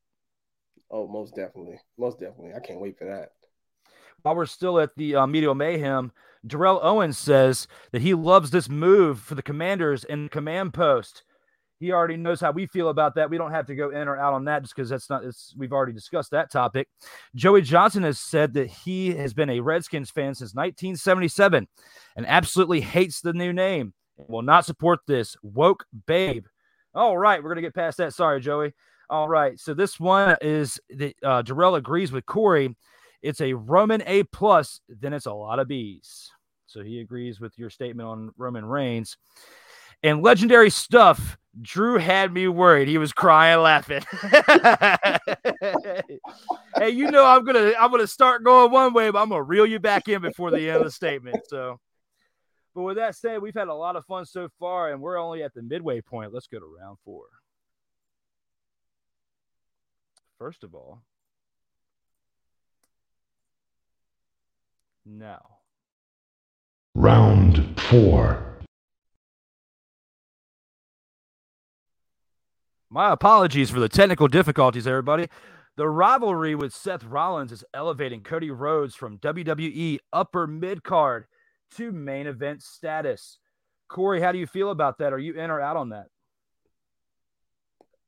Oh, 0.90 1.06
most 1.06 1.34
definitely. 1.34 1.80
Most 1.98 2.18
definitely. 2.18 2.52
I 2.54 2.60
can't 2.60 2.80
wait 2.80 2.98
for 2.98 3.06
that. 3.06 3.30
While 4.22 4.36
we're 4.36 4.46
still 4.46 4.78
at 4.78 4.94
the 4.96 5.16
uh, 5.16 5.26
Media 5.26 5.54
Mayhem, 5.54 6.12
Darrell 6.46 6.80
Owens 6.82 7.18
says 7.18 7.68
that 7.92 8.02
he 8.02 8.14
loves 8.14 8.50
this 8.50 8.68
move 8.68 9.20
for 9.20 9.34
the 9.34 9.42
commanders 9.42 10.04
in 10.04 10.28
command 10.28 10.74
post. 10.74 11.24
He 11.78 11.90
already 11.90 12.16
knows 12.16 12.40
how 12.40 12.52
we 12.52 12.66
feel 12.66 12.90
about 12.90 13.16
that. 13.16 13.28
We 13.28 13.38
don't 13.38 13.50
have 13.50 13.66
to 13.66 13.74
go 13.74 13.90
in 13.90 14.06
or 14.06 14.16
out 14.16 14.34
on 14.34 14.44
that 14.44 14.62
just 14.62 14.74
because 14.74 14.88
that's 14.88 15.10
not, 15.10 15.24
we've 15.56 15.72
already 15.72 15.92
discussed 15.92 16.30
that 16.30 16.50
topic. 16.50 16.88
Joey 17.34 17.62
Johnson 17.62 18.04
has 18.04 18.20
said 18.20 18.54
that 18.54 18.68
he 18.68 19.14
has 19.14 19.34
been 19.34 19.50
a 19.50 19.58
Redskins 19.58 20.10
fan 20.10 20.34
since 20.34 20.54
1977 20.54 21.66
and 22.14 22.26
absolutely 22.26 22.80
hates 22.80 23.20
the 23.20 23.32
new 23.32 23.52
name 23.52 23.94
and 24.16 24.28
will 24.28 24.42
not 24.42 24.64
support 24.64 25.00
this 25.08 25.36
woke 25.42 25.84
babe. 26.06 26.46
All 26.94 27.18
right, 27.18 27.42
we're 27.42 27.48
going 27.48 27.56
to 27.56 27.62
get 27.62 27.74
past 27.74 27.96
that. 27.98 28.14
Sorry, 28.14 28.40
Joey. 28.40 28.74
All 29.10 29.28
right. 29.28 29.58
So 29.58 29.74
this 29.74 29.98
one 29.98 30.36
is 30.40 30.80
the 30.88 31.14
uh, 31.22 31.42
Darrell 31.42 31.74
agrees 31.74 32.12
with 32.12 32.24
Korrey 32.26 32.74
it's 33.22 33.40
a 33.40 33.52
Roman 33.54 34.02
A 34.06 34.24
plus, 34.24 34.80
then 34.88 35.12
it's 35.12 35.26
a 35.26 35.32
lot 35.32 35.58
of 35.58 35.68
B's. 35.68 36.30
So 36.66 36.82
he 36.82 37.00
agrees 37.00 37.40
with 37.40 37.58
your 37.58 37.70
statement 37.70 38.08
on 38.08 38.30
Roman 38.36 38.64
Reigns. 38.64 39.16
And 40.02 40.22
legendary 40.22 40.70
stuff. 40.70 41.38
Drew 41.60 41.98
had 41.98 42.32
me 42.32 42.48
worried. 42.48 42.88
He 42.88 42.96
was 42.98 43.12
crying, 43.12 43.60
laughing. 43.60 44.02
hey, 46.76 46.88
you 46.88 47.10
know 47.10 47.26
I'm 47.26 47.44
gonna 47.44 47.74
I'm 47.78 47.90
gonna 47.90 48.06
start 48.06 48.42
going 48.42 48.72
one 48.72 48.94
way, 48.94 49.10
but 49.10 49.20
I'm 49.20 49.28
gonna 49.28 49.42
reel 49.42 49.66
you 49.66 49.78
back 49.78 50.08
in 50.08 50.22
before 50.22 50.50
the 50.50 50.70
end 50.70 50.78
of 50.78 50.84
the 50.84 50.90
statement. 50.90 51.40
So, 51.48 51.78
but 52.74 52.82
with 52.82 52.96
that 52.96 53.16
said, 53.16 53.42
we've 53.42 53.54
had 53.54 53.68
a 53.68 53.74
lot 53.74 53.96
of 53.96 54.06
fun 54.06 54.24
so 54.24 54.48
far, 54.58 54.92
and 54.92 55.02
we're 55.02 55.18
only 55.18 55.42
at 55.42 55.52
the 55.52 55.60
midway 55.60 56.00
point. 56.00 56.32
Let's 56.32 56.46
go 56.46 56.58
to 56.58 56.76
round 56.80 56.96
four. 57.04 57.26
First 60.38 60.64
of 60.64 60.74
all, 60.74 61.02
now. 65.04 65.58
Round 66.94 67.80
4. 67.80 68.52
My 72.90 73.10
apologies 73.10 73.70
for 73.70 73.80
the 73.80 73.88
technical 73.88 74.28
difficulties, 74.28 74.86
everybody. 74.86 75.28
The 75.76 75.88
rivalry 75.88 76.54
with 76.54 76.74
Seth 76.74 77.04
Rollins 77.04 77.50
is 77.50 77.64
elevating 77.72 78.20
Cody 78.22 78.50
Rhodes 78.50 78.94
from 78.94 79.16
WWE 79.18 79.98
upper 80.12 80.46
mid 80.46 80.84
card 80.84 81.24
to 81.76 81.90
main 81.90 82.26
event 82.26 82.62
status. 82.62 83.38
Korrey, 83.90 84.20
how 84.20 84.32
do 84.32 84.38
you 84.38 84.46
feel 84.46 84.70
about 84.70 84.98
that? 84.98 85.14
Are 85.14 85.18
you 85.18 85.32
in 85.32 85.50
or 85.50 85.60
out 85.60 85.78
on 85.78 85.88
that? 85.88 86.08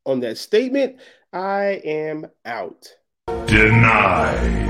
On 0.04 0.20
that 0.20 0.36
statement, 0.36 1.00
I 1.32 1.80
am 1.84 2.26
out. 2.44 2.86
Denied. 3.46 4.64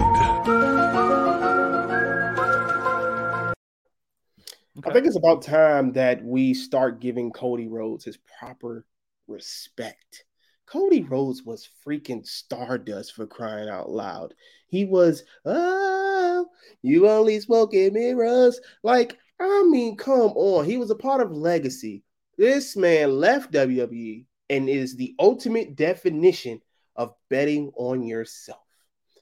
I 4.82 4.92
think 4.92 5.06
it's 5.06 5.16
about 5.16 5.42
time 5.42 5.92
that 5.92 6.24
we 6.24 6.52
start 6.52 7.00
giving 7.00 7.30
Cody 7.30 7.68
Rhodes 7.68 8.04
his 8.04 8.18
proper 8.38 8.84
respect. 9.28 10.24
Cody 10.66 11.02
Rhodes 11.02 11.44
was 11.44 11.68
freaking 11.86 12.26
stardust 12.26 13.14
for 13.14 13.26
crying 13.26 13.68
out 13.68 13.90
loud. 13.90 14.34
He 14.66 14.84
was, 14.84 15.22
oh, 15.44 16.46
you 16.82 17.08
only 17.08 17.38
smoke 17.38 17.72
in 17.72 17.92
mirrors. 17.92 18.60
Like, 18.82 19.16
I 19.38 19.62
mean, 19.70 19.96
come 19.96 20.32
on. 20.34 20.64
He 20.64 20.76
was 20.76 20.90
a 20.90 20.96
part 20.96 21.20
of 21.20 21.30
legacy. 21.30 22.02
This 22.36 22.76
man 22.76 23.12
left 23.20 23.52
WWE 23.52 24.26
and 24.50 24.68
is 24.68 24.96
the 24.96 25.14
ultimate 25.20 25.76
definition 25.76 26.60
of 26.96 27.14
betting 27.30 27.70
on 27.76 28.02
yourself. 28.02 28.58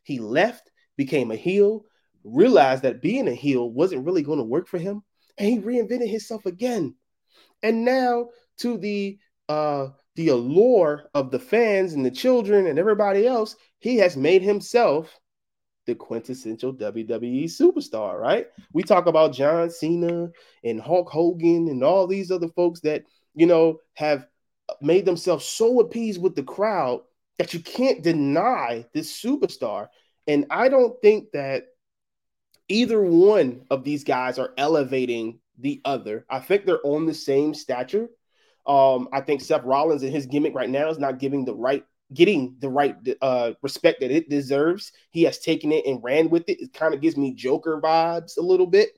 He 0.02 0.18
left, 0.18 0.70
became 0.96 1.30
a 1.30 1.36
heel, 1.36 1.84
realized 2.24 2.84
that 2.84 3.02
being 3.02 3.28
a 3.28 3.34
heel 3.34 3.70
wasn't 3.70 4.06
really 4.06 4.22
going 4.22 4.38
to 4.38 4.44
work 4.44 4.66
for 4.66 4.78
him, 4.78 5.02
and 5.38 5.48
he 5.48 5.58
reinvented 5.58 6.10
himself 6.10 6.46
again. 6.46 6.94
And 7.62 7.84
now 7.84 8.28
to 8.58 8.76
the 8.78 9.18
uh 9.48 9.88
the 10.14 10.28
allure 10.28 11.04
of 11.14 11.30
the 11.30 11.38
fans 11.38 11.94
and 11.94 12.04
the 12.04 12.10
children 12.10 12.66
and 12.66 12.78
everybody 12.78 13.26
else, 13.26 13.56
he 13.78 13.96
has 13.96 14.16
made 14.16 14.42
himself 14.42 15.18
the 15.86 15.94
quintessential 15.94 16.72
WWE 16.74 17.44
superstar, 17.44 18.20
right? 18.20 18.46
We 18.72 18.82
talk 18.82 19.06
about 19.06 19.32
John 19.32 19.70
Cena 19.70 20.30
and 20.64 20.80
Hulk 20.80 21.08
Hogan 21.08 21.68
and 21.68 21.82
all 21.82 22.06
these 22.06 22.30
other 22.30 22.48
folks 22.48 22.80
that, 22.80 23.04
you 23.34 23.46
know, 23.46 23.80
have 23.94 24.26
made 24.80 25.04
themselves 25.04 25.44
so 25.44 25.80
appeased 25.80 26.20
with 26.20 26.36
the 26.36 26.42
crowd 26.42 27.00
that 27.38 27.52
you 27.52 27.60
can't 27.60 28.02
deny 28.02 28.86
this 28.94 29.20
superstar. 29.20 29.88
And 30.26 30.46
I 30.50 30.68
don't 30.68 31.00
think 31.02 31.32
that 31.32 31.64
either 32.72 33.02
one 33.02 33.66
of 33.70 33.84
these 33.84 34.04
guys 34.04 34.38
are 34.38 34.52
elevating 34.56 35.38
the 35.58 35.80
other. 35.84 36.24
I 36.30 36.40
think 36.40 36.64
they're 36.64 36.84
on 36.84 37.06
the 37.06 37.14
same 37.14 37.54
stature. 37.54 38.08
Um, 38.66 39.08
I 39.12 39.20
think 39.20 39.40
Seth 39.40 39.64
Rollins 39.64 40.02
and 40.02 40.12
his 40.12 40.26
gimmick 40.26 40.54
right 40.54 40.70
now 40.70 40.88
is 40.88 40.98
not 40.98 41.18
giving 41.18 41.44
the 41.44 41.54
right 41.54 41.84
getting 42.14 42.56
the 42.58 42.68
right 42.68 42.94
uh, 43.22 43.52
respect 43.62 44.00
that 44.00 44.10
it 44.10 44.28
deserves. 44.28 44.92
He 45.10 45.22
has 45.22 45.38
taken 45.38 45.72
it 45.72 45.86
and 45.86 46.02
ran 46.02 46.28
with 46.28 46.48
it. 46.48 46.60
It 46.60 46.74
kind 46.74 46.92
of 46.92 47.00
gives 47.00 47.16
me 47.16 47.32
Joker 47.32 47.80
vibes 47.80 48.36
a 48.36 48.42
little 48.42 48.66
bit. 48.66 48.90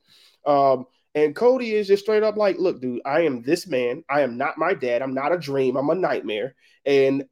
Um, 0.44 0.86
and 1.14 1.34
Cody 1.34 1.74
is 1.74 1.86
just 1.86 2.02
straight 2.02 2.24
up 2.24 2.36
like, 2.36 2.58
look, 2.58 2.80
dude, 2.80 3.02
I 3.04 3.20
am 3.20 3.42
this 3.42 3.68
man. 3.68 4.02
I 4.10 4.22
am 4.22 4.36
not 4.36 4.58
my 4.58 4.74
dad. 4.74 5.00
I'm 5.00 5.14
not 5.14 5.32
a 5.32 5.38
dream. 5.38 5.76
I'm 5.76 5.90
a 5.90 5.94
nightmare. 5.94 6.56
And 6.84 7.24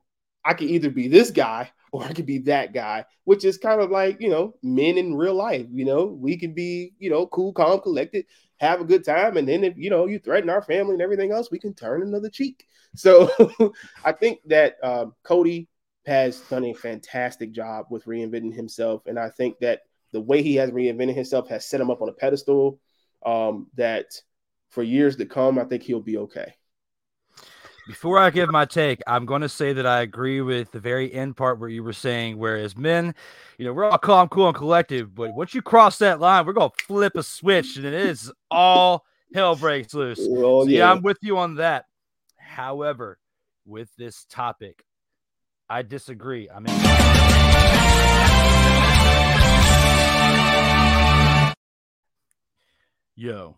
I 0.44 0.54
can 0.54 0.68
either 0.68 0.88
be 0.88 1.08
this 1.08 1.32
guy 1.32 1.70
or 1.92 2.02
I 2.02 2.12
could 2.14 2.26
be 2.26 2.38
that 2.38 2.72
guy, 2.72 3.04
which 3.24 3.44
is 3.44 3.58
kind 3.58 3.80
of 3.80 3.90
like, 3.90 4.20
you 4.20 4.30
know, 4.30 4.54
men 4.62 4.96
in 4.96 5.14
real 5.14 5.34
life. 5.34 5.66
You 5.70 5.84
know, 5.84 6.06
we 6.06 6.38
can 6.38 6.54
be, 6.54 6.94
you 6.98 7.10
know, 7.10 7.26
cool, 7.26 7.52
calm, 7.52 7.80
collected, 7.80 8.24
have 8.60 8.80
a 8.80 8.84
good 8.84 9.04
time. 9.04 9.36
And 9.36 9.46
then 9.46 9.62
if, 9.62 9.74
you 9.76 9.90
know, 9.90 10.06
you 10.06 10.18
threaten 10.18 10.48
our 10.48 10.62
family 10.62 10.94
and 10.94 11.02
everything 11.02 11.32
else, 11.32 11.50
we 11.50 11.58
can 11.58 11.74
turn 11.74 12.02
another 12.02 12.28
cheek. 12.28 12.66
So 12.94 13.30
I 14.04 14.12
think 14.12 14.40
that 14.48 14.76
um, 14.82 15.14
Cody 15.22 15.66
has 16.04 16.38
done 16.40 16.62
a 16.66 16.74
fantastic 16.74 17.50
job 17.52 17.86
with 17.88 18.04
reinventing 18.04 18.54
himself. 18.54 19.06
And 19.06 19.18
I 19.18 19.30
think 19.30 19.60
that 19.60 19.80
the 20.12 20.20
way 20.20 20.42
he 20.42 20.56
has 20.56 20.70
reinvented 20.70 21.14
himself 21.14 21.48
has 21.48 21.64
set 21.64 21.80
him 21.80 21.90
up 21.90 22.02
on 22.02 22.10
a 22.10 22.12
pedestal 22.12 22.80
um, 23.24 23.68
that 23.76 24.20
for 24.68 24.82
years 24.82 25.16
to 25.16 25.24
come, 25.24 25.58
I 25.58 25.64
think 25.64 25.84
he'll 25.84 26.00
be 26.02 26.18
okay. 26.18 26.52
Before 27.86 28.16
I 28.16 28.30
give 28.30 28.48
my 28.50 28.64
take, 28.64 29.00
I'm 29.08 29.26
going 29.26 29.42
to 29.42 29.48
say 29.48 29.72
that 29.72 29.86
I 29.86 30.02
agree 30.02 30.40
with 30.40 30.70
the 30.70 30.78
very 30.78 31.12
end 31.12 31.36
part 31.36 31.58
where 31.58 31.68
you 31.68 31.82
were 31.82 31.92
saying, 31.92 32.38
whereas 32.38 32.76
men, 32.76 33.12
you 33.58 33.64
know, 33.64 33.72
we're 33.72 33.84
all 33.84 33.98
calm, 33.98 34.28
cool, 34.28 34.46
and 34.46 34.56
collective, 34.56 35.12
but 35.12 35.34
once 35.34 35.52
you 35.52 35.62
cross 35.62 35.98
that 35.98 36.20
line, 36.20 36.46
we're 36.46 36.52
going 36.52 36.70
to 36.70 36.84
flip 36.84 37.16
a 37.16 37.24
switch 37.24 37.76
and 37.76 37.84
it 37.84 37.92
is 37.92 38.32
all 38.52 39.04
hell 39.34 39.56
breaks 39.56 39.94
loose. 39.94 40.20
Well, 40.20 40.62
so, 40.62 40.68
yeah. 40.68 40.78
yeah, 40.78 40.92
I'm 40.92 41.02
with 41.02 41.18
you 41.22 41.38
on 41.38 41.56
that. 41.56 41.86
However, 42.36 43.18
with 43.66 43.90
this 43.96 44.26
topic, 44.26 44.84
I 45.68 45.82
disagree. 45.82 46.48
I 46.48 46.60
mean, 46.60 46.78
yo, 53.16 53.56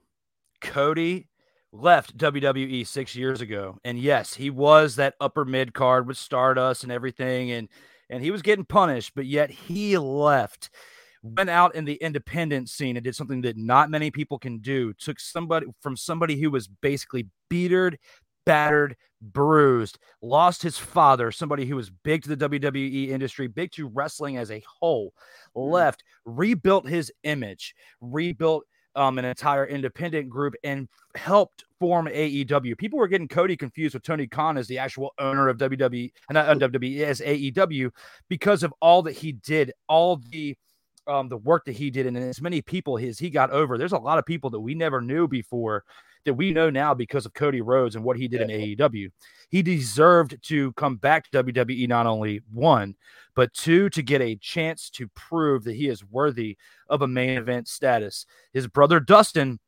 Cody 0.62 1.28
left 1.74 2.16
WWE 2.16 2.86
six 2.86 3.16
years 3.16 3.40
ago, 3.40 3.78
and 3.84 3.98
yes, 3.98 4.34
he 4.34 4.50
was 4.50 4.96
that 4.96 5.14
upper 5.20 5.44
mid 5.44 5.74
card 5.74 6.06
with 6.06 6.16
Stardust 6.16 6.82
and 6.84 6.92
everything, 6.92 7.50
and 7.50 7.68
and 8.10 8.22
he 8.22 8.30
was 8.30 8.42
getting 8.42 8.64
punished, 8.64 9.12
but 9.14 9.26
yet 9.26 9.50
he 9.50 9.98
left, 9.98 10.70
went 11.22 11.50
out 11.50 11.74
in 11.74 11.84
the 11.84 11.94
independent 11.94 12.68
scene 12.68 12.96
and 12.96 13.04
did 13.04 13.16
something 13.16 13.40
that 13.42 13.56
not 13.56 13.90
many 13.90 14.10
people 14.10 14.38
can 14.38 14.58
do. 14.58 14.92
Took 14.94 15.18
somebody 15.18 15.66
from 15.80 15.96
somebody 15.96 16.40
who 16.40 16.50
was 16.50 16.68
basically 16.68 17.28
beatered, 17.48 17.98
battered, 18.46 18.96
bruised, 19.20 19.98
lost 20.22 20.62
his 20.62 20.78
father, 20.78 21.32
somebody 21.32 21.66
who 21.66 21.76
was 21.76 21.90
big 21.90 22.22
to 22.22 22.34
the 22.34 22.48
WWE 22.48 23.08
industry, 23.08 23.48
big 23.48 23.72
to 23.72 23.88
wrestling 23.88 24.36
as 24.36 24.50
a 24.50 24.62
whole, 24.80 25.12
mm-hmm. 25.56 25.72
left, 25.72 26.04
rebuilt 26.24 26.86
his 26.88 27.12
image, 27.22 27.74
rebuilt 28.00 28.64
um, 28.96 29.18
an 29.18 29.24
entire 29.24 29.66
independent 29.66 30.28
group 30.28 30.54
and 30.64 30.88
helped 31.14 31.64
form 31.80 32.06
AEW. 32.06 32.76
People 32.78 32.98
were 32.98 33.08
getting 33.08 33.28
Cody 33.28 33.56
confused 33.56 33.94
with 33.94 34.02
Tony 34.02 34.26
Khan 34.26 34.56
as 34.56 34.68
the 34.68 34.78
actual 34.78 35.12
owner 35.18 35.48
of 35.48 35.58
WWE 35.58 36.12
and 36.28 36.34
not 36.34 36.58
WWE 36.58 37.00
as 37.00 37.20
AEW 37.20 37.90
because 38.28 38.62
of 38.62 38.72
all 38.80 39.02
that 39.02 39.12
he 39.12 39.32
did, 39.32 39.72
all 39.88 40.16
the 40.30 40.56
um, 41.06 41.28
the 41.28 41.36
work 41.36 41.66
that 41.66 41.72
he 41.72 41.90
did, 41.90 42.06
and 42.06 42.16
as 42.16 42.40
many 42.40 42.62
people 42.62 42.96
his 42.96 43.18
he 43.18 43.28
got 43.28 43.50
over. 43.50 43.76
There's 43.76 43.92
a 43.92 43.98
lot 43.98 44.18
of 44.18 44.24
people 44.24 44.50
that 44.50 44.60
we 44.60 44.74
never 44.74 45.00
knew 45.00 45.28
before 45.28 45.84
that 46.24 46.34
we 46.34 46.52
know 46.52 46.70
now 46.70 46.94
because 46.94 47.26
of 47.26 47.34
Cody 47.34 47.60
Rhodes 47.60 47.96
and 47.96 48.04
what 48.04 48.16
he 48.16 48.28
did 48.28 48.48
yeah. 48.48 48.56
in 48.56 48.76
AEW. 48.76 49.10
He 49.50 49.62
deserved 49.62 50.36
to 50.44 50.72
come 50.72 50.96
back 50.96 51.30
to 51.30 51.44
WWE 51.44 51.88
not 51.88 52.06
only 52.06 52.40
one, 52.52 52.94
but 53.34 53.52
two, 53.52 53.88
to 53.90 54.02
get 54.02 54.20
a 54.20 54.36
chance 54.36 54.90
to 54.90 55.08
prove 55.08 55.64
that 55.64 55.76
he 55.76 55.88
is 55.88 56.04
worthy 56.04 56.56
of 56.88 57.02
a 57.02 57.08
main 57.08 57.38
event 57.38 57.68
status. 57.68 58.26
His 58.52 58.66
brother 58.66 59.00
Dustin 59.00 59.58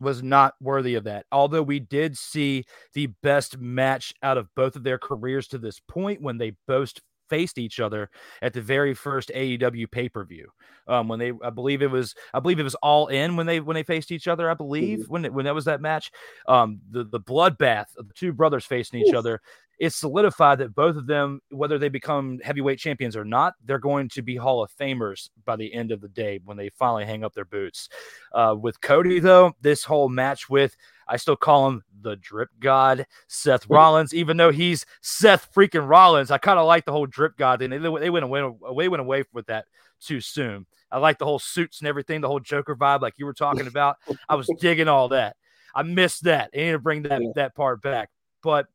was 0.00 0.22
not 0.22 0.54
worthy 0.60 0.94
of 0.94 1.04
that. 1.04 1.26
Although 1.32 1.62
we 1.62 1.80
did 1.80 2.16
see 2.16 2.64
the 2.94 3.06
best 3.22 3.58
match 3.58 4.14
out 4.22 4.38
of 4.38 4.54
both 4.54 4.76
of 4.76 4.84
their 4.84 4.98
careers 4.98 5.48
to 5.48 5.58
this 5.58 5.80
point 5.80 6.22
when 6.22 6.38
they 6.38 6.52
both 6.66 6.92
faced 7.28 7.58
each 7.58 7.80
other 7.80 8.10
at 8.42 8.52
the 8.52 8.62
very 8.62 8.94
first 8.94 9.30
AEW 9.34 9.90
pay 9.90 10.08
per 10.08 10.24
view. 10.24 10.48
Um, 10.86 11.08
when 11.08 11.18
they, 11.18 11.32
I 11.42 11.50
believe 11.50 11.82
it 11.82 11.90
was, 11.90 12.14
I 12.32 12.40
believe 12.40 12.58
it 12.58 12.64
was 12.64 12.74
all 12.76 13.08
in 13.08 13.36
when 13.36 13.46
they 13.46 13.60
when 13.60 13.74
they 13.74 13.82
faced 13.82 14.10
each 14.10 14.28
other. 14.28 14.50
I 14.50 14.54
believe 14.54 15.00
mm-hmm. 15.00 15.12
when 15.12 15.24
it, 15.26 15.32
when 15.32 15.44
that 15.44 15.54
was 15.54 15.66
that 15.66 15.80
match. 15.80 16.10
Um, 16.46 16.80
the 16.90 17.04
the 17.04 17.20
bloodbath 17.20 17.96
of 17.96 18.08
the 18.08 18.14
two 18.14 18.32
brothers 18.32 18.64
facing 18.64 19.00
each 19.00 19.14
other 19.14 19.40
it's 19.78 19.96
solidified 19.96 20.58
that 20.58 20.74
both 20.74 20.96
of 20.96 21.06
them, 21.06 21.40
whether 21.50 21.78
they 21.78 21.88
become 21.88 22.40
heavyweight 22.42 22.78
champions 22.78 23.16
or 23.16 23.24
not, 23.24 23.54
they're 23.64 23.78
going 23.78 24.08
to 24.10 24.22
be 24.22 24.34
Hall 24.34 24.62
of 24.62 24.72
Famers 24.76 25.30
by 25.44 25.56
the 25.56 25.72
end 25.72 25.92
of 25.92 26.00
the 26.00 26.08
day 26.08 26.40
when 26.44 26.56
they 26.56 26.68
finally 26.70 27.04
hang 27.04 27.22
up 27.22 27.32
their 27.32 27.44
boots. 27.44 27.88
Uh, 28.32 28.56
with 28.60 28.80
Cody, 28.80 29.20
though, 29.20 29.52
this 29.60 29.84
whole 29.84 30.08
match 30.08 30.48
with, 30.48 30.76
I 31.06 31.16
still 31.16 31.36
call 31.36 31.68
him 31.68 31.82
the 32.00 32.16
drip 32.16 32.50
god, 32.58 33.06
Seth 33.28 33.68
Rollins, 33.68 34.12
even 34.12 34.36
though 34.36 34.50
he's 34.50 34.84
Seth 35.00 35.52
freaking 35.54 35.88
Rollins. 35.88 36.30
I 36.30 36.38
kind 36.38 36.58
of 36.58 36.66
like 36.66 36.84
the 36.84 36.92
whole 36.92 37.06
drip 37.06 37.36
god 37.36 37.60
thing. 37.60 37.70
They, 37.70 37.78
they 37.78 38.10
went 38.10 38.24
away, 38.24 38.40
away, 38.40 38.88
went 38.88 39.00
away 39.00 39.24
with 39.32 39.46
that 39.46 39.66
too 40.00 40.20
soon. 40.20 40.66
I 40.90 40.98
like 40.98 41.18
the 41.18 41.24
whole 41.24 41.38
suits 41.38 41.80
and 41.80 41.88
everything, 41.88 42.20
the 42.20 42.28
whole 42.28 42.40
Joker 42.40 42.74
vibe, 42.74 43.02
like 43.02 43.14
you 43.16 43.26
were 43.26 43.34
talking 43.34 43.66
about. 43.66 43.96
I 44.28 44.34
was 44.34 44.50
digging 44.60 44.88
all 44.88 45.08
that. 45.10 45.36
I 45.74 45.82
missed 45.82 46.24
that. 46.24 46.50
I 46.52 46.58
need 46.58 46.72
to 46.72 46.78
bring 46.78 47.02
that 47.02 47.22
that 47.36 47.54
part 47.54 47.82
back. 47.82 48.10
But 48.42 48.66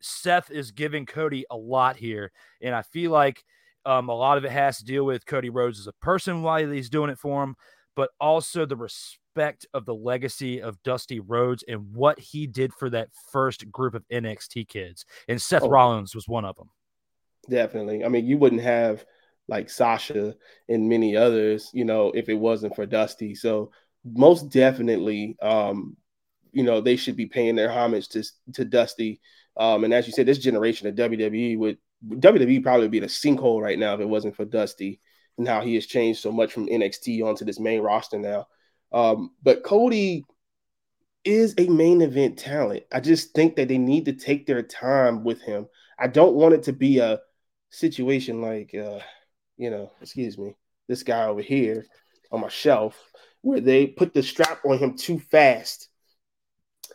Seth 0.00 0.50
is 0.50 0.70
giving 0.70 1.06
Cody 1.06 1.44
a 1.50 1.56
lot 1.56 1.96
here, 1.96 2.32
and 2.60 2.74
I 2.74 2.82
feel 2.82 3.10
like 3.10 3.44
um, 3.84 4.08
a 4.08 4.14
lot 4.14 4.38
of 4.38 4.44
it 4.44 4.52
has 4.52 4.78
to 4.78 4.84
deal 4.84 5.04
with 5.04 5.26
Cody 5.26 5.50
Rhodes 5.50 5.78
as 5.78 5.86
a 5.86 5.92
person 5.92 6.42
while 6.42 6.66
he's 6.70 6.90
doing 6.90 7.10
it 7.10 7.18
for 7.18 7.42
him, 7.42 7.56
but 7.96 8.10
also 8.20 8.64
the 8.64 8.76
respect 8.76 9.66
of 9.74 9.84
the 9.84 9.94
legacy 9.94 10.60
of 10.60 10.82
Dusty 10.82 11.20
Rhodes 11.20 11.64
and 11.66 11.92
what 11.92 12.18
he 12.18 12.46
did 12.46 12.72
for 12.72 12.90
that 12.90 13.08
first 13.32 13.70
group 13.70 13.94
of 13.94 14.06
NXT 14.12 14.68
kids. 14.68 15.04
And 15.28 15.40
Seth 15.40 15.62
oh, 15.62 15.68
Rollins 15.68 16.14
was 16.14 16.28
one 16.28 16.44
of 16.44 16.56
them. 16.56 16.70
Definitely. 17.50 18.04
I 18.04 18.08
mean, 18.08 18.26
you 18.26 18.38
wouldn't 18.38 18.62
have 18.62 19.04
like 19.48 19.68
Sasha 19.68 20.34
and 20.68 20.88
many 20.88 21.16
others, 21.16 21.70
you 21.72 21.84
know, 21.84 22.12
if 22.12 22.28
it 22.28 22.34
wasn't 22.34 22.76
for 22.76 22.86
Dusty. 22.86 23.34
So 23.34 23.72
most 24.04 24.50
definitely, 24.50 25.36
um, 25.42 25.96
you 26.52 26.62
know, 26.62 26.80
they 26.80 26.96
should 26.96 27.16
be 27.16 27.26
paying 27.26 27.56
their 27.56 27.70
homage 27.70 28.08
to 28.10 28.24
to 28.54 28.64
Dusty 28.64 29.20
um, 29.56 29.84
and 29.84 29.92
as 29.92 30.06
you 30.06 30.12
said, 30.12 30.26
this 30.26 30.38
generation 30.38 30.88
of 30.88 30.94
WWE 30.94 31.58
would 31.58 31.78
WWE 32.08 32.62
probably 32.62 32.88
be 32.88 32.98
in 32.98 33.04
a 33.04 33.08
sinkhole 33.08 33.62
right 33.62 33.78
now 33.78 33.94
if 33.94 34.00
it 34.00 34.08
wasn't 34.08 34.36
for 34.36 34.44
Dusty 34.44 35.00
and 35.38 35.46
how 35.46 35.60
he 35.60 35.74
has 35.74 35.86
changed 35.86 36.20
so 36.20 36.32
much 36.32 36.52
from 36.52 36.66
NXT 36.66 37.22
onto 37.24 37.44
this 37.44 37.60
main 37.60 37.80
roster 37.80 38.18
now. 38.18 38.46
Um, 38.92 39.30
but 39.42 39.62
Cody 39.62 40.24
is 41.24 41.54
a 41.58 41.68
main 41.68 42.02
event 42.02 42.38
talent. 42.38 42.84
I 42.92 43.00
just 43.00 43.34
think 43.34 43.56
that 43.56 43.68
they 43.68 43.78
need 43.78 44.06
to 44.06 44.12
take 44.12 44.46
their 44.46 44.62
time 44.62 45.24
with 45.24 45.40
him. 45.40 45.66
I 45.98 46.08
don't 46.08 46.34
want 46.34 46.54
it 46.54 46.64
to 46.64 46.72
be 46.72 46.98
a 46.98 47.20
situation 47.70 48.42
like, 48.42 48.74
uh, 48.74 48.98
you 49.56 49.70
know, 49.70 49.92
excuse 50.00 50.36
me, 50.36 50.56
this 50.88 51.02
guy 51.02 51.24
over 51.26 51.42
here 51.42 51.86
on 52.30 52.40
my 52.40 52.48
shelf 52.48 52.98
where 53.42 53.60
they 53.60 53.86
put 53.86 54.14
the 54.14 54.22
strap 54.22 54.60
on 54.64 54.78
him 54.78 54.96
too 54.96 55.18
fast 55.18 55.88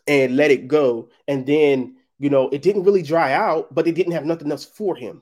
and 0.08 0.36
let 0.36 0.52
it 0.52 0.68
go. 0.68 1.10
And 1.28 1.46
then 1.46 1.97
you 2.20 2.30
know, 2.30 2.50
it 2.50 2.62
didn't 2.62 2.84
really 2.84 3.04
dry 3.04 3.34
out, 3.34 3.74
but 3.74 3.86
they 3.86 3.92
didn't 3.92 4.14
have 4.14 4.26
nothing 4.26 4.52
else 4.52 4.66
for 4.66 4.96
him. 4.96 5.22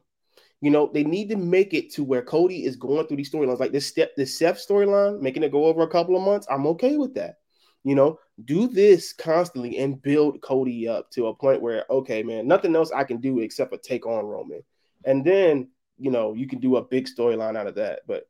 You 0.61 0.71
know, 0.71 0.89
they 0.93 1.03
need 1.03 1.29
to 1.29 1.35
make 1.35 1.73
it 1.73 1.91
to 1.93 2.03
where 2.03 2.21
Cody 2.21 2.65
is 2.65 2.75
going 2.75 3.05
through 3.07 3.17
these 3.17 3.29
storylines, 3.29 3.59
like 3.59 3.71
this 3.71 3.85
step, 3.85 4.15
this 4.15 4.37
Seth 4.37 4.57
storyline, 4.57 5.19
making 5.19 5.43
it 5.43 5.51
go 5.51 5.65
over 5.65 5.83
a 5.83 5.87
couple 5.87 6.15
of 6.15 6.23
months. 6.23 6.47
I'm 6.49 6.65
okay 6.67 6.97
with 6.97 7.13
that. 7.15 7.35
You 7.83 7.93
know, 7.93 8.19
do 8.45 8.67
this 8.67 9.13
constantly 9.13 9.77
and 9.77 10.01
build 10.01 10.41
Cody 10.41 10.87
up 10.87 11.11
to 11.11 11.27
a 11.27 11.35
point 11.35 11.61
where, 11.61 11.85
okay, 11.89 12.23
man, 12.23 12.47
nothing 12.47 12.75
else 12.75 12.91
I 12.91 13.03
can 13.03 13.17
do 13.17 13.39
except 13.39 13.71
for 13.71 13.77
take 13.77 14.07
on 14.07 14.25
Roman. 14.25 14.63
And 15.03 15.23
then, 15.23 15.69
you 15.99 16.09
know, 16.09 16.33
you 16.33 16.47
can 16.47 16.59
do 16.59 16.77
a 16.77 16.83
big 16.83 17.07
storyline 17.07 17.55
out 17.55 17.67
of 17.67 17.75
that. 17.75 17.99
But 18.07 18.27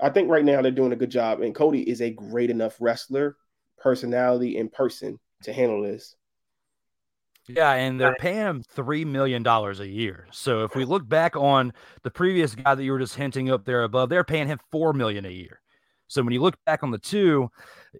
I 0.00 0.08
think 0.08 0.30
right 0.30 0.44
now 0.44 0.62
they're 0.62 0.70
doing 0.70 0.92
a 0.92 0.96
good 0.96 1.10
job, 1.10 1.42
and 1.42 1.54
Cody 1.54 1.82
is 1.82 2.00
a 2.00 2.10
great 2.10 2.50
enough 2.50 2.76
wrestler, 2.80 3.36
personality, 3.78 4.56
and 4.56 4.72
person 4.72 5.18
to 5.42 5.52
handle 5.52 5.82
this. 5.82 6.14
Yeah, 7.48 7.72
and 7.72 8.00
they're 8.00 8.16
paying 8.16 8.36
him 8.36 8.62
three 8.62 9.04
million 9.04 9.42
dollars 9.42 9.80
a 9.80 9.88
year. 9.88 10.26
So 10.30 10.64
if 10.64 10.74
we 10.74 10.84
look 10.84 11.08
back 11.08 11.34
on 11.34 11.72
the 12.02 12.10
previous 12.10 12.54
guy 12.54 12.74
that 12.74 12.82
you 12.82 12.92
were 12.92 12.98
just 12.98 13.14
hinting 13.14 13.50
up 13.50 13.64
there 13.64 13.84
above, 13.84 14.10
they're 14.10 14.24
paying 14.24 14.46
him 14.46 14.58
four 14.70 14.92
million 14.92 15.24
a 15.24 15.30
year. 15.30 15.60
So 16.08 16.22
when 16.22 16.32
you 16.32 16.40
look 16.40 16.56
back 16.64 16.82
on 16.82 16.90
the 16.90 16.98
two, 16.98 17.50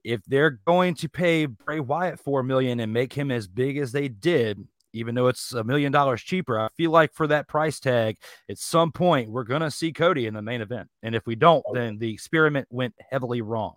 if 0.04 0.20
they're 0.26 0.58
going 0.66 0.94
to 0.96 1.08
pay 1.08 1.46
Bray 1.46 1.80
Wyatt 1.80 2.18
four 2.18 2.42
million 2.42 2.80
and 2.80 2.92
make 2.92 3.12
him 3.12 3.30
as 3.30 3.46
big 3.48 3.78
as 3.78 3.92
they 3.92 4.08
did, 4.08 4.66
even 4.92 5.14
though 5.14 5.28
it's 5.28 5.52
a 5.52 5.64
million 5.64 5.92
dollars 5.92 6.22
cheaper, 6.22 6.58
I 6.58 6.68
feel 6.76 6.90
like 6.90 7.12
for 7.12 7.26
that 7.26 7.48
price 7.48 7.78
tag, 7.80 8.16
at 8.48 8.58
some 8.58 8.92
point 8.92 9.30
we're 9.30 9.44
gonna 9.44 9.70
see 9.70 9.92
Cody 9.92 10.26
in 10.26 10.34
the 10.34 10.42
main 10.42 10.60
event. 10.60 10.88
And 11.02 11.14
if 11.14 11.26
we 11.26 11.36
don't, 11.36 11.64
oh, 11.66 11.74
then 11.74 11.98
the 11.98 12.12
experiment 12.12 12.66
went 12.70 12.94
heavily 13.10 13.42
wrong. 13.42 13.74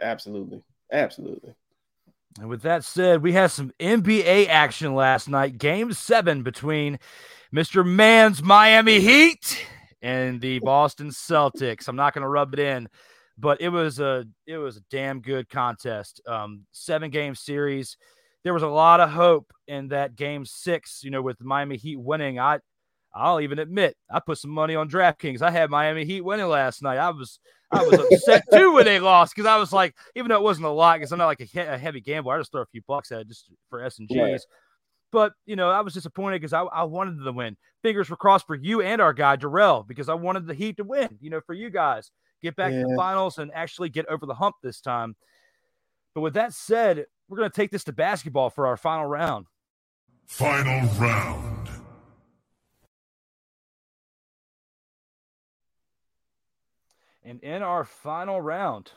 Absolutely, 0.00 0.62
absolutely. 0.92 1.54
And 2.38 2.48
with 2.48 2.62
that 2.62 2.84
said, 2.84 3.22
we 3.22 3.32
had 3.32 3.50
some 3.50 3.72
NBA 3.80 4.48
action 4.48 4.94
last 4.94 5.28
night. 5.28 5.58
Game 5.58 5.92
seven 5.92 6.42
between 6.42 6.98
Mr. 7.54 7.84
Man's 7.84 8.42
Miami 8.42 9.00
Heat 9.00 9.64
and 10.00 10.40
the 10.40 10.58
Boston 10.62 11.10
Celtics. 11.10 11.88
I'm 11.88 11.96
not 11.96 12.14
going 12.14 12.22
to 12.22 12.28
rub 12.28 12.54
it 12.54 12.60
in, 12.60 12.88
but 13.36 13.60
it 13.60 13.68
was 13.68 13.98
a 13.98 14.24
it 14.46 14.58
was 14.58 14.76
a 14.76 14.82
damn 14.90 15.20
good 15.20 15.48
contest. 15.48 16.20
Um, 16.26 16.66
seven 16.72 17.10
game 17.10 17.34
series. 17.34 17.96
There 18.44 18.54
was 18.54 18.62
a 18.62 18.68
lot 18.68 19.00
of 19.00 19.10
hope 19.10 19.52
in 19.66 19.88
that 19.88 20.14
game 20.14 20.44
six. 20.44 21.02
You 21.02 21.10
know, 21.10 21.22
with 21.22 21.42
Miami 21.42 21.76
Heat 21.76 21.98
winning, 21.98 22.38
I 22.38 22.60
I'll 23.14 23.40
even 23.40 23.58
admit 23.58 23.96
I 24.10 24.20
put 24.20 24.38
some 24.38 24.50
money 24.50 24.74
on 24.76 24.88
DraftKings. 24.88 25.42
I 25.42 25.50
had 25.50 25.70
Miami 25.70 26.04
Heat 26.04 26.20
winning 26.20 26.46
last 26.46 26.82
night. 26.82 26.98
I 26.98 27.10
was 27.10 27.38
I 27.72 27.82
was 27.84 27.98
upset 27.98 28.44
too 28.52 28.72
when 28.72 28.84
they 28.84 29.00
lost 29.00 29.34
because 29.34 29.46
I 29.46 29.56
was 29.56 29.72
like, 29.72 29.96
even 30.14 30.28
though 30.28 30.36
it 30.36 30.42
wasn't 30.42 30.66
a 30.66 30.70
lot, 30.70 30.98
because 30.98 31.12
I'm 31.12 31.18
not 31.18 31.26
like 31.26 31.40
a, 31.40 31.74
a, 31.74 31.78
heavy 31.78 32.00
gambler, 32.00 32.34
I 32.34 32.38
just 32.38 32.52
throw 32.52 32.62
a 32.62 32.66
few 32.66 32.82
bucks 32.86 33.12
at 33.12 33.20
it 33.20 33.28
just 33.28 33.50
for 33.68 33.82
S 33.82 33.98
and 33.98 34.08
G's. 34.08 34.18
Right. 34.18 34.40
But 35.12 35.32
you 35.46 35.56
know, 35.56 35.70
I 35.70 35.80
was 35.80 35.94
disappointed 35.94 36.40
because 36.40 36.52
I, 36.52 36.62
I 36.62 36.84
wanted 36.84 37.16
them 37.16 37.24
to 37.24 37.32
win. 37.32 37.56
Fingers 37.82 38.10
were 38.10 38.16
crossed 38.16 38.46
for 38.46 38.54
you 38.54 38.80
and 38.80 39.00
our 39.00 39.12
guy 39.12 39.36
Darrell 39.36 39.84
because 39.86 40.08
I 40.08 40.14
wanted 40.14 40.46
the 40.46 40.54
Heat 40.54 40.76
to 40.76 40.84
win. 40.84 41.18
You 41.20 41.30
know, 41.30 41.40
for 41.40 41.54
you 41.54 41.70
guys, 41.70 42.10
get 42.42 42.54
back 42.56 42.72
yeah. 42.72 42.82
to 42.82 42.88
the 42.88 42.96
finals 42.96 43.38
and 43.38 43.50
actually 43.54 43.88
get 43.88 44.06
over 44.06 44.26
the 44.26 44.34
hump 44.34 44.56
this 44.62 44.80
time. 44.80 45.16
But 46.14 46.22
with 46.22 46.34
that 46.34 46.52
said, 46.52 47.06
we're 47.28 47.38
going 47.38 47.50
to 47.50 47.54
take 47.54 47.70
this 47.70 47.84
to 47.84 47.92
basketball 47.92 48.50
for 48.50 48.66
our 48.66 48.76
final 48.76 49.06
round. 49.06 49.46
Final 50.26 50.88
round. 50.98 51.59
And 57.30 57.40
in 57.44 57.62
our 57.62 57.84
final 57.84 58.40
round, 58.40 58.90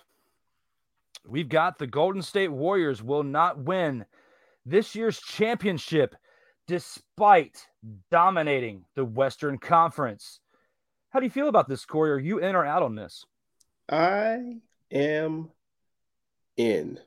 we've 1.23 1.49
got 1.49 1.77
the 1.77 1.85
Golden 1.85 2.23
State 2.23 2.51
Warriors 2.51 3.03
will 3.03 3.21
not 3.21 3.59
win 3.59 4.07
this 4.65 4.95
year's 4.95 5.19
championship 5.19 6.15
despite 6.67 7.67
dominating 8.09 8.85
the 8.95 9.05
Western 9.05 9.59
Conference. 9.59 10.39
How 11.11 11.19
do 11.19 11.27
you 11.27 11.29
feel 11.29 11.47
about 11.47 11.69
this, 11.69 11.85
Korrey? 11.85 12.09
Are 12.09 12.19
you 12.19 12.39
in 12.39 12.55
or 12.55 12.65
out 12.65 12.81
on 12.81 12.95
this? 12.95 13.23
I 13.87 14.61
am 14.89 15.51
in. 16.57 16.99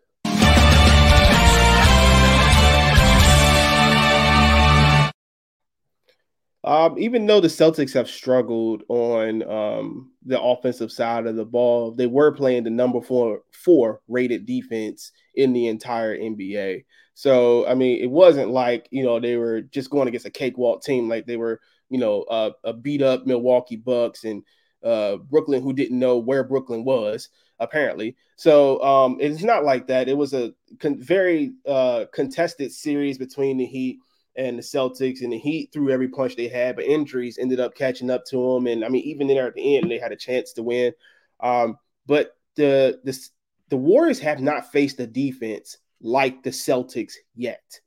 Um, 6.66 6.98
even 6.98 7.26
though 7.26 7.40
the 7.40 7.46
Celtics 7.46 7.94
have 7.94 8.11
struggled 8.11 8.83
on 8.88 9.48
um, 9.48 10.11
the 10.24 10.40
offensive 10.40 10.90
side 10.90 11.26
of 11.26 11.37
the 11.37 11.44
ball, 11.44 11.92
they 11.92 12.09
were 12.09 12.33
playing 12.33 12.64
the 12.64 12.70
number 12.70 13.00
four 13.00 13.42
four 13.52 14.00
rated 14.09 14.46
defense 14.46 15.12
in 15.37 15.52
the 15.52 15.68
entire 15.68 16.18
NBA. 16.18 16.85
So 17.14 17.66
I 17.68 17.74
mean, 17.74 18.02
it 18.02 18.11
wasn't 18.11 18.50
like 18.50 18.88
you 18.90 19.05
know 19.05 19.20
they 19.20 19.37
were 19.37 19.62
just 19.62 19.90
going 19.90 20.09
against 20.09 20.26
a 20.26 20.31
cakewalk 20.31 20.83
team, 20.83 21.09
like 21.09 21.24
they 21.24 21.37
were 21.37 21.61
you 21.88 21.98
know 21.98 22.22
uh, 22.24 22.50
a 22.64 22.72
beat 22.72 23.00
up 23.00 23.26
Milwaukee 23.26 23.76
Bucks 23.76 24.24
and 24.24 24.42
uh, 24.85 25.18
Brooklyn, 25.18 25.62
who 25.62 25.72
didn't 25.72 25.98
know 25.98 26.18
where 26.18 26.42
Brooklyn 26.42 26.85
was 26.85 27.29
apparently. 27.61 28.16
So 28.37 28.83
um, 28.83 29.18
it's 29.20 29.42
not 29.42 29.64
like 29.64 29.87
that. 29.87 30.09
It 30.09 30.16
was 30.16 30.35
a 30.35 30.52
con- 30.79 31.00
very 31.00 31.52
uh, 31.66 32.07
contested 32.12 32.72
series 32.72 33.18
between 33.18 33.57
the 33.57 33.64
Heat 33.66 34.00
and 34.37 34.59
the 34.59 34.62
Celtics, 34.62 35.22
and 35.22 35.33
the 35.33 35.38
Heat 35.38 35.70
threw 35.72 35.90
every 35.90 36.09
punch 36.09 36.37
they 36.37 36.49
had, 36.49 36.77
but 36.77 36.85
injuries 36.85 37.38
ended 37.38 37.61
up 37.61 37.75
catching 37.75 38.11
up 38.11 38.25
to 38.27 38.55
them. 38.55 38.66
And 38.66 38.85
I 38.85 38.88
mean, 38.88 39.03
even 39.05 39.27
there 39.27 39.46
at 39.46 39.55
the 39.55 39.77
end, 39.77 39.90
they 39.90 39.99
had 39.99 40.12
a 40.12 40.16
chance 40.16 40.53
to 40.55 40.62
win. 40.62 40.92
Um, 41.40 41.79
but 42.07 42.37
the 42.57 43.01
the 43.05 43.18
the 43.68 43.77
Warriors 43.77 44.20
have 44.20 44.40
not 44.40 44.70
faced 44.72 45.01
a 45.01 45.07
defense 45.07 45.79
like 46.01 46.42
the 46.42 46.51
Celtics 46.51 47.14
yet, 47.35 47.81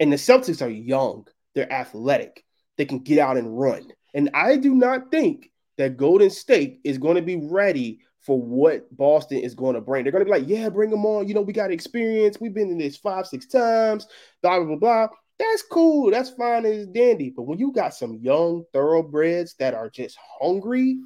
and 0.00 0.12
the 0.12 0.16
Celtics 0.16 0.62
are 0.62 0.70
young. 0.70 1.26
They're 1.54 1.72
athletic. 1.72 2.44
They 2.76 2.84
can 2.84 2.98
get 2.98 3.18
out 3.18 3.38
and 3.38 3.58
run. 3.58 3.90
And 4.14 4.30
I 4.34 4.56
do 4.56 4.74
not 4.74 5.10
think 5.10 5.50
that 5.78 5.96
Golden 5.96 6.30
State 6.30 6.80
is 6.84 6.98
going 6.98 7.16
to 7.16 7.22
be 7.22 7.36
ready 7.36 8.00
for 8.20 8.40
what 8.40 8.94
Boston 8.96 9.38
is 9.38 9.54
going 9.54 9.74
to 9.74 9.80
bring. 9.80 10.02
They're 10.02 10.12
going 10.12 10.24
to 10.24 10.30
be 10.30 10.38
like, 10.38 10.48
yeah, 10.48 10.68
bring 10.68 10.90
them 10.90 11.06
on. 11.06 11.28
You 11.28 11.34
know, 11.34 11.42
we 11.42 11.52
got 11.52 11.70
experience. 11.70 12.40
We've 12.40 12.52
been 12.52 12.70
in 12.70 12.78
this 12.78 12.96
five, 12.96 13.26
six 13.26 13.46
times, 13.46 14.06
blah, 14.42 14.58
blah, 14.58 14.66
blah, 14.66 14.76
blah. 14.76 15.08
That's 15.38 15.62
cool. 15.62 16.10
That's 16.10 16.30
fine 16.30 16.64
as 16.64 16.86
dandy. 16.86 17.30
But 17.30 17.42
when 17.42 17.58
you 17.58 17.72
got 17.72 17.94
some 17.94 18.18
young 18.22 18.64
thoroughbreds 18.72 19.54
that 19.58 19.74
are 19.74 19.90
just 19.90 20.16
hungry, 20.40 20.98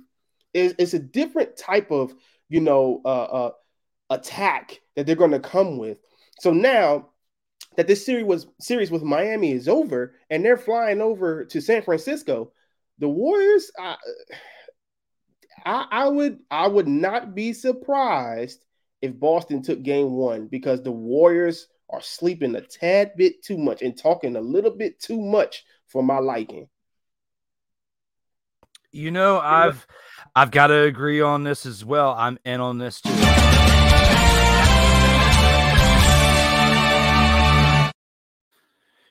it's, 0.55 0.75
it's 0.79 0.95
a 0.95 0.99
different 1.01 1.57
type 1.57 1.90
of, 1.90 2.14
you 2.49 2.61
know, 2.61 3.01
uh, 3.05 3.23
uh, 3.23 3.51
attack 4.11 4.81
that 4.95 5.07
they're 5.07 5.16
going 5.16 5.31
to 5.33 5.40
come 5.40 5.79
with. 5.79 5.99
So 6.40 6.53
now 6.53 7.11
that 7.77 7.87
this 7.87 8.05
series 8.05 8.25
was 8.25 8.47
series 8.61 8.90
with 8.90 9.03
Miami 9.03 9.53
is 9.53 9.69
over 9.69 10.14
and 10.29 10.45
they're 10.45 10.57
flying 10.57 11.01
over 11.01 11.45
to 11.47 11.61
San 11.61 11.83
Francisco, 11.83 12.53
the 12.99 13.09
Warriors, 13.09 13.71
I, 13.79 13.97
I, 15.64 15.87
I 15.90 16.09
would 16.09 16.38
I 16.51 16.69
would 16.69 16.88
not 16.88 17.35
be 17.35 17.53
surprised 17.53 18.64
if 19.03 19.19
Boston 19.19 19.62
took 19.62 19.83
game 19.83 20.12
one 20.12 20.47
because 20.47 20.83
the 20.83 20.93
Warriors 20.93 21.69
are 21.90 22.00
sleeping 22.00 22.55
a 22.55 22.61
tad 22.61 23.12
bit 23.16 23.42
too 23.42 23.59
much 23.59 23.83
and 23.83 23.96
talking 23.96 24.37
a 24.37 24.40
little 24.40 24.70
bit 24.70 25.00
too 25.00 25.20
much 25.20 25.64
for 25.87 26.03
my 26.03 26.18
liking. 26.18 26.68
You 28.92 29.11
know, 29.11 29.38
I've 29.38 29.87
I've 30.35 30.50
got 30.50 30.68
to 30.68 30.83
agree 30.83 31.20
on 31.20 31.44
this 31.44 31.66
as 31.66 31.85
well. 31.85 32.14
I'm 32.16 32.38
in 32.44 32.61
on 32.61 32.79
this 32.79 33.00
too. 33.00 33.11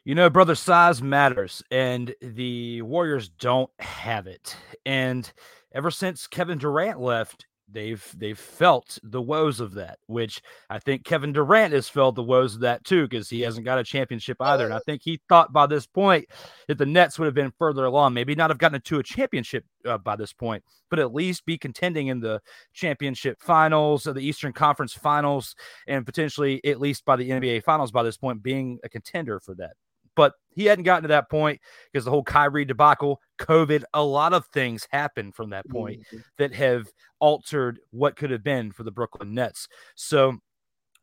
You 0.06 0.15
know, 0.15 0.30
brother, 0.30 0.56
size 0.56 1.02
matters, 1.04 1.62
and 1.70 2.15
the 2.22 2.82
Warriors 2.82 3.30
don't 3.30 3.70
have 3.80 4.28
it. 4.28 4.56
And 4.86 5.32
ever 5.72 5.92
since 5.92 6.26
Kevin 6.26 6.58
Durant 6.58 7.00
left, 7.00 7.46
they've 7.72 8.14
they've 8.18 8.38
felt 8.38 8.98
the 9.04 9.22
woes 9.22 9.60
of 9.60 9.74
that, 9.74 10.00
which 10.08 10.42
I 10.70 10.80
think 10.80 11.04
Kevin 11.04 11.34
Durant 11.34 11.74
has 11.74 11.90
felt 11.90 12.16
the 12.16 12.24
woes 12.24 12.56
of 12.56 12.62
that 12.62 12.84
too, 12.84 13.08
because 13.08 13.30
he 13.30 13.42
hasn't 13.42 13.66
got 13.66 13.80
a 13.80 13.84
championship 13.84 14.38
either. 14.40 14.66
And 14.66 14.74
I 14.74 14.80
think 14.86 15.02
he 15.04 15.20
thought 15.30 15.54
by 15.54 15.68
this 15.68 15.86
point 15.86 16.26
that 16.68 16.78
the 16.78 16.86
Nets 16.86 17.18
would 17.18 17.26
have 17.26 17.34
been 17.34 17.54
further 17.58 17.86
along, 17.86 18.14
maybe 18.14 18.36
not 18.36 18.50
have 18.50 18.58
gotten 18.58 18.82
to 18.82 19.00
a 19.00 19.04
championship 19.04 19.66
uh, 19.86 19.98
by 19.98 20.16
this 20.16 20.34
point, 20.34 20.64
but 20.90 21.00
at 21.00 21.14
least 21.14 21.46
be 21.46 21.58
contending 21.58 22.08
in 22.08 22.20
the 22.20 22.42
championship 22.74 23.42
finals, 23.42 24.06
of 24.08 24.16
the 24.16 24.26
Eastern 24.26 24.54
Conference 24.54 24.94
finals, 24.94 25.56
and 25.88 26.06
potentially 26.06 26.64
at 26.66 26.80
least 26.80 27.06
by 27.06 27.16
the 27.16 27.30
NBA 27.30 27.64
finals 27.64 27.92
by 27.92 28.04
this 28.04 28.18
point, 28.18 28.44
being 28.44 28.80
a 28.84 28.90
contender 28.90 29.40
for 29.40 29.56
that. 29.56 29.74
But 30.20 30.34
he 30.54 30.66
hadn't 30.66 30.84
gotten 30.84 31.04
to 31.04 31.08
that 31.08 31.30
point 31.30 31.62
because 31.94 32.04
the 32.04 32.12
whole 32.12 32.26
Kyrie 32.26 32.66
debacle, 32.66 33.22
COVID, 33.40 33.86
a 33.94 34.04
lot 34.04 34.34
of 34.34 34.46
things 34.48 34.86
happened 34.92 35.34
from 35.34 35.52
that 35.52 35.66
point 35.70 36.02
mm-hmm. 36.02 36.18
that 36.38 36.54
have 36.56 36.88
altered 37.22 37.80
what 37.92 38.18
could 38.18 38.30
have 38.30 38.44
been 38.44 38.74
for 38.74 38.84
the 38.84 38.92
Brooklyn 38.92 39.34
Nets. 39.34 39.70
So, 39.96 40.38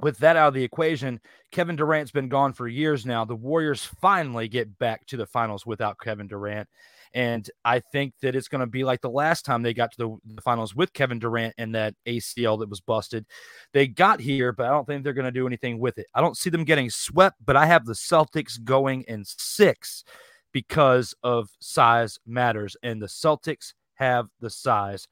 with 0.00 0.18
that 0.18 0.36
out 0.36 0.48
of 0.48 0.52
the 0.52 0.64
equation, 0.64 1.18
Kevin 1.50 1.76
Durant's 1.76 2.10
been 2.10 2.28
gone 2.28 2.52
for 2.52 2.68
years 2.68 3.06
now. 3.06 3.24
The 3.24 3.34
Warriors 3.34 3.82
finally 4.02 4.48
get 4.48 4.78
back 4.78 5.06
to 5.06 5.16
the 5.16 5.24
finals 5.24 5.64
without 5.64 5.98
Kevin 5.98 6.26
Durant. 6.26 6.68
And 7.14 7.48
I 7.64 7.80
think 7.80 8.14
that 8.22 8.34
it's 8.34 8.48
going 8.48 8.60
to 8.60 8.66
be 8.66 8.84
like 8.84 9.00
the 9.00 9.10
last 9.10 9.44
time 9.44 9.62
they 9.62 9.74
got 9.74 9.92
to 9.92 9.98
the, 9.98 10.34
the, 10.34 10.42
finals 10.42 10.74
with 10.74 10.92
Kevin 10.92 11.18
Durant 11.18 11.54
and 11.58 11.74
that 11.74 11.94
ACL 12.06 12.58
that 12.60 12.68
was 12.68 12.80
busted. 12.80 13.26
They 13.72 13.86
got 13.86 14.20
here, 14.20 14.52
but 14.52 14.66
I 14.66 14.70
don't 14.70 14.86
think 14.86 15.02
they're 15.02 15.12
going 15.12 15.24
to 15.24 15.30
do 15.32 15.46
anything 15.46 15.78
with 15.78 15.98
it. 15.98 16.06
I 16.14 16.20
don't 16.20 16.36
see 16.36 16.50
them 16.50 16.64
getting 16.64 16.90
swept, 16.90 17.36
but 17.44 17.56
I 17.56 17.66
have 17.66 17.84
the 17.84 17.94
Celtics 17.94 18.62
going 18.62 19.02
in 19.02 19.24
six 19.24 20.04
because 20.52 21.14
of 21.22 21.48
size 21.60 22.18
matters. 22.26 22.76
And 22.82 23.00
the 23.00 23.06
Celtics 23.06 23.74
have 23.94 24.28
the 24.40 24.50
size. 24.50 25.06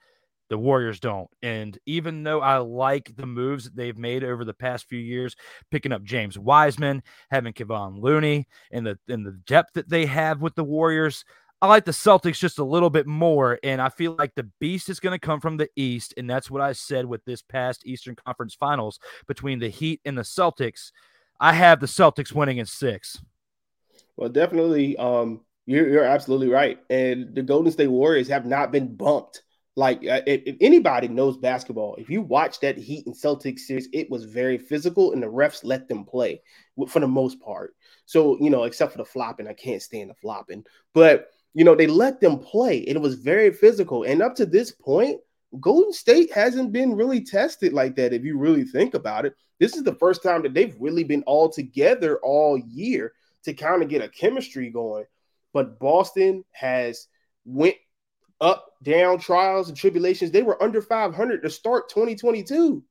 The 0.50 0.58
Warriors 0.58 1.00
don't. 1.00 1.28
And 1.42 1.78
even 1.86 2.22
though 2.22 2.40
I 2.40 2.58
like 2.58 3.16
the 3.16 3.26
moves 3.26 3.64
that 3.64 3.74
they've 3.74 3.96
made 3.96 4.24
over 4.24 4.44
the 4.44 4.54
past 4.54 4.88
few 4.88 4.98
years, 4.98 5.34
picking 5.70 5.90
up 5.90 6.04
James 6.04 6.38
Wiseman, 6.38 7.02
having 7.30 7.54
Kevon 7.54 8.00
Looney, 8.00 8.46
and 8.70 8.86
the 8.86 8.98
and 9.08 9.26
the 9.26 9.40
depth 9.46 9.72
that 9.74 9.88
they 9.88 10.04
have 10.04 10.42
with 10.42 10.54
the 10.54 10.62
Warriors, 10.62 11.24
I 11.64 11.66
like 11.66 11.86
the 11.86 11.92
Celtics 11.92 12.38
just 12.38 12.58
a 12.58 12.64
little 12.64 12.90
bit 12.90 13.06
more, 13.06 13.58
and 13.62 13.80
I 13.80 13.88
feel 13.88 14.14
like 14.18 14.34
the 14.34 14.50
beast 14.60 14.90
is 14.90 15.00
going 15.00 15.18
to 15.18 15.18
come 15.18 15.40
from 15.40 15.56
the 15.56 15.70
East, 15.76 16.12
and 16.18 16.28
that's 16.28 16.50
what 16.50 16.60
I 16.60 16.74
said 16.74 17.06
with 17.06 17.24
this 17.24 17.40
past 17.40 17.86
Eastern 17.86 18.14
Conference 18.16 18.54
Finals 18.54 19.00
between 19.26 19.60
the 19.60 19.70
Heat 19.70 20.02
and 20.04 20.18
the 20.18 20.24
Celtics. 20.24 20.92
I 21.40 21.54
have 21.54 21.80
the 21.80 21.86
Celtics 21.86 22.32
winning 22.32 22.58
in 22.58 22.66
six. 22.66 23.18
Well, 24.18 24.28
definitely, 24.28 24.98
um, 24.98 25.40
you're 25.64 25.88
you're 25.88 26.04
absolutely 26.04 26.48
right, 26.48 26.80
and 26.90 27.34
the 27.34 27.40
Golden 27.40 27.72
State 27.72 27.86
Warriors 27.86 28.28
have 28.28 28.44
not 28.44 28.70
been 28.70 28.94
bumped. 28.94 29.40
Like 29.74 30.06
uh, 30.06 30.20
if, 30.26 30.42
if 30.44 30.56
anybody 30.60 31.08
knows 31.08 31.38
basketball, 31.38 31.96
if 31.96 32.10
you 32.10 32.20
watch 32.20 32.60
that 32.60 32.76
Heat 32.76 33.06
and 33.06 33.16
Celtics 33.16 33.60
series, 33.60 33.88
it 33.94 34.10
was 34.10 34.24
very 34.24 34.58
physical, 34.58 35.14
and 35.14 35.22
the 35.22 35.28
refs 35.28 35.64
let 35.64 35.88
them 35.88 36.04
play 36.04 36.42
for 36.88 37.00
the 37.00 37.08
most 37.08 37.40
part. 37.40 37.74
So 38.04 38.36
you 38.38 38.50
know, 38.50 38.64
except 38.64 38.92
for 38.92 38.98
the 38.98 39.04
flopping, 39.06 39.48
I 39.48 39.54
can't 39.54 39.80
stand 39.80 40.10
the 40.10 40.14
flopping, 40.14 40.62
but 40.92 41.30
you 41.54 41.64
know, 41.64 41.74
they 41.74 41.86
let 41.86 42.20
them 42.20 42.38
play. 42.38 42.78
It 42.78 43.00
was 43.00 43.14
very 43.14 43.52
physical. 43.52 44.02
And 44.02 44.20
up 44.20 44.34
to 44.36 44.46
this 44.46 44.72
point, 44.72 45.20
Golden 45.60 45.92
State 45.92 46.32
hasn't 46.32 46.72
been 46.72 46.96
really 46.96 47.20
tested 47.20 47.72
like 47.72 47.94
that. 47.96 48.12
If 48.12 48.24
you 48.24 48.36
really 48.36 48.64
think 48.64 48.94
about 48.94 49.24
it, 49.24 49.36
this 49.60 49.76
is 49.76 49.84
the 49.84 49.94
first 49.94 50.22
time 50.22 50.42
that 50.42 50.52
they've 50.52 50.74
really 50.80 51.04
been 51.04 51.22
all 51.22 51.48
together 51.48 52.18
all 52.22 52.58
year 52.58 53.12
to 53.44 53.54
kind 53.54 53.82
of 53.82 53.88
get 53.88 54.02
a 54.02 54.08
chemistry 54.08 54.68
going. 54.68 55.04
But 55.52 55.78
Boston 55.78 56.44
has 56.50 57.06
went 57.44 57.76
up, 58.40 58.72
down, 58.82 59.18
trials 59.20 59.68
and 59.68 59.78
tribulations. 59.78 60.32
They 60.32 60.42
were 60.42 60.60
under 60.60 60.82
500 60.82 61.42
to 61.42 61.50
start 61.50 61.88
2022. 61.88 62.82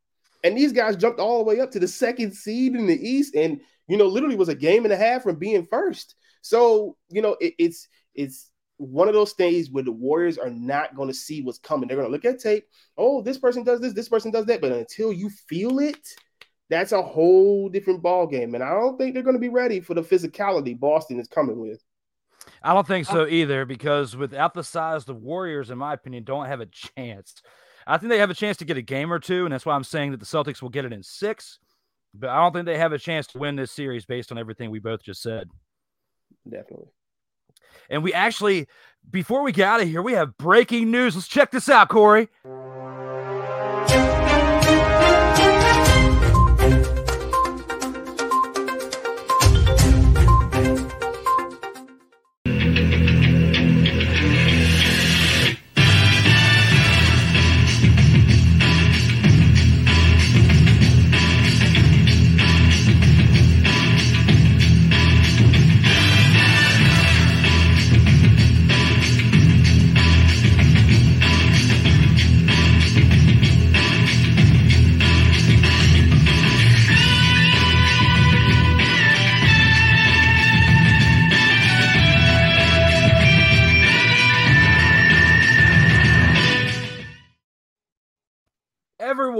And 0.45 0.57
these 0.57 0.71
guys 0.71 0.95
jumped 0.95 1.19
all 1.19 1.39
the 1.39 1.43
way 1.43 1.59
up 1.59 1.71
to 1.71 1.79
the 1.79 1.87
second 1.87 2.33
seed 2.33 2.75
in 2.75 2.87
the 2.87 3.09
East 3.09 3.35
and, 3.35 3.59
you 3.87 3.97
know, 3.97 4.07
literally 4.07 4.37
was 4.37 4.49
a 4.49 4.55
game 4.55 4.85
and 4.85 4.93
a 4.93 4.97
half 4.97 5.23
from 5.23 5.35
being 5.35 5.65
first. 5.65 6.15
So, 6.41 6.95
you 7.09 7.21
know, 7.21 7.35
it, 7.41 7.55
it's, 7.57 7.87
it's, 8.13 8.49
one 8.77 9.07
of 9.07 9.13
those 9.13 9.33
things 9.33 9.69
where 9.69 9.83
the 9.83 9.91
Warriors 9.91 10.37
are 10.37 10.49
not 10.49 10.95
going 10.95 11.07
to 11.07 11.13
see 11.13 11.41
what's 11.41 11.59
coming. 11.59 11.87
They're 11.87 11.97
going 11.97 12.07
to 12.07 12.11
look 12.11 12.25
at 12.25 12.39
tape. 12.39 12.65
Oh, 12.97 13.21
this 13.21 13.37
person 13.37 13.63
does 13.63 13.79
this, 13.79 13.93
this 13.93 14.09
person 14.09 14.31
does 14.31 14.45
that. 14.47 14.61
But 14.61 14.71
until 14.71 15.13
you 15.13 15.29
feel 15.29 15.79
it, 15.79 16.07
that's 16.69 16.91
a 16.91 17.01
whole 17.01 17.69
different 17.69 18.01
ball 18.01 18.25
game. 18.25 18.55
And 18.55 18.63
I 18.63 18.71
don't 18.71 18.97
think 18.97 19.13
they're 19.13 19.23
going 19.23 19.35
to 19.35 19.39
be 19.39 19.49
ready 19.49 19.79
for 19.79 19.93
the 19.93 20.01
physicality 20.01 20.79
Boston 20.79 21.19
is 21.19 21.27
coming 21.27 21.59
with. 21.59 21.83
I 22.61 22.73
don't 22.73 22.87
think 22.87 23.05
so 23.05 23.25
either, 23.25 23.65
because 23.65 24.17
without 24.17 24.53
the 24.53 24.63
size, 24.63 25.05
the 25.05 25.13
Warriors, 25.13 25.69
in 25.69 25.77
my 25.77 25.93
opinion, 25.93 26.23
don't 26.23 26.47
have 26.47 26.59
a 26.59 26.65
chance. 26.65 27.35
I 27.87 27.97
think 27.97 28.09
they 28.09 28.17
have 28.17 28.31
a 28.31 28.35
chance 28.35 28.57
to 28.57 28.65
get 28.65 28.77
a 28.77 28.81
game 28.81 29.13
or 29.13 29.19
two, 29.19 29.45
and 29.45 29.53
that's 29.53 29.65
why 29.65 29.75
I'm 29.75 29.83
saying 29.83 30.11
that 30.11 30.19
the 30.19 30.25
Celtics 30.25 30.61
will 30.61 30.69
get 30.69 30.83
it 30.83 30.93
in 30.93 31.03
six. 31.03 31.59
But 32.13 32.29
I 32.29 32.37
don't 32.37 32.53
think 32.53 32.65
they 32.65 32.77
have 32.77 32.91
a 32.91 32.99
chance 32.99 33.27
to 33.27 33.39
win 33.39 33.55
this 33.55 33.71
series 33.71 34.05
based 34.05 34.31
on 34.31 34.37
everything 34.37 34.71
we 34.71 34.79
both 34.79 35.03
just 35.03 35.21
said. 35.21 35.47
Definitely. 36.49 36.87
And 37.89 38.03
we 38.03 38.13
actually, 38.13 38.67
before 39.09 39.43
we 39.43 39.51
get 39.51 39.67
out 39.67 39.81
of 39.81 39.87
here, 39.87 40.01
we 40.01 40.13
have 40.13 40.37
breaking 40.37 40.91
news. 40.91 41.15
Let's 41.15 41.27
check 41.27 41.51
this 41.51 41.69
out, 41.69 41.89
Korrey. 41.89 42.27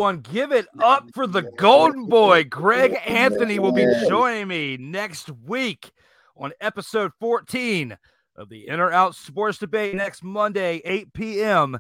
Everyone 0.04 0.34
give 0.34 0.52
it 0.52 0.68
up 0.80 1.10
for 1.14 1.26
the 1.26 1.44
golden 1.58 2.08
boy. 2.08 2.44
Greg 2.44 2.98
Anthony 3.06 3.58
will 3.58 3.72
be 3.72 3.88
joining 4.10 4.50
me 4.50 4.76
next 4.76 5.32
week 5.46 5.92
on 6.36 6.52
episode 6.60 7.14
14 7.22 7.98
of 8.36 8.50
the 8.50 8.68
In 8.68 8.82
or 8.82 8.92
Out 8.92 9.16
Sports 9.16 9.60
Debate 9.60 9.96
next 9.96 10.22
Monday, 10.22 10.82
8 10.84 11.14
p.m. 11.14 11.80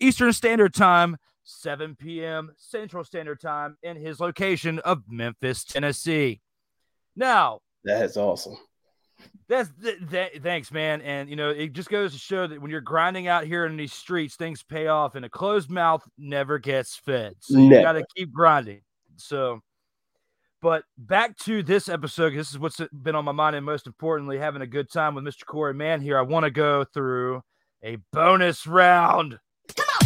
Eastern 0.00 0.34
Standard 0.34 0.74
Time, 0.74 1.16
7 1.44 1.96
p.m. 1.96 2.52
Central 2.58 3.04
Standard 3.04 3.40
Time 3.40 3.78
in 3.82 3.96
his 3.96 4.20
location 4.20 4.78
of 4.80 5.04
Memphis, 5.08 5.64
Tennessee. 5.64 6.42
Now, 7.16 7.60
that's 7.84 8.18
awesome. 8.18 8.58
That's 9.48 9.70
th- 9.82 10.10
th- 10.10 10.40
thanks, 10.42 10.72
man. 10.72 11.02
And 11.02 11.28
you 11.28 11.36
know, 11.36 11.50
it 11.50 11.72
just 11.72 11.90
goes 11.90 12.12
to 12.12 12.18
show 12.18 12.46
that 12.46 12.60
when 12.60 12.70
you're 12.70 12.80
grinding 12.80 13.28
out 13.28 13.44
here 13.44 13.66
in 13.66 13.76
these 13.76 13.92
streets, 13.92 14.36
things 14.36 14.62
pay 14.62 14.86
off, 14.86 15.14
and 15.14 15.24
a 15.24 15.28
closed 15.28 15.68
mouth 15.70 16.02
never 16.16 16.58
gets 16.58 16.96
fed. 16.96 17.34
So 17.40 17.58
you 17.58 17.70
got 17.82 17.92
to 17.92 18.04
keep 18.16 18.32
grinding. 18.32 18.80
So, 19.16 19.60
but 20.60 20.84
back 20.96 21.36
to 21.40 21.62
this 21.62 21.88
episode. 21.88 22.34
This 22.34 22.50
is 22.50 22.58
what's 22.58 22.80
been 23.02 23.14
on 23.14 23.24
my 23.24 23.32
mind, 23.32 23.56
and 23.56 23.66
most 23.66 23.86
importantly, 23.86 24.38
having 24.38 24.62
a 24.62 24.66
good 24.66 24.90
time 24.90 25.14
with 25.14 25.24
Mr. 25.24 25.44
Korrey 25.44 25.76
Mann 25.76 26.00
here. 26.00 26.16
I 26.18 26.22
want 26.22 26.44
to 26.44 26.50
go 26.50 26.84
through 26.84 27.42
a 27.82 27.96
bonus 28.12 28.66
round. 28.66 29.38
Come 29.76 29.86
on. 29.88 30.02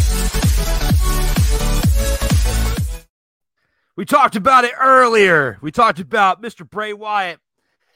We 3.95 4.05
talked 4.05 4.35
about 4.35 4.63
it 4.63 4.73
earlier. 4.79 5.57
We 5.61 5.71
talked 5.71 5.99
about 5.99 6.41
Mr. 6.41 6.69
Bray 6.69 6.93
Wyatt, 6.93 7.39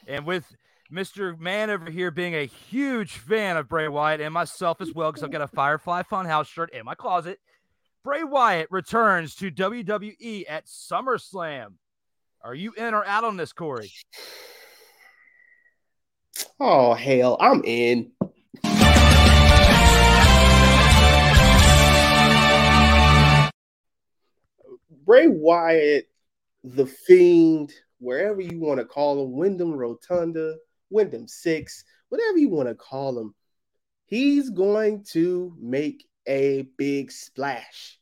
and 0.08 0.26
with 0.26 0.44
Mr. 0.92 1.38
Mann 1.38 1.70
over 1.70 1.90
here 1.90 2.10
being 2.10 2.34
a 2.34 2.44
huge 2.44 3.12
fan 3.12 3.56
of 3.56 3.66
Bray 3.66 3.88
Wyatt 3.88 4.20
and 4.20 4.34
myself 4.34 4.82
as 4.82 4.92
well, 4.92 5.10
because 5.10 5.24
I've 5.24 5.30
got 5.30 5.40
a 5.40 5.48
Firefly 5.48 6.02
Funhouse 6.02 6.48
shirt 6.48 6.70
in 6.74 6.84
my 6.84 6.94
closet. 6.94 7.40
Bray 8.04 8.24
Wyatt 8.24 8.68
returns 8.70 9.34
to 9.36 9.50
WWE 9.50 10.44
at 10.46 10.66
SummerSlam. 10.66 11.74
Are 12.42 12.54
you 12.54 12.74
in 12.76 12.92
or 12.92 13.06
out 13.06 13.24
on 13.24 13.38
this, 13.38 13.54
Korrey? 13.54 13.90
Oh, 16.60 16.92
hell, 16.92 17.38
I'm 17.40 17.62
in. 17.64 18.12
Bray 25.06 25.26
Wyatt, 25.26 26.08
the 26.64 26.86
Fiend, 26.86 27.72
wherever 27.98 28.42
you 28.42 28.60
want 28.60 28.78
to 28.78 28.84
call 28.84 29.24
him, 29.24 29.32
Windham 29.32 29.72
Rotunda, 29.72 30.56
Windham 30.92 31.26
Six, 31.26 31.84
whatever 32.08 32.38
you 32.38 32.48
want 32.48 32.68
to 32.68 32.74
call 32.74 33.18
him, 33.18 33.34
he's 34.06 34.50
going 34.50 35.04
to 35.12 35.56
make 35.58 36.06
a 36.28 36.66
big 36.76 37.10
splash. 37.10 37.98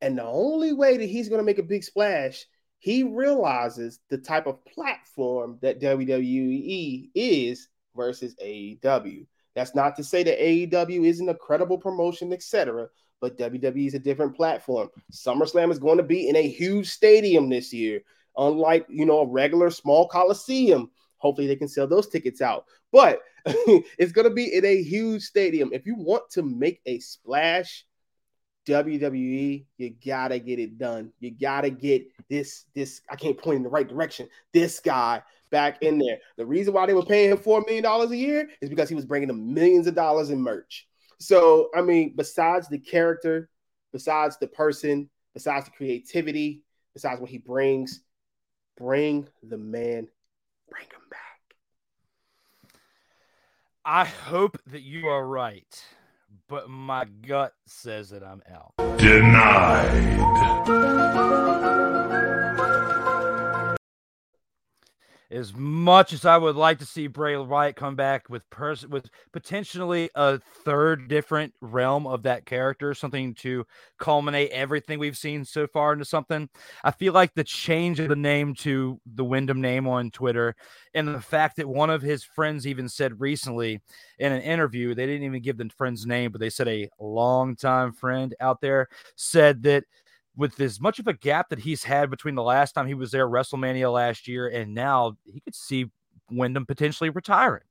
And 0.00 0.18
the 0.18 0.24
only 0.24 0.72
way 0.72 0.96
that 0.96 1.08
he's 1.08 1.28
going 1.28 1.40
to 1.40 1.44
make 1.44 1.58
a 1.58 1.62
big 1.62 1.82
splash, 1.82 2.44
he 2.78 3.02
realizes 3.02 4.00
the 4.10 4.18
type 4.18 4.46
of 4.46 4.64
platform 4.66 5.58
that 5.62 5.80
WWE 5.80 7.10
is 7.14 7.68
versus 7.96 8.36
AEW. 8.44 9.26
That's 9.54 9.74
not 9.74 9.96
to 9.96 10.04
say 10.04 10.22
that 10.24 10.38
AEW 10.38 11.06
isn't 11.06 11.28
a 11.28 11.34
credible 11.34 11.78
promotion, 11.78 12.32
etc. 12.32 12.88
But 13.20 13.38
WWE 13.38 13.86
is 13.86 13.94
a 13.94 13.98
different 13.98 14.36
platform. 14.36 14.90
SummerSlam 15.12 15.70
is 15.70 15.78
going 15.78 15.96
to 15.96 16.02
be 16.02 16.28
in 16.28 16.36
a 16.36 16.46
huge 16.46 16.90
stadium 16.90 17.48
this 17.48 17.72
year, 17.72 18.02
unlike 18.36 18.84
you 18.90 19.06
know 19.06 19.20
a 19.20 19.28
regular 19.28 19.70
small 19.70 20.08
coliseum 20.08 20.90
Hopefully, 21.24 21.46
they 21.46 21.56
can 21.56 21.68
sell 21.68 21.86
those 21.86 22.08
tickets 22.08 22.42
out. 22.42 22.66
But 22.92 23.20
it's 23.46 24.12
going 24.12 24.28
to 24.28 24.34
be 24.34 24.54
in 24.54 24.64
a 24.64 24.82
huge 24.82 25.22
stadium. 25.22 25.70
If 25.72 25.86
you 25.86 25.96
want 25.96 26.30
to 26.32 26.42
make 26.42 26.82
a 26.84 26.98
splash, 26.98 27.86
WWE, 28.66 29.64
you 29.76 29.94
gotta 30.04 30.38
get 30.38 30.58
it 30.58 30.78
done. 30.78 31.12
You 31.20 31.30
gotta 31.30 31.70
get 31.70 32.06
this. 32.28 32.64
This 32.74 33.02
I 33.10 33.16
can't 33.16 33.36
point 33.36 33.58
in 33.58 33.62
the 33.62 33.68
right 33.68 33.88
direction. 33.88 34.28
This 34.52 34.80
guy 34.80 35.22
back 35.50 35.82
in 35.82 35.98
there. 35.98 36.18
The 36.36 36.46
reason 36.46 36.72
why 36.72 36.86
they 36.86 36.94
were 36.94 37.04
paying 37.04 37.30
him 37.30 37.36
four 37.36 37.60
million 37.62 37.82
dollars 37.82 38.10
a 38.10 38.16
year 38.16 38.48
is 38.60 38.70
because 38.70 38.88
he 38.88 38.94
was 38.94 39.04
bringing 39.04 39.28
them 39.28 39.52
millions 39.52 39.86
of 39.86 39.94
dollars 39.94 40.30
in 40.30 40.40
merch. 40.40 40.88
So 41.18 41.68
I 41.74 41.82
mean, 41.82 42.14
besides 42.16 42.68
the 42.68 42.78
character, 42.78 43.50
besides 43.92 44.38
the 44.38 44.48
person, 44.48 45.10
besides 45.34 45.66
the 45.66 45.72
creativity, 45.72 46.62
besides 46.94 47.20
what 47.20 47.30
he 47.30 47.38
brings, 47.38 48.00
bring 48.78 49.28
the 49.42 49.58
man 49.58 50.08
Bring 50.70 50.84
him 50.84 51.08
back. 51.10 51.40
I 53.84 54.04
hope 54.04 54.58
that 54.66 54.82
you 54.82 55.08
are 55.08 55.26
right, 55.26 55.84
but 56.48 56.68
my 56.68 57.04
gut 57.04 57.54
says 57.66 58.10
that 58.10 58.22
I'm 58.22 58.42
out. 58.50 58.74
Denied. 58.98 60.34
As 65.34 65.52
much 65.52 66.12
as 66.12 66.24
I 66.24 66.36
would 66.36 66.54
like 66.54 66.78
to 66.78 66.86
see 66.86 67.08
Bray 67.08 67.36
Wyatt 67.36 67.74
come 67.74 67.96
back 67.96 68.28
with 68.28 68.48
pers- 68.50 68.86
with 68.86 69.10
potentially 69.32 70.08
a 70.14 70.38
third 70.38 71.08
different 71.08 71.52
realm 71.60 72.06
of 72.06 72.22
that 72.22 72.46
character, 72.46 72.94
something 72.94 73.34
to 73.36 73.66
culminate 73.98 74.50
everything 74.52 74.98
we've 74.98 75.18
seen 75.18 75.44
so 75.44 75.66
far 75.66 75.92
into 75.92 76.04
something, 76.04 76.48
I 76.84 76.92
feel 76.92 77.12
like 77.12 77.34
the 77.34 77.42
change 77.42 77.98
of 77.98 78.08
the 78.08 78.16
name 78.16 78.54
to 78.56 79.00
the 79.06 79.24
Windham 79.24 79.60
name 79.60 79.88
on 79.88 80.12
Twitter 80.12 80.54
and 80.94 81.08
the 81.08 81.20
fact 81.20 81.56
that 81.56 81.68
one 81.68 81.90
of 81.90 82.00
his 82.00 82.22
friends 82.22 82.66
even 82.66 82.88
said 82.88 83.20
recently 83.20 83.80
in 84.20 84.32
an 84.32 84.42
interview, 84.42 84.94
they 84.94 85.06
didn't 85.06 85.24
even 85.24 85.42
give 85.42 85.58
the 85.58 85.68
friend's 85.76 86.06
name, 86.06 86.30
but 86.30 86.40
they 86.40 86.50
said 86.50 86.68
a 86.68 86.88
longtime 87.00 87.92
friend 87.92 88.34
out 88.40 88.60
there 88.60 88.86
said 89.16 89.64
that 89.64 89.84
with 90.36 90.60
as 90.60 90.80
much 90.80 90.98
of 90.98 91.06
a 91.06 91.12
gap 91.12 91.48
that 91.50 91.60
he's 91.60 91.84
had 91.84 92.10
between 92.10 92.34
the 92.34 92.42
last 92.42 92.72
time 92.72 92.86
he 92.86 92.94
was 92.94 93.10
there, 93.10 93.28
WrestleMania 93.28 93.92
last 93.92 94.26
year, 94.26 94.48
and 94.48 94.74
now 94.74 95.16
he 95.24 95.40
could 95.40 95.54
see 95.54 95.90
Windham 96.30 96.66
potentially 96.66 97.10
retiring 97.10 97.62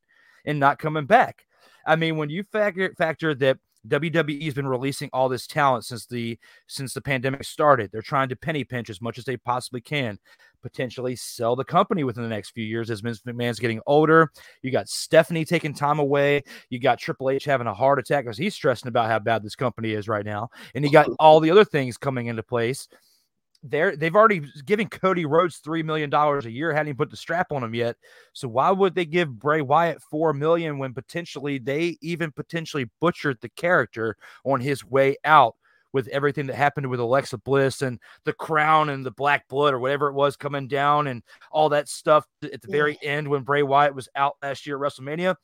and 0.46 0.60
not 0.60 0.80
coming 0.80 1.06
back. 1.06 1.46
I 1.86 1.96
mean, 1.96 2.18
when 2.18 2.30
you 2.30 2.44
factor 2.44 2.94
factor 2.98 3.36
that 3.36 3.58
WWE 3.88 4.46
has 4.46 4.54
been 4.54 4.68
releasing 4.68 5.10
all 5.12 5.30
this 5.30 5.48
talent 5.48 5.86
since 5.86 6.06
the 6.06 6.38
since 6.68 6.94
the 6.94 7.02
pandemic 7.02 7.44
started. 7.44 7.92
They're 7.92 8.02
trying 8.02 8.30
to 8.30 8.36
penny 8.36 8.64
pinch 8.64 8.90
as 8.90 9.02
much 9.02 9.18
as 9.18 9.26
they 9.26 9.38
possibly 9.38 9.82
can, 9.82 10.18
potentially 10.62 11.16
sell 11.16 11.56
the 11.56 11.66
company 11.66 12.04
within 12.04 12.24
the 12.24 12.30
next 12.30 12.52
few 12.52 12.64
years 12.64 12.90
as 12.90 13.02
Vince 13.02 13.22
McMahon's 13.22 13.60
getting 13.60 13.82
older. 13.86 14.32
You 14.62 14.72
got 14.72 14.88
Stephanie 14.88 15.46
taking 15.46 15.74
time 15.74 16.00
away. 16.00 16.44
You 16.70 16.80
got 16.80 17.00
Triple 17.00 17.30
H 17.30 17.46
having 17.46 17.68
a 17.68 17.74
heart 17.74 18.00
attack 18.00 18.26
because 18.26 18.38
he's 18.38 18.56
stressing 18.56 18.88
about 18.88 19.10
how 19.10 19.20
bad 19.20 19.44
this 19.44 19.56
company 19.56 19.92
is 19.92 20.08
right 20.08 20.26
now, 20.26 20.50
and 20.76 20.86
you 20.86 20.92
got 20.92 21.10
all 21.20 21.40
the 21.40 21.52
other 21.52 21.66
things 21.66 21.98
coming 21.98 22.28
into 22.28 22.44
place 22.44 22.88
they're 23.64 23.96
they've 23.96 24.16
already 24.16 24.42
given 24.66 24.90
Cody 24.90 25.26
Rhodes 25.26 25.58
three 25.58 25.84
million 25.84 26.10
dollars 26.10 26.46
a 26.46 26.52
year, 26.52 26.74
hadn't 26.74 26.90
even 26.90 26.98
put 26.98 27.10
the 27.10 27.18
strap 27.18 27.52
on 27.52 27.64
him 27.64 27.74
yet. 27.74 27.96
So 28.34 28.48
why 28.48 28.70
would 28.72 28.94
they 28.94 29.06
give 29.06 29.40
Bray 29.40 29.62
Wyatt 29.62 30.02
four 30.02 30.34
million 30.34 30.78
when 30.78 30.94
potentially 30.94 31.58
they 31.58 31.98
even 32.02 32.32
potentially 32.32 32.90
butchered 33.00 33.38
the 33.42 33.50
character 33.50 34.18
on 34.46 34.60
his 34.60 34.86
way 34.86 35.16
out 35.24 35.56
with 35.94 36.08
everything 36.10 36.48
that 36.48 36.56
happened 36.56 36.88
with 36.88 37.00
Alexa 37.00 37.38
Bliss 37.38 37.82
and 37.82 38.00
the 38.26 38.34
crown 38.34 38.90
and 38.90 39.06
the 39.06 39.12
black 39.12 39.48
blood 39.48 39.74
or 39.74 39.80
whatever 39.80 40.10
it 40.10 40.14
was 40.14 40.36
coming 40.36 40.68
down 40.68 41.08
and 41.08 41.22
all 41.52 41.70
that 41.70 41.88
stuff 41.88 42.26
at 42.44 42.62
the 42.62 42.68
very 42.72 42.98
end 43.04 43.28
when 43.28 43.44
Bray 43.44 43.64
Wyatt 43.64 43.96
was 43.96 44.10
out 44.16 44.36
last 44.42 44.66
year 44.66 44.76
at 44.76 44.82
WrestleMania. 44.82 45.36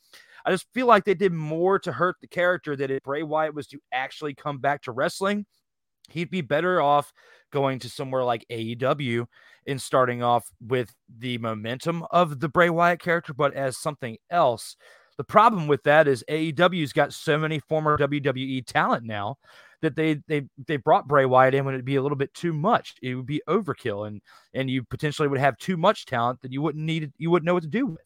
I 0.46 0.52
just 0.52 0.66
feel 0.74 0.88
like 0.88 1.06
they 1.06 1.14
did 1.14 1.34
more 1.34 1.78
to 1.80 1.92
hurt 1.92 2.16
the 2.20 2.28
character 2.28 2.76
that 2.76 2.90
if 2.90 3.04
Bray 3.04 3.24
Wyatt 3.24 3.54
was 3.54 3.68
to 3.68 3.80
actually 3.92 4.34
come 4.34 4.58
back 4.58 4.82
to 4.84 4.92
wrestling, 4.92 5.46
he'd 6.12 6.32
be 6.32 6.42
better 6.42 6.82
off 6.82 7.14
going 7.52 7.80
to 7.80 7.90
somewhere 7.90 8.24
like 8.24 8.46
AEW 8.52 9.26
and 9.68 9.82
starting 9.82 10.24
off 10.24 10.50
with 10.66 10.94
the 11.18 11.38
momentum 11.38 12.06
of 12.12 12.40
the 12.40 12.50
Bray 12.50 12.70
Wyatt 12.70 13.00
character, 13.00 13.34
but 13.34 13.54
as 13.54 13.78
something 13.78 14.18
else. 14.30 14.76
The 15.18 15.24
problem 15.24 15.68
with 15.68 15.84
that 15.84 16.08
is 16.08 16.24
AEW's 16.30 16.94
got 16.94 17.14
so 17.14 17.38
many 17.38 17.60
former 17.60 17.98
WWE 17.98 18.66
talent 18.66 19.04
now 19.04 19.38
that 19.82 19.96
they 19.96 20.22
they 20.28 20.44
they 20.68 20.78
brought 20.78 21.08
Bray 21.08 21.26
Wyatt 21.26 21.54
in 21.54 21.66
when 21.66 21.74
it'd 21.74 21.86
be 21.86 21.98
a 21.98 22.02
little 22.02 22.18
bit 22.18 22.34
too 22.34 22.54
much. 22.54 22.96
It 23.02 23.16
would 23.16 23.26
be 23.26 23.42
overkill, 23.48 24.08
and 24.08 24.22
and 24.54 24.70
you 24.70 24.84
potentially 24.84 25.28
would 25.28 25.40
have 25.40 25.58
too 25.58 25.78
much 25.78 26.06
talent 26.06 26.42
that 26.42 26.54
you 26.54 26.62
wouldn't 26.62 26.84
need 26.84 27.12
you 27.18 27.32
wouldn't 27.32 27.46
know 27.46 27.54
what 27.54 27.64
to 27.64 27.70
do 27.70 27.86
with. 27.86 28.02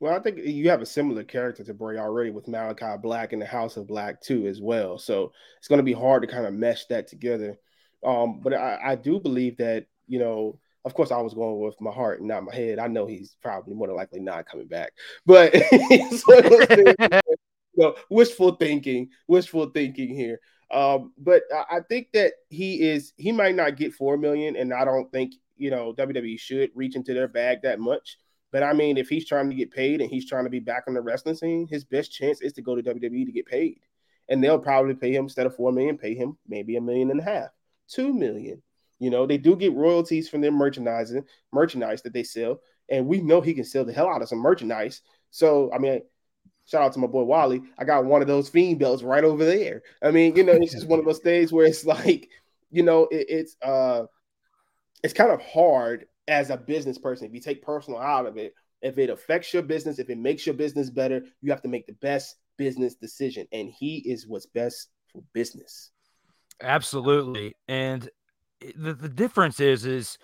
Well, 0.00 0.14
I 0.14 0.20
think 0.20 0.38
you 0.38 0.70
have 0.70 0.80
a 0.80 0.86
similar 0.86 1.24
character 1.24 1.64
to 1.64 1.74
Bray 1.74 1.98
already 1.98 2.30
with 2.30 2.46
Malachi 2.46 2.96
Black 3.02 3.32
and 3.32 3.42
the 3.42 3.46
House 3.46 3.76
of 3.76 3.88
Black 3.88 4.20
too, 4.20 4.46
as 4.46 4.60
well. 4.60 4.98
So 4.98 5.32
it's 5.58 5.68
going 5.68 5.80
to 5.80 5.84
be 5.84 5.92
hard 5.92 6.22
to 6.22 6.28
kind 6.28 6.46
of 6.46 6.54
mesh 6.54 6.86
that 6.86 7.08
together. 7.08 7.58
Um, 8.04 8.40
but 8.40 8.54
I, 8.54 8.78
I 8.84 8.94
do 8.94 9.18
believe 9.18 9.56
that, 9.56 9.86
you 10.06 10.20
know, 10.20 10.60
of 10.84 10.94
course, 10.94 11.10
I 11.10 11.20
was 11.20 11.34
going 11.34 11.60
with 11.60 11.80
my 11.80 11.90
heart 11.90 12.20
and 12.20 12.28
not 12.28 12.44
my 12.44 12.54
head. 12.54 12.78
I 12.78 12.86
know 12.86 13.06
he's 13.06 13.36
probably 13.42 13.74
more 13.74 13.88
than 13.88 13.96
likely 13.96 14.20
not 14.20 14.46
coming 14.46 14.68
back, 14.68 14.92
but 15.26 15.52
you 15.72 17.24
know, 17.76 17.94
wishful 18.08 18.52
thinking, 18.52 19.08
wishful 19.26 19.66
thinking 19.70 20.14
here. 20.14 20.40
Um, 20.70 21.12
but 21.18 21.42
I, 21.52 21.78
I 21.78 21.80
think 21.88 22.08
that 22.12 22.34
he 22.50 22.88
is 22.88 23.12
he 23.16 23.32
might 23.32 23.54
not 23.54 23.76
get 23.76 23.94
four 23.94 24.16
million, 24.16 24.56
and 24.56 24.72
I 24.72 24.84
don't 24.84 25.10
think 25.10 25.34
you 25.56 25.70
know 25.70 25.92
WWE 25.92 26.38
should 26.38 26.70
reach 26.74 26.94
into 26.94 27.14
their 27.14 27.28
bag 27.28 27.62
that 27.62 27.80
much. 27.80 28.18
But 28.50 28.62
I 28.62 28.72
mean, 28.72 28.96
if 28.96 29.08
he's 29.08 29.26
trying 29.26 29.50
to 29.50 29.56
get 29.56 29.70
paid 29.70 30.00
and 30.00 30.10
he's 30.10 30.28
trying 30.28 30.44
to 30.44 30.50
be 30.50 30.60
back 30.60 30.84
on 30.88 30.94
the 30.94 31.02
wrestling 31.02 31.34
scene, 31.34 31.66
his 31.68 31.84
best 31.84 32.12
chance 32.12 32.40
is 32.40 32.52
to 32.54 32.62
go 32.62 32.74
to 32.74 32.82
WWE 32.82 33.26
to 33.26 33.32
get 33.32 33.46
paid, 33.46 33.80
and 34.28 34.42
they'll 34.42 34.58
probably 34.58 34.94
pay 34.94 35.14
him 35.14 35.24
instead 35.24 35.46
of 35.46 35.54
four 35.54 35.72
million, 35.72 35.98
pay 35.98 36.14
him 36.14 36.38
maybe 36.46 36.76
a 36.76 36.80
million 36.80 37.10
and 37.10 37.20
a 37.20 37.24
half 37.24 37.50
two 37.88 38.12
million. 38.12 38.62
You 39.00 39.10
know, 39.10 39.26
they 39.26 39.38
do 39.38 39.56
get 39.56 39.74
royalties 39.74 40.28
from 40.28 40.40
their 40.40 40.52
merchandising, 40.52 41.24
merchandise 41.52 42.02
that 42.02 42.12
they 42.12 42.22
sell, 42.22 42.60
and 42.88 43.06
we 43.06 43.20
know 43.20 43.40
he 43.40 43.54
can 43.54 43.64
sell 43.64 43.84
the 43.84 43.92
hell 43.92 44.08
out 44.08 44.22
of 44.22 44.28
some 44.28 44.38
merchandise. 44.38 45.02
So, 45.30 45.72
I 45.72 45.78
mean, 45.78 46.02
shout 46.66 46.82
out 46.82 46.92
to 46.94 46.98
my 46.98 47.06
boy 47.06 47.22
Wally. 47.22 47.62
I 47.78 47.84
got 47.84 48.04
one 48.04 48.22
of 48.22 48.28
those 48.28 48.48
fiend 48.48 48.80
belts 48.80 49.02
right 49.02 49.24
over 49.24 49.44
there. 49.44 49.82
I 50.02 50.10
mean, 50.10 50.36
you 50.36 50.42
know, 50.42 50.52
it's 50.52 50.72
just 50.72 50.88
one 50.88 50.98
of 50.98 51.04
those 51.04 51.20
things 51.20 51.52
where 51.52 51.66
it's 51.66 51.84
like, 51.84 52.28
you 52.70 52.82
know, 52.82 53.04
it, 53.04 53.26
it's 53.28 53.56
uh, 53.62 54.04
it's 55.02 55.14
kind 55.14 55.30
of 55.30 55.40
hard 55.42 56.06
as 56.28 56.50
a 56.50 56.56
business 56.56 56.98
person 56.98 57.26
if 57.26 57.34
you 57.34 57.40
take 57.40 57.62
personal 57.62 57.98
out 57.98 58.26
of 58.26 58.36
it. 58.36 58.54
If 58.80 58.96
it 58.96 59.10
affects 59.10 59.52
your 59.52 59.64
business, 59.64 59.98
if 59.98 60.08
it 60.08 60.18
makes 60.18 60.46
your 60.46 60.54
business 60.54 60.88
better, 60.88 61.22
you 61.42 61.50
have 61.50 61.62
to 61.62 61.68
make 61.68 61.88
the 61.88 61.94
best 61.94 62.36
business 62.56 62.94
decision, 62.94 63.46
and 63.50 63.68
he 63.68 63.98
is 63.98 64.28
what's 64.28 64.46
best 64.46 64.90
for 65.12 65.22
business. 65.32 65.90
Absolutely. 66.62 67.54
And 67.66 68.08
the, 68.76 68.94
the 68.94 69.08
difference 69.08 69.58
is 69.58 69.84
is 69.84 70.16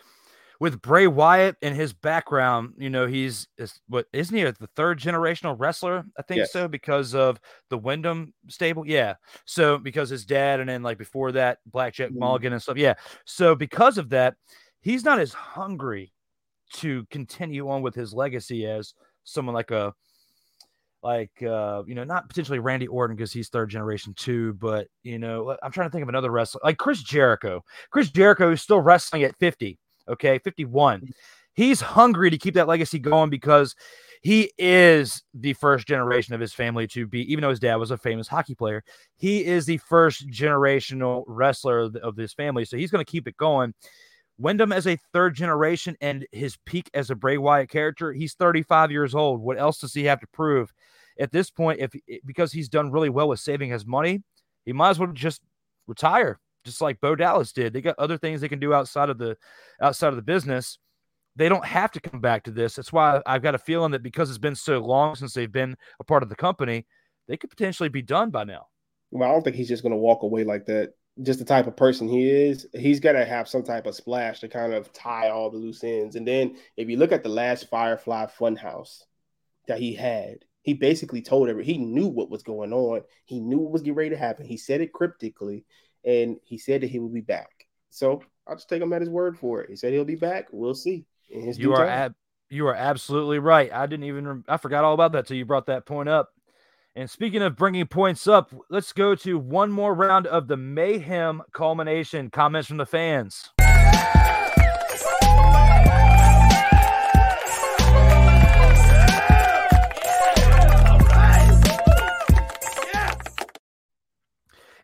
with 0.61 0.81
Bray 0.81 1.09
Wyatt 1.09 1.57
and 1.63 1.75
his 1.75 1.93
background, 1.93 2.75
you 2.79 2.91
know, 2.91 3.07
he's 3.07 3.49
is, 3.59 3.81
what 3.89 4.07
isn't 4.13 4.37
he 4.37 4.45
a, 4.45 4.53
the 4.53 4.69
third 4.77 5.01
generational 5.01 5.57
wrestler? 5.59 6.05
I 6.17 6.23
think 6.23 6.39
yes. 6.39 6.53
so 6.53 6.69
because 6.69 7.15
of 7.15 7.41
the 7.71 7.79
Windham 7.79 8.33
stable. 8.49 8.87
Yeah. 8.87 9.15
So 9.47 9.79
because 9.79 10.11
his 10.11 10.25
dad 10.25 10.61
and 10.61 10.69
then 10.69 10.83
like 10.83 10.99
before 10.99 11.33
that, 11.33 11.59
Blackjack 11.67 12.11
mm. 12.11 12.19
Mulligan 12.19 12.53
and 12.53 12.63
stuff. 12.63 12.77
Yeah. 12.77 12.95
So 13.25 13.57
because 13.57 13.99
of 13.99 14.11
that, 14.11 14.37
he's 14.85 15.05
not 15.05 15.19
as 15.19 15.33
hungry 15.33 16.13
to 16.75 17.07
continue 17.11 17.69
on 17.71 17.83
with 17.83 17.95
his 17.95 18.13
legacy 18.13 18.67
as 18.67 18.93
someone 19.25 19.55
like 19.55 19.71
a 19.71 19.95
like 21.03 21.43
uh, 21.43 21.83
you 21.87 21.95
know, 21.95 22.05
not 22.05 22.29
potentially 22.29 22.59
Randy 22.59 22.87
Orton 22.87 23.17
because 23.17 23.33
he's 23.33 23.49
third 23.49 23.71
generation 23.71 24.15
too, 24.15 24.55
but 24.55 24.87
you 25.03 25.19
know, 25.19 25.57
I'm 25.63 25.73
trying 25.73 25.89
to 25.89 25.93
think 25.93 26.03
of 26.03 26.09
another 26.09 26.31
wrestler 26.31 26.61
like 26.63 26.79
Chris 26.79 27.03
Jericho. 27.03 27.63
Chris 27.91 28.11
Jericho 28.11 28.53
is 28.53 28.63
still 28.63 28.81
wrestling 28.81 29.23
at 29.23 29.37
50, 29.39 29.79
okay, 30.09 30.39
51. 30.39 31.01
Mm. 31.01 31.11
He's 31.55 31.81
hungry 31.81 32.31
to 32.31 32.39
keep 32.39 32.55
that 32.55 32.69
legacy 32.69 32.99
going 32.99 33.31
because 33.31 33.75
he 34.23 34.51
is 34.59 35.23
the 35.35 35.53
first 35.55 35.87
generation 35.87 36.35
of 36.35 36.41
his 36.41 36.55
family 36.55 36.87
to 36.89 37.07
be, 37.07 37.31
even 37.31 37.43
though 37.43 37.51
his 37.51 37.61
dad 37.61 37.77
was 37.77 37.91
a 37.91 37.99
famous 37.99 38.27
hockey 38.27 38.55
player, 38.55 38.83
he 39.17 39.45
is 39.45 39.67
the 39.67 39.77
first 39.77 40.29
generational 40.31 41.25
wrestler 41.27 41.81
of, 41.81 41.97
of 41.97 42.17
this 42.17 42.33
family. 42.33 42.65
So 42.65 42.77
he's 42.77 42.91
going 42.91 43.05
to 43.05 43.11
keep 43.11 43.29
it 43.29 43.37
going. 43.37 43.75
Windham 44.39 44.73
as 44.73 44.87
a 44.87 44.99
third 45.13 45.35
generation 45.35 45.97
and 46.01 46.27
his 46.33 46.57
peak 46.67 46.91
as 46.95 47.11
a 47.11 47.15
Bray 47.15 47.39
Wyatt 47.39 47.71
character, 47.71 48.13
he's 48.13 48.35
35 48.35 48.91
years 48.91 49.15
old. 49.15 49.41
What 49.41 49.59
else 49.59 49.79
does 49.79 49.95
he 49.95 50.05
have 50.05 50.21
to 50.21 50.27
prove? 50.29 50.73
At 51.19 51.31
this 51.31 51.51
point, 51.51 51.81
if 51.81 51.93
because 52.25 52.51
he's 52.51 52.69
done 52.69 52.91
really 52.91 53.09
well 53.09 53.29
with 53.29 53.39
saving 53.39 53.71
his 53.71 53.87
money, 53.87 54.23
he 54.65 54.73
might 54.73 54.91
as 54.91 54.99
well 54.99 55.13
just 55.13 55.41
retire, 55.87 56.41
just 56.65 56.81
like 56.81 57.01
Bo 57.01 57.15
Dallas 57.15 57.53
did. 57.53 57.73
They 57.73 57.81
got 57.81 57.99
other 57.99 58.19
things 58.19 58.41
they 58.41 58.49
can 58.49 58.59
do 58.59 58.75
outside 58.75 59.11
of 59.11 59.19
the 59.19 59.37
outside 59.81 60.09
of 60.09 60.17
the 60.17 60.23
business. 60.23 60.79
They 61.37 61.49
don't 61.49 61.65
have 61.65 61.93
to 61.93 62.01
come 62.01 62.21
back 62.21 62.43
to 62.45 62.51
this. 62.51 62.75
That's 62.75 62.93
why 62.93 63.21
I've 63.27 63.43
got 63.43 63.55
a 63.55 63.59
feeling 63.59 63.93
that 63.93 64.03
because 64.03 64.29
it's 64.29 64.39
been 64.39 64.57
so 64.57 64.79
long 64.79 65.15
since 65.15 65.35
they've 65.35 65.51
been 65.51 65.77
a 66.01 66.05
part 66.05 66.25
of 66.25 66.29
the 66.29 66.37
company, 66.37 66.87
they 67.29 67.37
could 67.37 67.51
potentially 67.51 67.89
be 67.89 68.03
done 68.03 68.31
by 68.31 68.43
now. 68.43 68.67
Well, 69.13 69.29
I 69.29 69.33
don't 69.33 69.43
think 69.43 69.55
he's 69.55 69.69
just 69.69 69.83
going 69.83 69.93
to 69.93 69.97
walk 69.97 70.25
away 70.25 70.43
like 70.43 70.67
that 70.67 70.95
just 71.23 71.39
the 71.39 71.45
type 71.45 71.67
of 71.67 71.77
person 71.77 72.09
he 72.09 72.29
is, 72.29 72.67
he's 72.73 73.01
got 73.01 73.13
to 73.13 73.25
have 73.25 73.49
some 73.49 73.63
type 73.63 73.87
of 73.87 73.95
splash 73.95 74.41
to 74.41 74.49
kind 74.49 74.75
of 74.75 74.93
tie 74.93 75.31
all 75.31 75.51
the 75.51 75.59
loose 75.59 75.85
ends. 75.85 76.17
And 76.17 76.27
then 76.27 76.57
if 76.77 76.89
you 76.89 76.97
look 76.97 77.13
at 77.13 77.23
the 77.23 77.29
last 77.29 77.69
Firefly 77.71 78.27
Funhouse 78.39 79.03
that 79.69 79.79
he 79.79 79.95
had, 79.95 80.45
he 80.63 80.75
basically 80.75 81.23
told 81.23 81.49
every 81.49 81.65
he 81.65 81.79
knew 81.79 82.07
what 82.09 82.31
was 82.31 82.43
going 82.43 82.73
on. 82.73 83.03
He 83.27 83.39
knew 83.39 83.59
what 83.59 83.73
was 83.73 83.83
getting 83.83 83.95
ready 83.95 84.11
to 84.11 84.17
happen. 84.17 84.47
He 84.47 84.57
said 84.57 84.81
it 84.81 84.93
cryptically, 84.93 85.65
and 86.05 86.39
he 86.43 86.59
said 86.59 86.81
that 86.81 86.91
he 86.91 86.99
would 86.99 87.15
be 87.15 87.21
back. 87.21 87.67
So 87.91 88.23
I'll 88.47 88.57
just 88.57 88.69
take 88.69 88.83
him 88.83 88.93
at 88.93 89.01
his 89.01 89.11
word 89.11 89.39
for 89.39 89.61
it. 89.61 89.71
He 89.71 89.77
said 89.77 89.93
he'll 89.93 90.05
be 90.05 90.17
back. 90.17 90.49
We'll 90.51 90.75
see. 90.75 91.07
you 91.29 91.75
are 91.75 91.87
ab- 91.87 92.15
you 92.51 92.67
are 92.67 92.75
absolutely 92.75 93.39
right. 93.39 93.73
I 93.73 93.87
didn't 93.87 94.07
even 94.07 94.45
I 94.49 94.57
forgot 94.57 94.85
all 94.85 94.95
about 94.95 95.13
that 95.13 95.27
till 95.27 95.37
you 95.37 95.45
brought 95.45 95.67
that 95.67 95.87
point 95.87 96.09
up. 96.09 96.31
And 96.97 97.11
speaking 97.11 97.43
of 97.43 97.57
bringing 97.57 97.89
points 97.89 98.29
up, 98.29 98.55
let's 98.71 98.93
go 98.93 99.17
to 99.17 99.37
one 99.37 99.73
more 99.73 99.93
round 99.93 100.29
of 100.29 100.47
the 100.47 100.57
mayhem 100.57 101.43
culmination. 101.53 102.31
Comments 102.31 102.69
from 102.69 102.77
the 102.77 102.87
fans. 102.87 103.51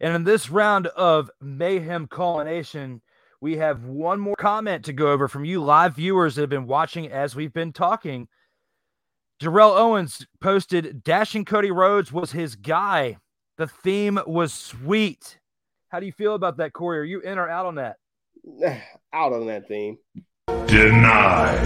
And 0.01 0.17
in 0.17 0.25
this 0.25 0.51
round 0.51 0.89
of 0.89 1.31
mayhem 1.41 2.09
culmination, 2.09 3.03
we 3.41 3.59
have 3.59 3.85
one 3.85 4.19
more 4.19 4.35
comment 4.35 4.85
to 4.87 4.93
go 4.93 5.13
over 5.13 5.29
from 5.29 5.45
you 5.45 5.63
live 5.63 5.95
viewers 5.95 6.35
that 6.35 6.41
have 6.41 6.51
been 6.51 6.67
watching 6.67 7.07
as 7.09 7.37
we've 7.37 7.53
been 7.53 7.73
talking. 7.73 8.27
Darrell 9.41 9.73
Owens 9.73 10.27
posted 10.43 11.03
Dashing 11.03 11.47
Cody 11.47 11.71
Rhodes 11.71 12.13
was 12.13 12.31
his 12.31 12.57
guy. 12.57 13.17
The 13.57 13.67
theme 13.67 14.21
was 14.27 14.53
sweet. 14.53 15.39
How 15.89 15.99
do 15.99 16.05
you 16.05 16.13
feel 16.13 16.35
about 16.35 16.59
that, 16.59 16.75
Korrey? 16.75 16.99
Are 16.99 17.05
you 17.05 17.21
in 17.21 17.39
or 17.39 17.49
out 17.49 17.65
on 17.65 17.77
that? 17.77 17.97
Out 19.13 19.33
on 19.33 19.47
that 19.47 19.67
theme. 19.67 19.99
Denied. 20.67 21.59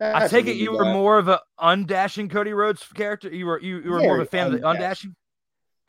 I 0.00 0.26
take 0.28 0.46
it 0.46 0.56
you 0.56 0.72
were 0.72 0.84
not. 0.84 0.92
more 0.92 1.18
of 1.18 1.28
a 1.28 1.40
undashing 1.60 2.28
Cody 2.28 2.52
Rhodes 2.52 2.84
character. 2.94 3.28
You 3.32 3.46
were 3.46 3.60
you, 3.60 3.80
you 3.82 3.90
were 3.90 4.00
more 4.00 4.20
of 4.20 4.26
a 4.26 4.30
Very 4.30 4.44
fan 4.44 4.46
of 4.48 4.60
the 4.60 4.66
undashing. 4.66 5.14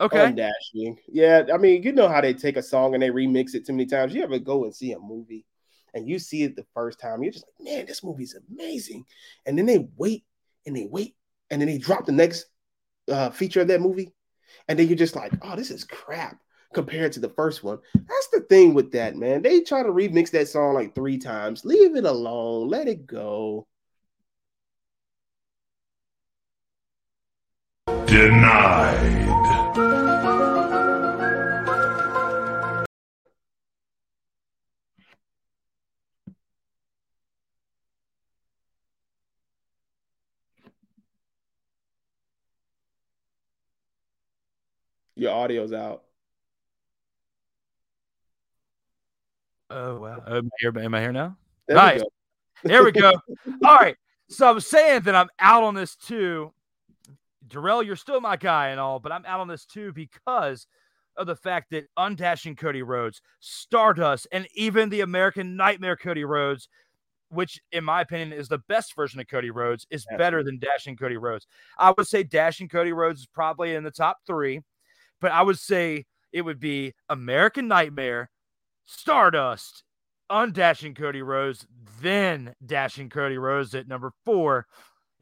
Okay. 0.00 0.32
Undashing. 0.32 0.96
Yeah, 1.08 1.42
I 1.52 1.58
mean, 1.58 1.82
you 1.82 1.92
know 1.92 2.08
how 2.08 2.20
they 2.20 2.32
take 2.32 2.56
a 2.56 2.62
song 2.62 2.94
and 2.94 3.02
they 3.02 3.10
remix 3.10 3.54
it 3.54 3.66
too 3.66 3.72
many 3.72 3.86
times. 3.86 4.14
You 4.14 4.22
ever 4.22 4.38
go 4.38 4.64
and 4.64 4.74
see 4.74 4.92
a 4.92 4.98
movie 4.98 5.44
and 5.94 6.08
you 6.08 6.18
see 6.18 6.42
it 6.42 6.56
the 6.56 6.66
first 6.74 6.98
time, 6.98 7.22
you're 7.22 7.32
just 7.32 7.46
like, 7.46 7.66
man, 7.66 7.86
this 7.86 8.04
movie's 8.04 8.36
amazing. 8.50 9.04
And 9.46 9.56
then 9.56 9.66
they 9.66 9.88
wait 9.96 10.24
and 10.66 10.76
they 10.76 10.86
wait 10.90 11.14
and 11.50 11.60
then 11.60 11.68
they 11.68 11.78
drop 11.78 12.04
the 12.04 12.12
next 12.12 12.46
uh, 13.10 13.30
feature 13.30 13.62
of 13.62 13.68
that 13.68 13.80
movie. 13.80 14.12
And 14.68 14.78
then 14.78 14.88
you're 14.88 14.96
just 14.96 15.16
like, 15.16 15.32
oh, 15.42 15.56
this 15.56 15.70
is 15.70 15.84
crap 15.84 16.36
compared 16.74 17.12
to 17.12 17.20
the 17.20 17.28
first 17.30 17.62
one. 17.62 17.78
That's 17.94 18.28
the 18.32 18.40
thing 18.40 18.74
with 18.74 18.92
that, 18.92 19.16
man. 19.16 19.42
They 19.42 19.60
try 19.60 19.82
to 19.82 19.88
remix 19.90 20.30
that 20.32 20.48
song 20.48 20.74
like 20.74 20.94
three 20.94 21.18
times. 21.18 21.64
Leave 21.64 21.96
it 21.96 22.04
alone. 22.04 22.68
Let 22.68 22.88
it 22.88 23.06
go. 23.06 23.66
Denied. 28.06 29.24
Your 45.16 45.32
audio's 45.32 45.72
out. 45.72 46.02
Oh 49.70 49.98
wow. 49.98 50.22
Oh, 50.26 50.36
am 50.38 50.46
I 50.46 50.56
here, 50.58 50.78
am 50.78 50.94
I 50.94 51.00
here 51.00 51.12
now? 51.12 51.36
There 51.66 51.76
Nice. 51.76 52.00
we. 52.00 52.70
There 52.70 52.84
we 52.84 52.92
go. 52.92 53.12
All 53.64 53.76
right. 53.76 53.96
So 54.28 54.48
I'm 54.50 54.60
saying 54.60 55.02
that 55.02 55.14
I'm 55.14 55.28
out 55.38 55.64
on 55.64 55.74
this 55.74 55.96
too. 55.96 56.52
Darrell, 57.46 57.82
you're 57.82 57.96
still 57.96 58.20
my 58.20 58.36
guy 58.36 58.68
and 58.68 58.80
all, 58.80 58.98
but 58.98 59.12
I'm 59.12 59.24
out 59.26 59.40
on 59.40 59.48
this 59.48 59.66
too 59.66 59.92
because 59.92 60.66
of 61.16 61.26
the 61.26 61.36
fact 61.36 61.70
that 61.70 61.84
Undashing 61.98 62.56
Cody 62.56 62.82
Rhodes, 62.82 63.20
Stardust, 63.40 64.26
and 64.32 64.48
even 64.54 64.88
the 64.88 65.02
American 65.02 65.56
Nightmare 65.56 65.96
Cody 65.96 66.24
Rhodes, 66.24 66.68
which 67.28 67.60
in 67.70 67.84
my 67.84 68.00
opinion 68.00 68.32
is 68.32 68.48
the 68.48 68.58
best 68.66 68.96
version 68.96 69.20
of 69.20 69.28
Cody 69.28 69.50
Rhodes, 69.50 69.86
is 69.90 70.06
better 70.16 70.42
than 70.42 70.58
Dashing 70.58 70.96
Cody 70.96 71.16
Rhodes. 71.18 71.46
I 71.78 71.92
would 71.96 72.06
say 72.06 72.22
Dashing 72.22 72.68
Cody 72.68 72.92
Rhodes 72.92 73.20
is 73.20 73.26
probably 73.26 73.74
in 73.74 73.84
the 73.84 73.90
top 73.90 74.18
three, 74.26 74.62
but 75.24 75.32
I 75.32 75.40
would 75.40 75.58
say 75.58 76.04
it 76.34 76.42
would 76.42 76.60
be 76.60 76.92
American 77.08 77.66
Nightmare, 77.66 78.28
Stardust, 78.84 79.82
Undashing 80.30 80.94
Cody 80.94 81.22
Rhodes, 81.22 81.66
then 82.02 82.54
Dashing 82.66 83.08
Cody 83.08 83.38
Rhodes 83.38 83.74
at 83.74 83.88
number 83.88 84.12
four. 84.26 84.66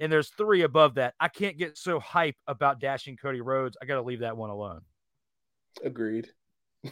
And 0.01 0.11
there's 0.11 0.31
three 0.31 0.63
above 0.63 0.97
that. 0.97 1.15
I 1.21 1.29
can't 1.29 1.57
get 1.57 1.79
so 1.79 2.01
hype 2.01 2.35
about 2.49 2.81
Dashing 2.81 3.17
Cody 3.17 3.41
Rhodes. 3.41 3.77
I 3.81 3.85
got 3.85 3.95
to 3.95 4.03
leave 4.03 4.19
that 4.21 4.37
one 4.37 4.51
alone. 4.51 4.81
Agreed. 5.85 6.27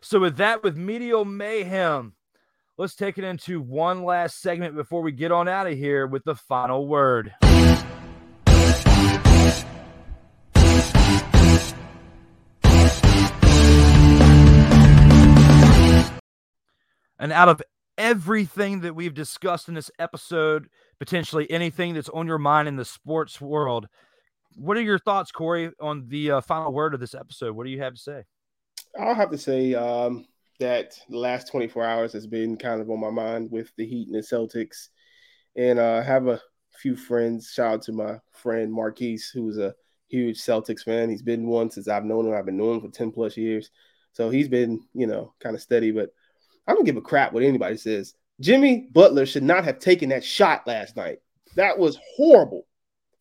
so, 0.00 0.18
with 0.18 0.38
that, 0.38 0.64
with 0.64 0.76
Media 0.76 1.24
Mayhem, 1.24 2.16
let's 2.78 2.96
take 2.96 3.16
it 3.16 3.22
into 3.22 3.60
one 3.60 4.02
last 4.02 4.40
segment 4.40 4.74
before 4.74 5.02
we 5.02 5.12
get 5.12 5.30
on 5.30 5.46
out 5.46 5.68
of 5.68 5.78
here 5.78 6.08
with 6.08 6.24
the 6.24 6.34
final 6.34 6.88
word. 6.88 7.32
And 17.20 17.32
out 17.32 17.50
of 17.50 17.62
everything 17.98 18.80
that 18.80 18.94
we've 18.94 19.14
discussed 19.14 19.68
in 19.68 19.74
this 19.74 19.90
episode, 19.98 20.68
potentially 20.98 21.48
anything 21.50 21.94
that's 21.94 22.08
on 22.08 22.26
your 22.26 22.38
mind 22.38 22.66
in 22.66 22.76
the 22.76 22.84
sports 22.84 23.40
world, 23.40 23.86
what 24.56 24.76
are 24.78 24.82
your 24.82 24.98
thoughts, 24.98 25.30
Korrey, 25.30 25.70
on 25.80 26.08
the 26.08 26.32
uh, 26.32 26.40
final 26.40 26.72
word 26.72 26.94
of 26.94 27.00
this 27.00 27.14
episode? 27.14 27.54
What 27.54 27.64
do 27.64 27.70
you 27.70 27.82
have 27.82 27.94
to 27.94 28.00
say? 28.00 28.24
I'll 28.98 29.14
have 29.14 29.30
to 29.30 29.38
say 29.38 29.74
um, 29.74 30.26
that 30.58 30.98
the 31.08 31.18
last 31.18 31.48
24 31.48 31.84
hours 31.84 32.12
has 32.14 32.26
been 32.26 32.56
kind 32.56 32.80
of 32.80 32.90
on 32.90 32.98
my 32.98 33.10
mind 33.10 33.50
with 33.50 33.70
the 33.76 33.86
Heat 33.86 34.08
and 34.08 34.16
the 34.16 34.20
Celtics. 34.20 34.88
And 35.54 35.78
uh, 35.78 35.96
I 35.96 36.02
have 36.02 36.26
a 36.26 36.40
few 36.72 36.96
friends. 36.96 37.52
Shout 37.52 37.74
out 37.74 37.82
to 37.82 37.92
my 37.92 38.18
friend 38.32 38.72
Marquise, 38.72 39.30
who's 39.32 39.58
a 39.58 39.74
huge 40.08 40.38
Celtics 40.38 40.82
fan. 40.82 41.10
He's 41.10 41.22
been 41.22 41.46
one 41.46 41.70
since 41.70 41.86
I've 41.86 42.04
known 42.04 42.26
him. 42.26 42.34
I've 42.34 42.46
been 42.46 42.56
knowing 42.56 42.80
him 42.80 42.90
for 42.90 42.96
10 42.96 43.12
plus 43.12 43.36
years. 43.36 43.70
So 44.12 44.30
he's 44.30 44.48
been, 44.48 44.80
you 44.94 45.06
know, 45.06 45.34
kind 45.38 45.54
of 45.54 45.62
steady. 45.62 45.92
But 45.92 46.10
I 46.70 46.74
don't 46.74 46.84
give 46.84 46.96
a 46.96 47.00
crap 47.00 47.32
what 47.32 47.42
anybody 47.42 47.76
says. 47.76 48.14
Jimmy 48.40 48.88
Butler 48.92 49.26
should 49.26 49.42
not 49.42 49.64
have 49.64 49.80
taken 49.80 50.10
that 50.10 50.22
shot 50.22 50.68
last 50.68 50.94
night. 50.94 51.18
That 51.56 51.80
was 51.80 51.98
horrible. 52.14 52.64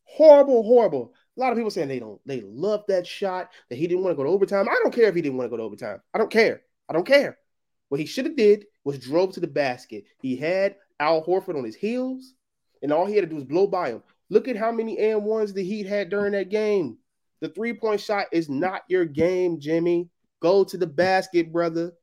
Horrible, 0.03 0.61
horrible. 0.61 1.15
A 1.35 1.39
lot 1.39 1.51
of 1.51 1.57
people 1.57 1.71
saying 1.71 1.87
they 1.87 1.97
don't, 1.97 2.21
they 2.27 2.41
love 2.41 2.83
that 2.89 3.07
shot, 3.07 3.49
that 3.69 3.77
he 3.77 3.87
didn't 3.87 4.03
want 4.03 4.13
to 4.13 4.17
go 4.17 4.23
to 4.23 4.29
overtime. 4.29 4.69
I 4.69 4.79
don't 4.83 4.93
care 4.93 5.07
if 5.07 5.15
he 5.15 5.23
didn't 5.23 5.39
want 5.39 5.47
to 5.47 5.49
go 5.49 5.57
to 5.57 5.63
overtime. 5.63 5.99
I 6.13 6.19
don't 6.19 6.29
care. 6.29 6.61
I 6.87 6.93
don't 6.93 7.07
care. 7.07 7.39
What 7.87 7.99
he 7.99 8.05
should 8.05 8.25
have 8.25 8.35
did 8.35 8.65
was 8.83 8.99
drove 8.99 9.33
to 9.33 9.39
the 9.39 9.47
basket. 9.47 10.03
He 10.21 10.35
had 10.35 10.75
Al 10.99 11.25
Horford 11.25 11.57
on 11.57 11.63
his 11.63 11.75
heels, 11.75 12.35
and 12.83 12.93
all 12.93 13.07
he 13.07 13.15
had 13.15 13.23
to 13.23 13.29
do 13.29 13.35
was 13.35 13.45
blow 13.45 13.65
by 13.65 13.89
him. 13.89 14.03
Look 14.29 14.47
at 14.47 14.57
how 14.57 14.71
many 14.71 14.99
and 14.99 15.23
ones 15.23 15.53
the 15.53 15.63
Heat 15.63 15.87
had 15.87 16.11
during 16.11 16.33
that 16.33 16.49
game. 16.49 16.99
The 17.41 17.49
three 17.49 17.73
point 17.73 17.99
shot 17.99 18.27
is 18.31 18.47
not 18.47 18.83
your 18.89 19.05
game, 19.05 19.59
Jimmy. 19.59 20.09
Go 20.39 20.63
to 20.65 20.77
the 20.77 20.87
basket, 20.87 21.51
brother. 21.51 21.93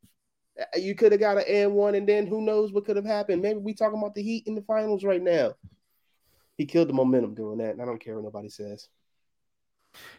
Uh, 0.60 0.78
You 0.78 0.94
could 0.94 1.12
have 1.12 1.20
got 1.20 1.38
an 1.38 1.44
and 1.48 1.74
one, 1.74 1.94
and 1.94 2.08
then 2.08 2.26
who 2.26 2.40
knows 2.40 2.72
what 2.72 2.84
could 2.84 2.96
have 2.96 3.04
happened. 3.04 3.42
Maybe 3.42 3.58
we 3.58 3.74
talking 3.74 3.98
about 3.98 4.14
the 4.14 4.22
Heat 4.22 4.46
in 4.46 4.54
the 4.54 4.62
finals 4.62 5.04
right 5.04 5.22
now. 5.22 5.54
He 6.56 6.64
killed 6.64 6.88
the 6.88 6.94
momentum 6.94 7.34
doing 7.34 7.58
that, 7.58 7.72
and 7.72 7.82
I 7.82 7.84
don't 7.84 8.02
care 8.02 8.14
what 8.14 8.24
nobody 8.24 8.48
says. 8.48 8.88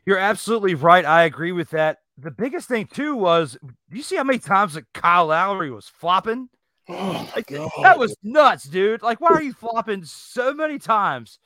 You're 0.05 0.17
absolutely 0.17 0.75
right. 0.75 1.05
I 1.05 1.23
agree 1.23 1.51
with 1.51 1.71
that. 1.71 1.99
The 2.17 2.31
biggest 2.31 2.67
thing 2.67 2.87
too 2.87 3.15
was, 3.15 3.57
do 3.63 3.97
you 3.97 4.03
see 4.03 4.15
how 4.15 4.23
many 4.23 4.39
times 4.39 4.73
that 4.73 4.91
Kyle 4.93 5.27
Lowry 5.27 5.71
was 5.71 5.87
flopping? 5.87 6.49
Oh 6.89 7.29
Like, 7.35 7.47
god, 7.47 7.69
that 7.81 7.99
was 7.99 8.15
nuts, 8.23 8.63
dude. 8.63 9.01
Like, 9.01 9.19
why 9.19 9.31
are 9.31 9.41
you 9.41 9.51
flopping 9.51 10.05
so 10.05 10.53
many 10.53 10.79
times 10.79 11.37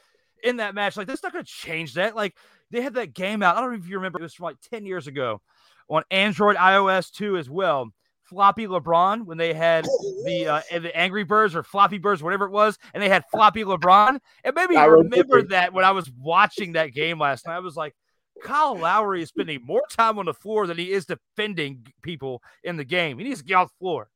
in 0.44 0.58
that 0.58 0.76
match? 0.76 0.96
Like, 0.96 1.08
that's 1.08 1.24
not 1.24 1.34
going 1.34 1.44
to 1.44 1.52
change 1.52 1.96
that. 1.96 2.16
Like, 2.16 2.36
they 2.70 2.80
had 2.82 2.94
that 2.94 3.16
game 3.16 3.42
out. 3.42 3.58
I 3.58 3.62
don't 3.62 3.72
know 3.72 3.80
if 3.80 3.88
you 3.88 3.96
remember. 3.96 4.20
It 4.20 4.24
was 4.24 4.36
from 4.36 4.46
like 4.46 4.62
10 4.70 4.86
years 4.86 5.08
ago 5.08 5.42
on 5.90 6.04
Android 6.12 6.58
iOS 6.58 7.12
2 7.12 7.38
as 7.38 7.50
well. 7.50 7.90
Floppy 8.32 8.66
LeBron 8.66 9.26
when 9.26 9.38
they 9.38 9.54
had 9.54 9.86
the 10.24 10.48
uh, 10.48 10.80
the 10.80 10.96
Angry 10.96 11.26
Birds 11.26 11.54
or 11.54 11.64
Floppy 11.64 11.98
Birds, 11.98 12.24
whatever 12.24 12.46
it 12.46 12.52
was, 12.52 12.78
and 12.94 13.04
they 13.04 13.10
had 13.10 13.26
Floppy 13.30 13.66
LeBron. 13.66 14.20
And 14.46 14.56
maybe 14.56 14.78
I 14.78 14.86
remember. 14.86 15.18
remember 15.18 15.50
that 15.50 15.74
when 15.74 15.84
I 15.84 15.92
was 15.92 16.10
watching 16.18 16.74
that 16.74 16.94
game 16.94 17.20
last 17.20 17.46
night. 17.46 17.58
I 17.58 17.60
was 17.60 17.76
like, 17.76 17.94
Kyle 18.42 18.78
Lowry 18.78 19.22
is 19.22 19.30
spending 19.30 19.60
more 19.64 19.84
time 19.92 20.18
on 20.18 20.26
the 20.26 20.34
floor 20.34 20.66
than 20.66 20.78
he 20.78 20.92
is 20.92 21.06
defending 21.06 21.86
people 22.02 22.42
in 22.64 22.78
the 22.78 22.86
game. 22.86 23.18
He 23.18 23.26
needs 23.26 23.42
to 23.42 23.46
get 23.46 23.56
off 23.56 23.70
the 23.70 23.80
floor. 23.80 24.10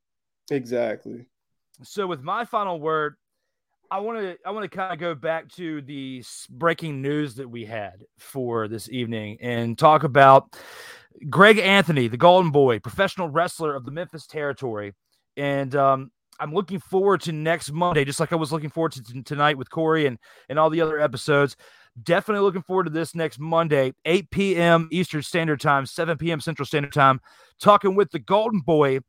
exactly. 0.49 1.25
So 1.83 2.07
with 2.07 2.21
my 2.21 2.45
final 2.45 2.79
word, 2.79 3.15
I 3.91 3.99
want 3.99 4.19
to 4.19 4.37
I 4.45 4.51
want 4.51 4.63
to 4.63 4.75
kind 4.75 4.93
of 4.93 4.99
go 4.99 5.13
back 5.13 5.49
to 5.53 5.81
the 5.81 6.23
breaking 6.49 7.01
news 7.01 7.35
that 7.35 7.49
we 7.49 7.65
had 7.65 8.05
for 8.17 8.69
this 8.69 8.89
evening 8.89 9.37
and 9.41 9.77
talk 9.77 10.03
about 10.03 10.55
Greg 11.29 11.57
Anthony, 11.59 12.07
the 12.07 12.17
Golden 12.17 12.51
Boy, 12.51 12.79
professional 12.79 13.29
wrestler 13.29 13.75
of 13.75 13.85
the 13.85 13.91
Memphis 13.91 14.27
territory, 14.27 14.93
and 15.37 15.75
um, 15.75 16.11
I'm 16.39 16.53
looking 16.53 16.79
forward 16.79 17.21
to 17.21 17.31
next 17.31 17.71
Monday, 17.71 18.05
just 18.05 18.19
like 18.19 18.33
I 18.33 18.35
was 18.35 18.51
looking 18.51 18.69
forward 18.69 18.93
to 18.93 19.03
t- 19.03 19.21
tonight 19.23 19.57
with 19.57 19.69
Korrey 19.69 20.07
and 20.07 20.17
and 20.49 20.59
all 20.59 20.69
the 20.69 20.81
other 20.81 20.99
episodes. 20.99 21.55
Definitely 22.01 22.43
looking 22.43 22.61
forward 22.61 22.85
to 22.85 22.89
this 22.89 23.15
next 23.15 23.39
Monday, 23.39 23.93
8 24.03 24.29
p.m. 24.29 24.89
Eastern 24.91 25.21
Standard 25.21 25.61
Time, 25.61 25.85
7 25.85 26.17
p.m. 26.17 26.41
Central 26.41 26.65
Standard 26.65 26.91
Time, 26.91 27.21
talking 27.59 27.95
with 27.95 28.11
the 28.11 28.19
Golden 28.19 28.59
Boy, 28.59 28.99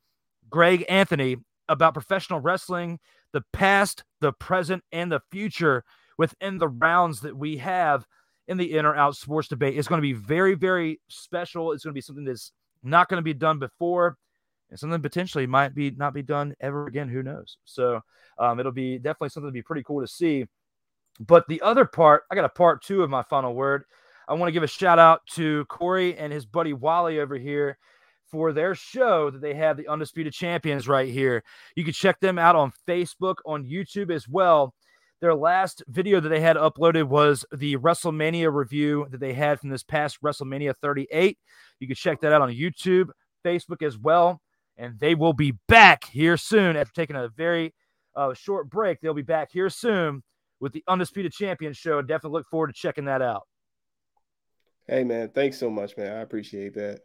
Greg 0.49 0.85
Anthony, 0.89 1.39
about 1.69 1.95
professional 1.95 2.39
wrestling, 2.39 3.01
the 3.33 3.43
past, 3.53 4.05
the 4.21 4.33
present, 4.33 4.85
and 4.93 5.11
the 5.11 5.21
future 5.33 5.83
within 6.17 6.59
the 6.59 6.69
rounds 6.69 7.21
that 7.21 7.37
we 7.37 7.57
have 7.57 8.07
in 8.49 8.57
the 8.57 8.77
in 8.77 8.87
or 8.87 8.97
out 8.97 9.17
sports 9.17 9.49
debate. 9.49 9.77
It's 9.77 9.89
going 9.89 10.01
to 10.01 10.03
be 10.03 10.13
very, 10.13 10.55
very 10.55 11.01
special. 11.09 11.73
It's 11.73 11.85
going 11.85 11.93
to 11.93 11.99
be 11.99 12.01
something 12.01 12.25
that's 12.25 12.53
not 12.83 13.09
going 13.09 13.19
to 13.19 13.25
be 13.25 13.35
done 13.35 13.59
before, 13.59 14.17
and 14.71 14.79
something 14.79 15.03
potentially 15.03 15.47
might 15.47 15.75
be 15.75 15.91
not 15.91 16.15
be 16.15 16.23
done 16.23 16.55
ever 16.61 16.87
again. 16.87 17.09
Who 17.09 17.23
knows? 17.23 17.59
So 17.65 18.01
um, 18.39 18.61
it'll 18.61 18.73
be 18.73 18.99
definitely 18.99 19.31
something 19.31 19.49
to 19.49 19.53
be 19.53 19.63
pretty 19.63 19.83
cool 19.83 20.01
to 20.01 20.09
see. 20.09 20.47
But 21.19 21.47
the 21.49 21.63
other 21.63 21.85
part, 21.85 22.25
I 22.31 22.35
got 22.35 22.45
a 22.45 22.51
part 22.51 22.83
two 22.83 23.03
of 23.03 23.11
my 23.11 23.23
final 23.23 23.55
word. 23.55 23.85
I 24.29 24.35
want 24.35 24.49
to 24.49 24.53
give 24.53 24.63
a 24.63 24.69
shout 24.69 24.99
out 24.99 25.23
to 25.35 25.65
Korrey 25.67 26.17
and 26.19 26.33
his 26.33 26.45
buddy 26.45 26.73
Wally 26.73 27.21
over 27.21 27.37
here 27.37 27.79
for 28.27 28.53
their 28.53 28.75
show 28.75 29.31
that 29.31 29.41
they 29.41 29.55
have, 29.55 29.77
the 29.77 29.89
Undisputed 29.89 30.33
Champions, 30.33 30.89
right 30.89 31.09
here. 31.09 31.45
You 31.77 31.85
can 31.85 31.93
check 31.93 32.19
them 32.21 32.39
out 32.39 32.57
on 32.57 32.73
Facebook, 32.87 33.37
on 33.47 33.65
YouTube 33.65 34.11
as 34.11 34.29
well. 34.29 34.75
Their 35.21 35.35
last 35.35 35.83
video 35.89 36.21
that 36.21 36.29
they 36.29 36.41
had 36.41 36.57
uploaded 36.57 37.05
was 37.05 37.45
the 37.51 37.77
WrestleMania 37.77 38.53
review 38.53 39.07
that 39.11 39.21
they 39.21 39.33
had 39.33 39.59
from 39.61 39.71
this 39.71 39.83
past 39.83 40.21
WrestleMania 40.23 40.75
38. 40.77 41.39
You 41.81 41.87
can 41.87 41.97
check 41.97 42.21
that 42.21 42.33
out 42.33 42.43
on 42.43 42.51
YouTube, 42.51 43.09
Facebook 43.45 43.83
as 43.83 43.99
well. 43.99 44.41
And 44.77 44.99
they 45.01 45.15
will 45.15 45.33
be 45.33 45.55
back 45.69 46.05
here 46.05 46.37
soon 46.37 46.77
after 46.77 46.93
taking 46.93 47.17
a 47.17 47.29
very 47.29 47.73
uh, 48.15 48.35
short 48.35 48.69
break. 48.69 49.01
They'll 49.01 49.15
be 49.15 49.23
back 49.23 49.51
here 49.51 49.71
soon 49.71 50.23
with 50.61 50.73
the 50.73 50.85
Undisputed 50.87 51.33
Champion 51.33 51.73
show. 51.73 52.03
Definitely 52.03 52.39
look 52.39 52.49
forward 52.49 52.69
to 52.69 52.73
checking 52.75 53.07
that 53.07 53.23
out. 53.23 53.47
Hey, 54.87 55.03
man. 55.03 55.31
Thanks 55.31 55.59
so 55.59 55.71
much, 55.71 55.97
man. 55.97 56.15
I 56.15 56.21
appreciate 56.21 56.75
that. 56.75 57.01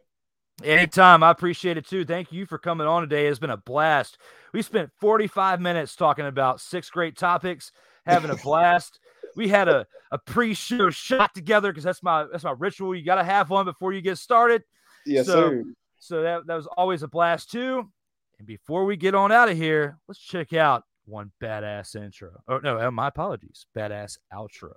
Anytime. 0.62 1.22
I 1.22 1.30
appreciate 1.30 1.76
it 1.76 1.86
too. 1.86 2.04
Thank 2.04 2.30
you 2.30 2.46
for 2.46 2.58
coming 2.58 2.86
on 2.86 3.02
today. 3.02 3.26
It's 3.26 3.38
been 3.38 3.50
a 3.50 3.56
blast. 3.56 4.18
We 4.52 4.62
spent 4.62 4.90
45 5.00 5.60
minutes 5.60 5.96
talking 5.96 6.26
about 6.26 6.60
six 6.60 6.90
great 6.90 7.16
topics, 7.16 7.72
having 8.06 8.30
a 8.30 8.36
blast. 8.36 8.98
we 9.36 9.48
had 9.48 9.68
a, 9.68 9.86
a 10.10 10.18
pre-show 10.18 10.90
shot 10.90 11.34
together 11.34 11.70
because 11.70 11.84
that's 11.84 12.02
my 12.02 12.26
that's 12.30 12.44
my 12.44 12.54
ritual. 12.58 12.94
You 12.94 13.04
gotta 13.04 13.24
have 13.24 13.50
one 13.50 13.64
before 13.64 13.92
you 13.92 14.00
get 14.00 14.18
started. 14.18 14.62
Yes, 15.06 15.26
so, 15.26 15.32
sir. 15.32 15.64
So 15.98 16.22
that, 16.22 16.46
that 16.46 16.54
was 16.54 16.66
always 16.76 17.02
a 17.02 17.08
blast 17.08 17.50
too. 17.50 17.88
And 18.38 18.46
before 18.46 18.84
we 18.84 18.96
get 18.96 19.14
on 19.14 19.30
out 19.30 19.48
of 19.48 19.56
here, 19.56 19.98
let's 20.08 20.20
check 20.20 20.52
out 20.52 20.84
one 21.04 21.30
badass 21.40 21.96
intro. 21.96 22.30
Oh 22.48 22.58
no, 22.58 22.78
oh, 22.78 22.90
my 22.90 23.08
apologies. 23.08 23.66
Badass 23.76 24.18
outro. 24.32 24.72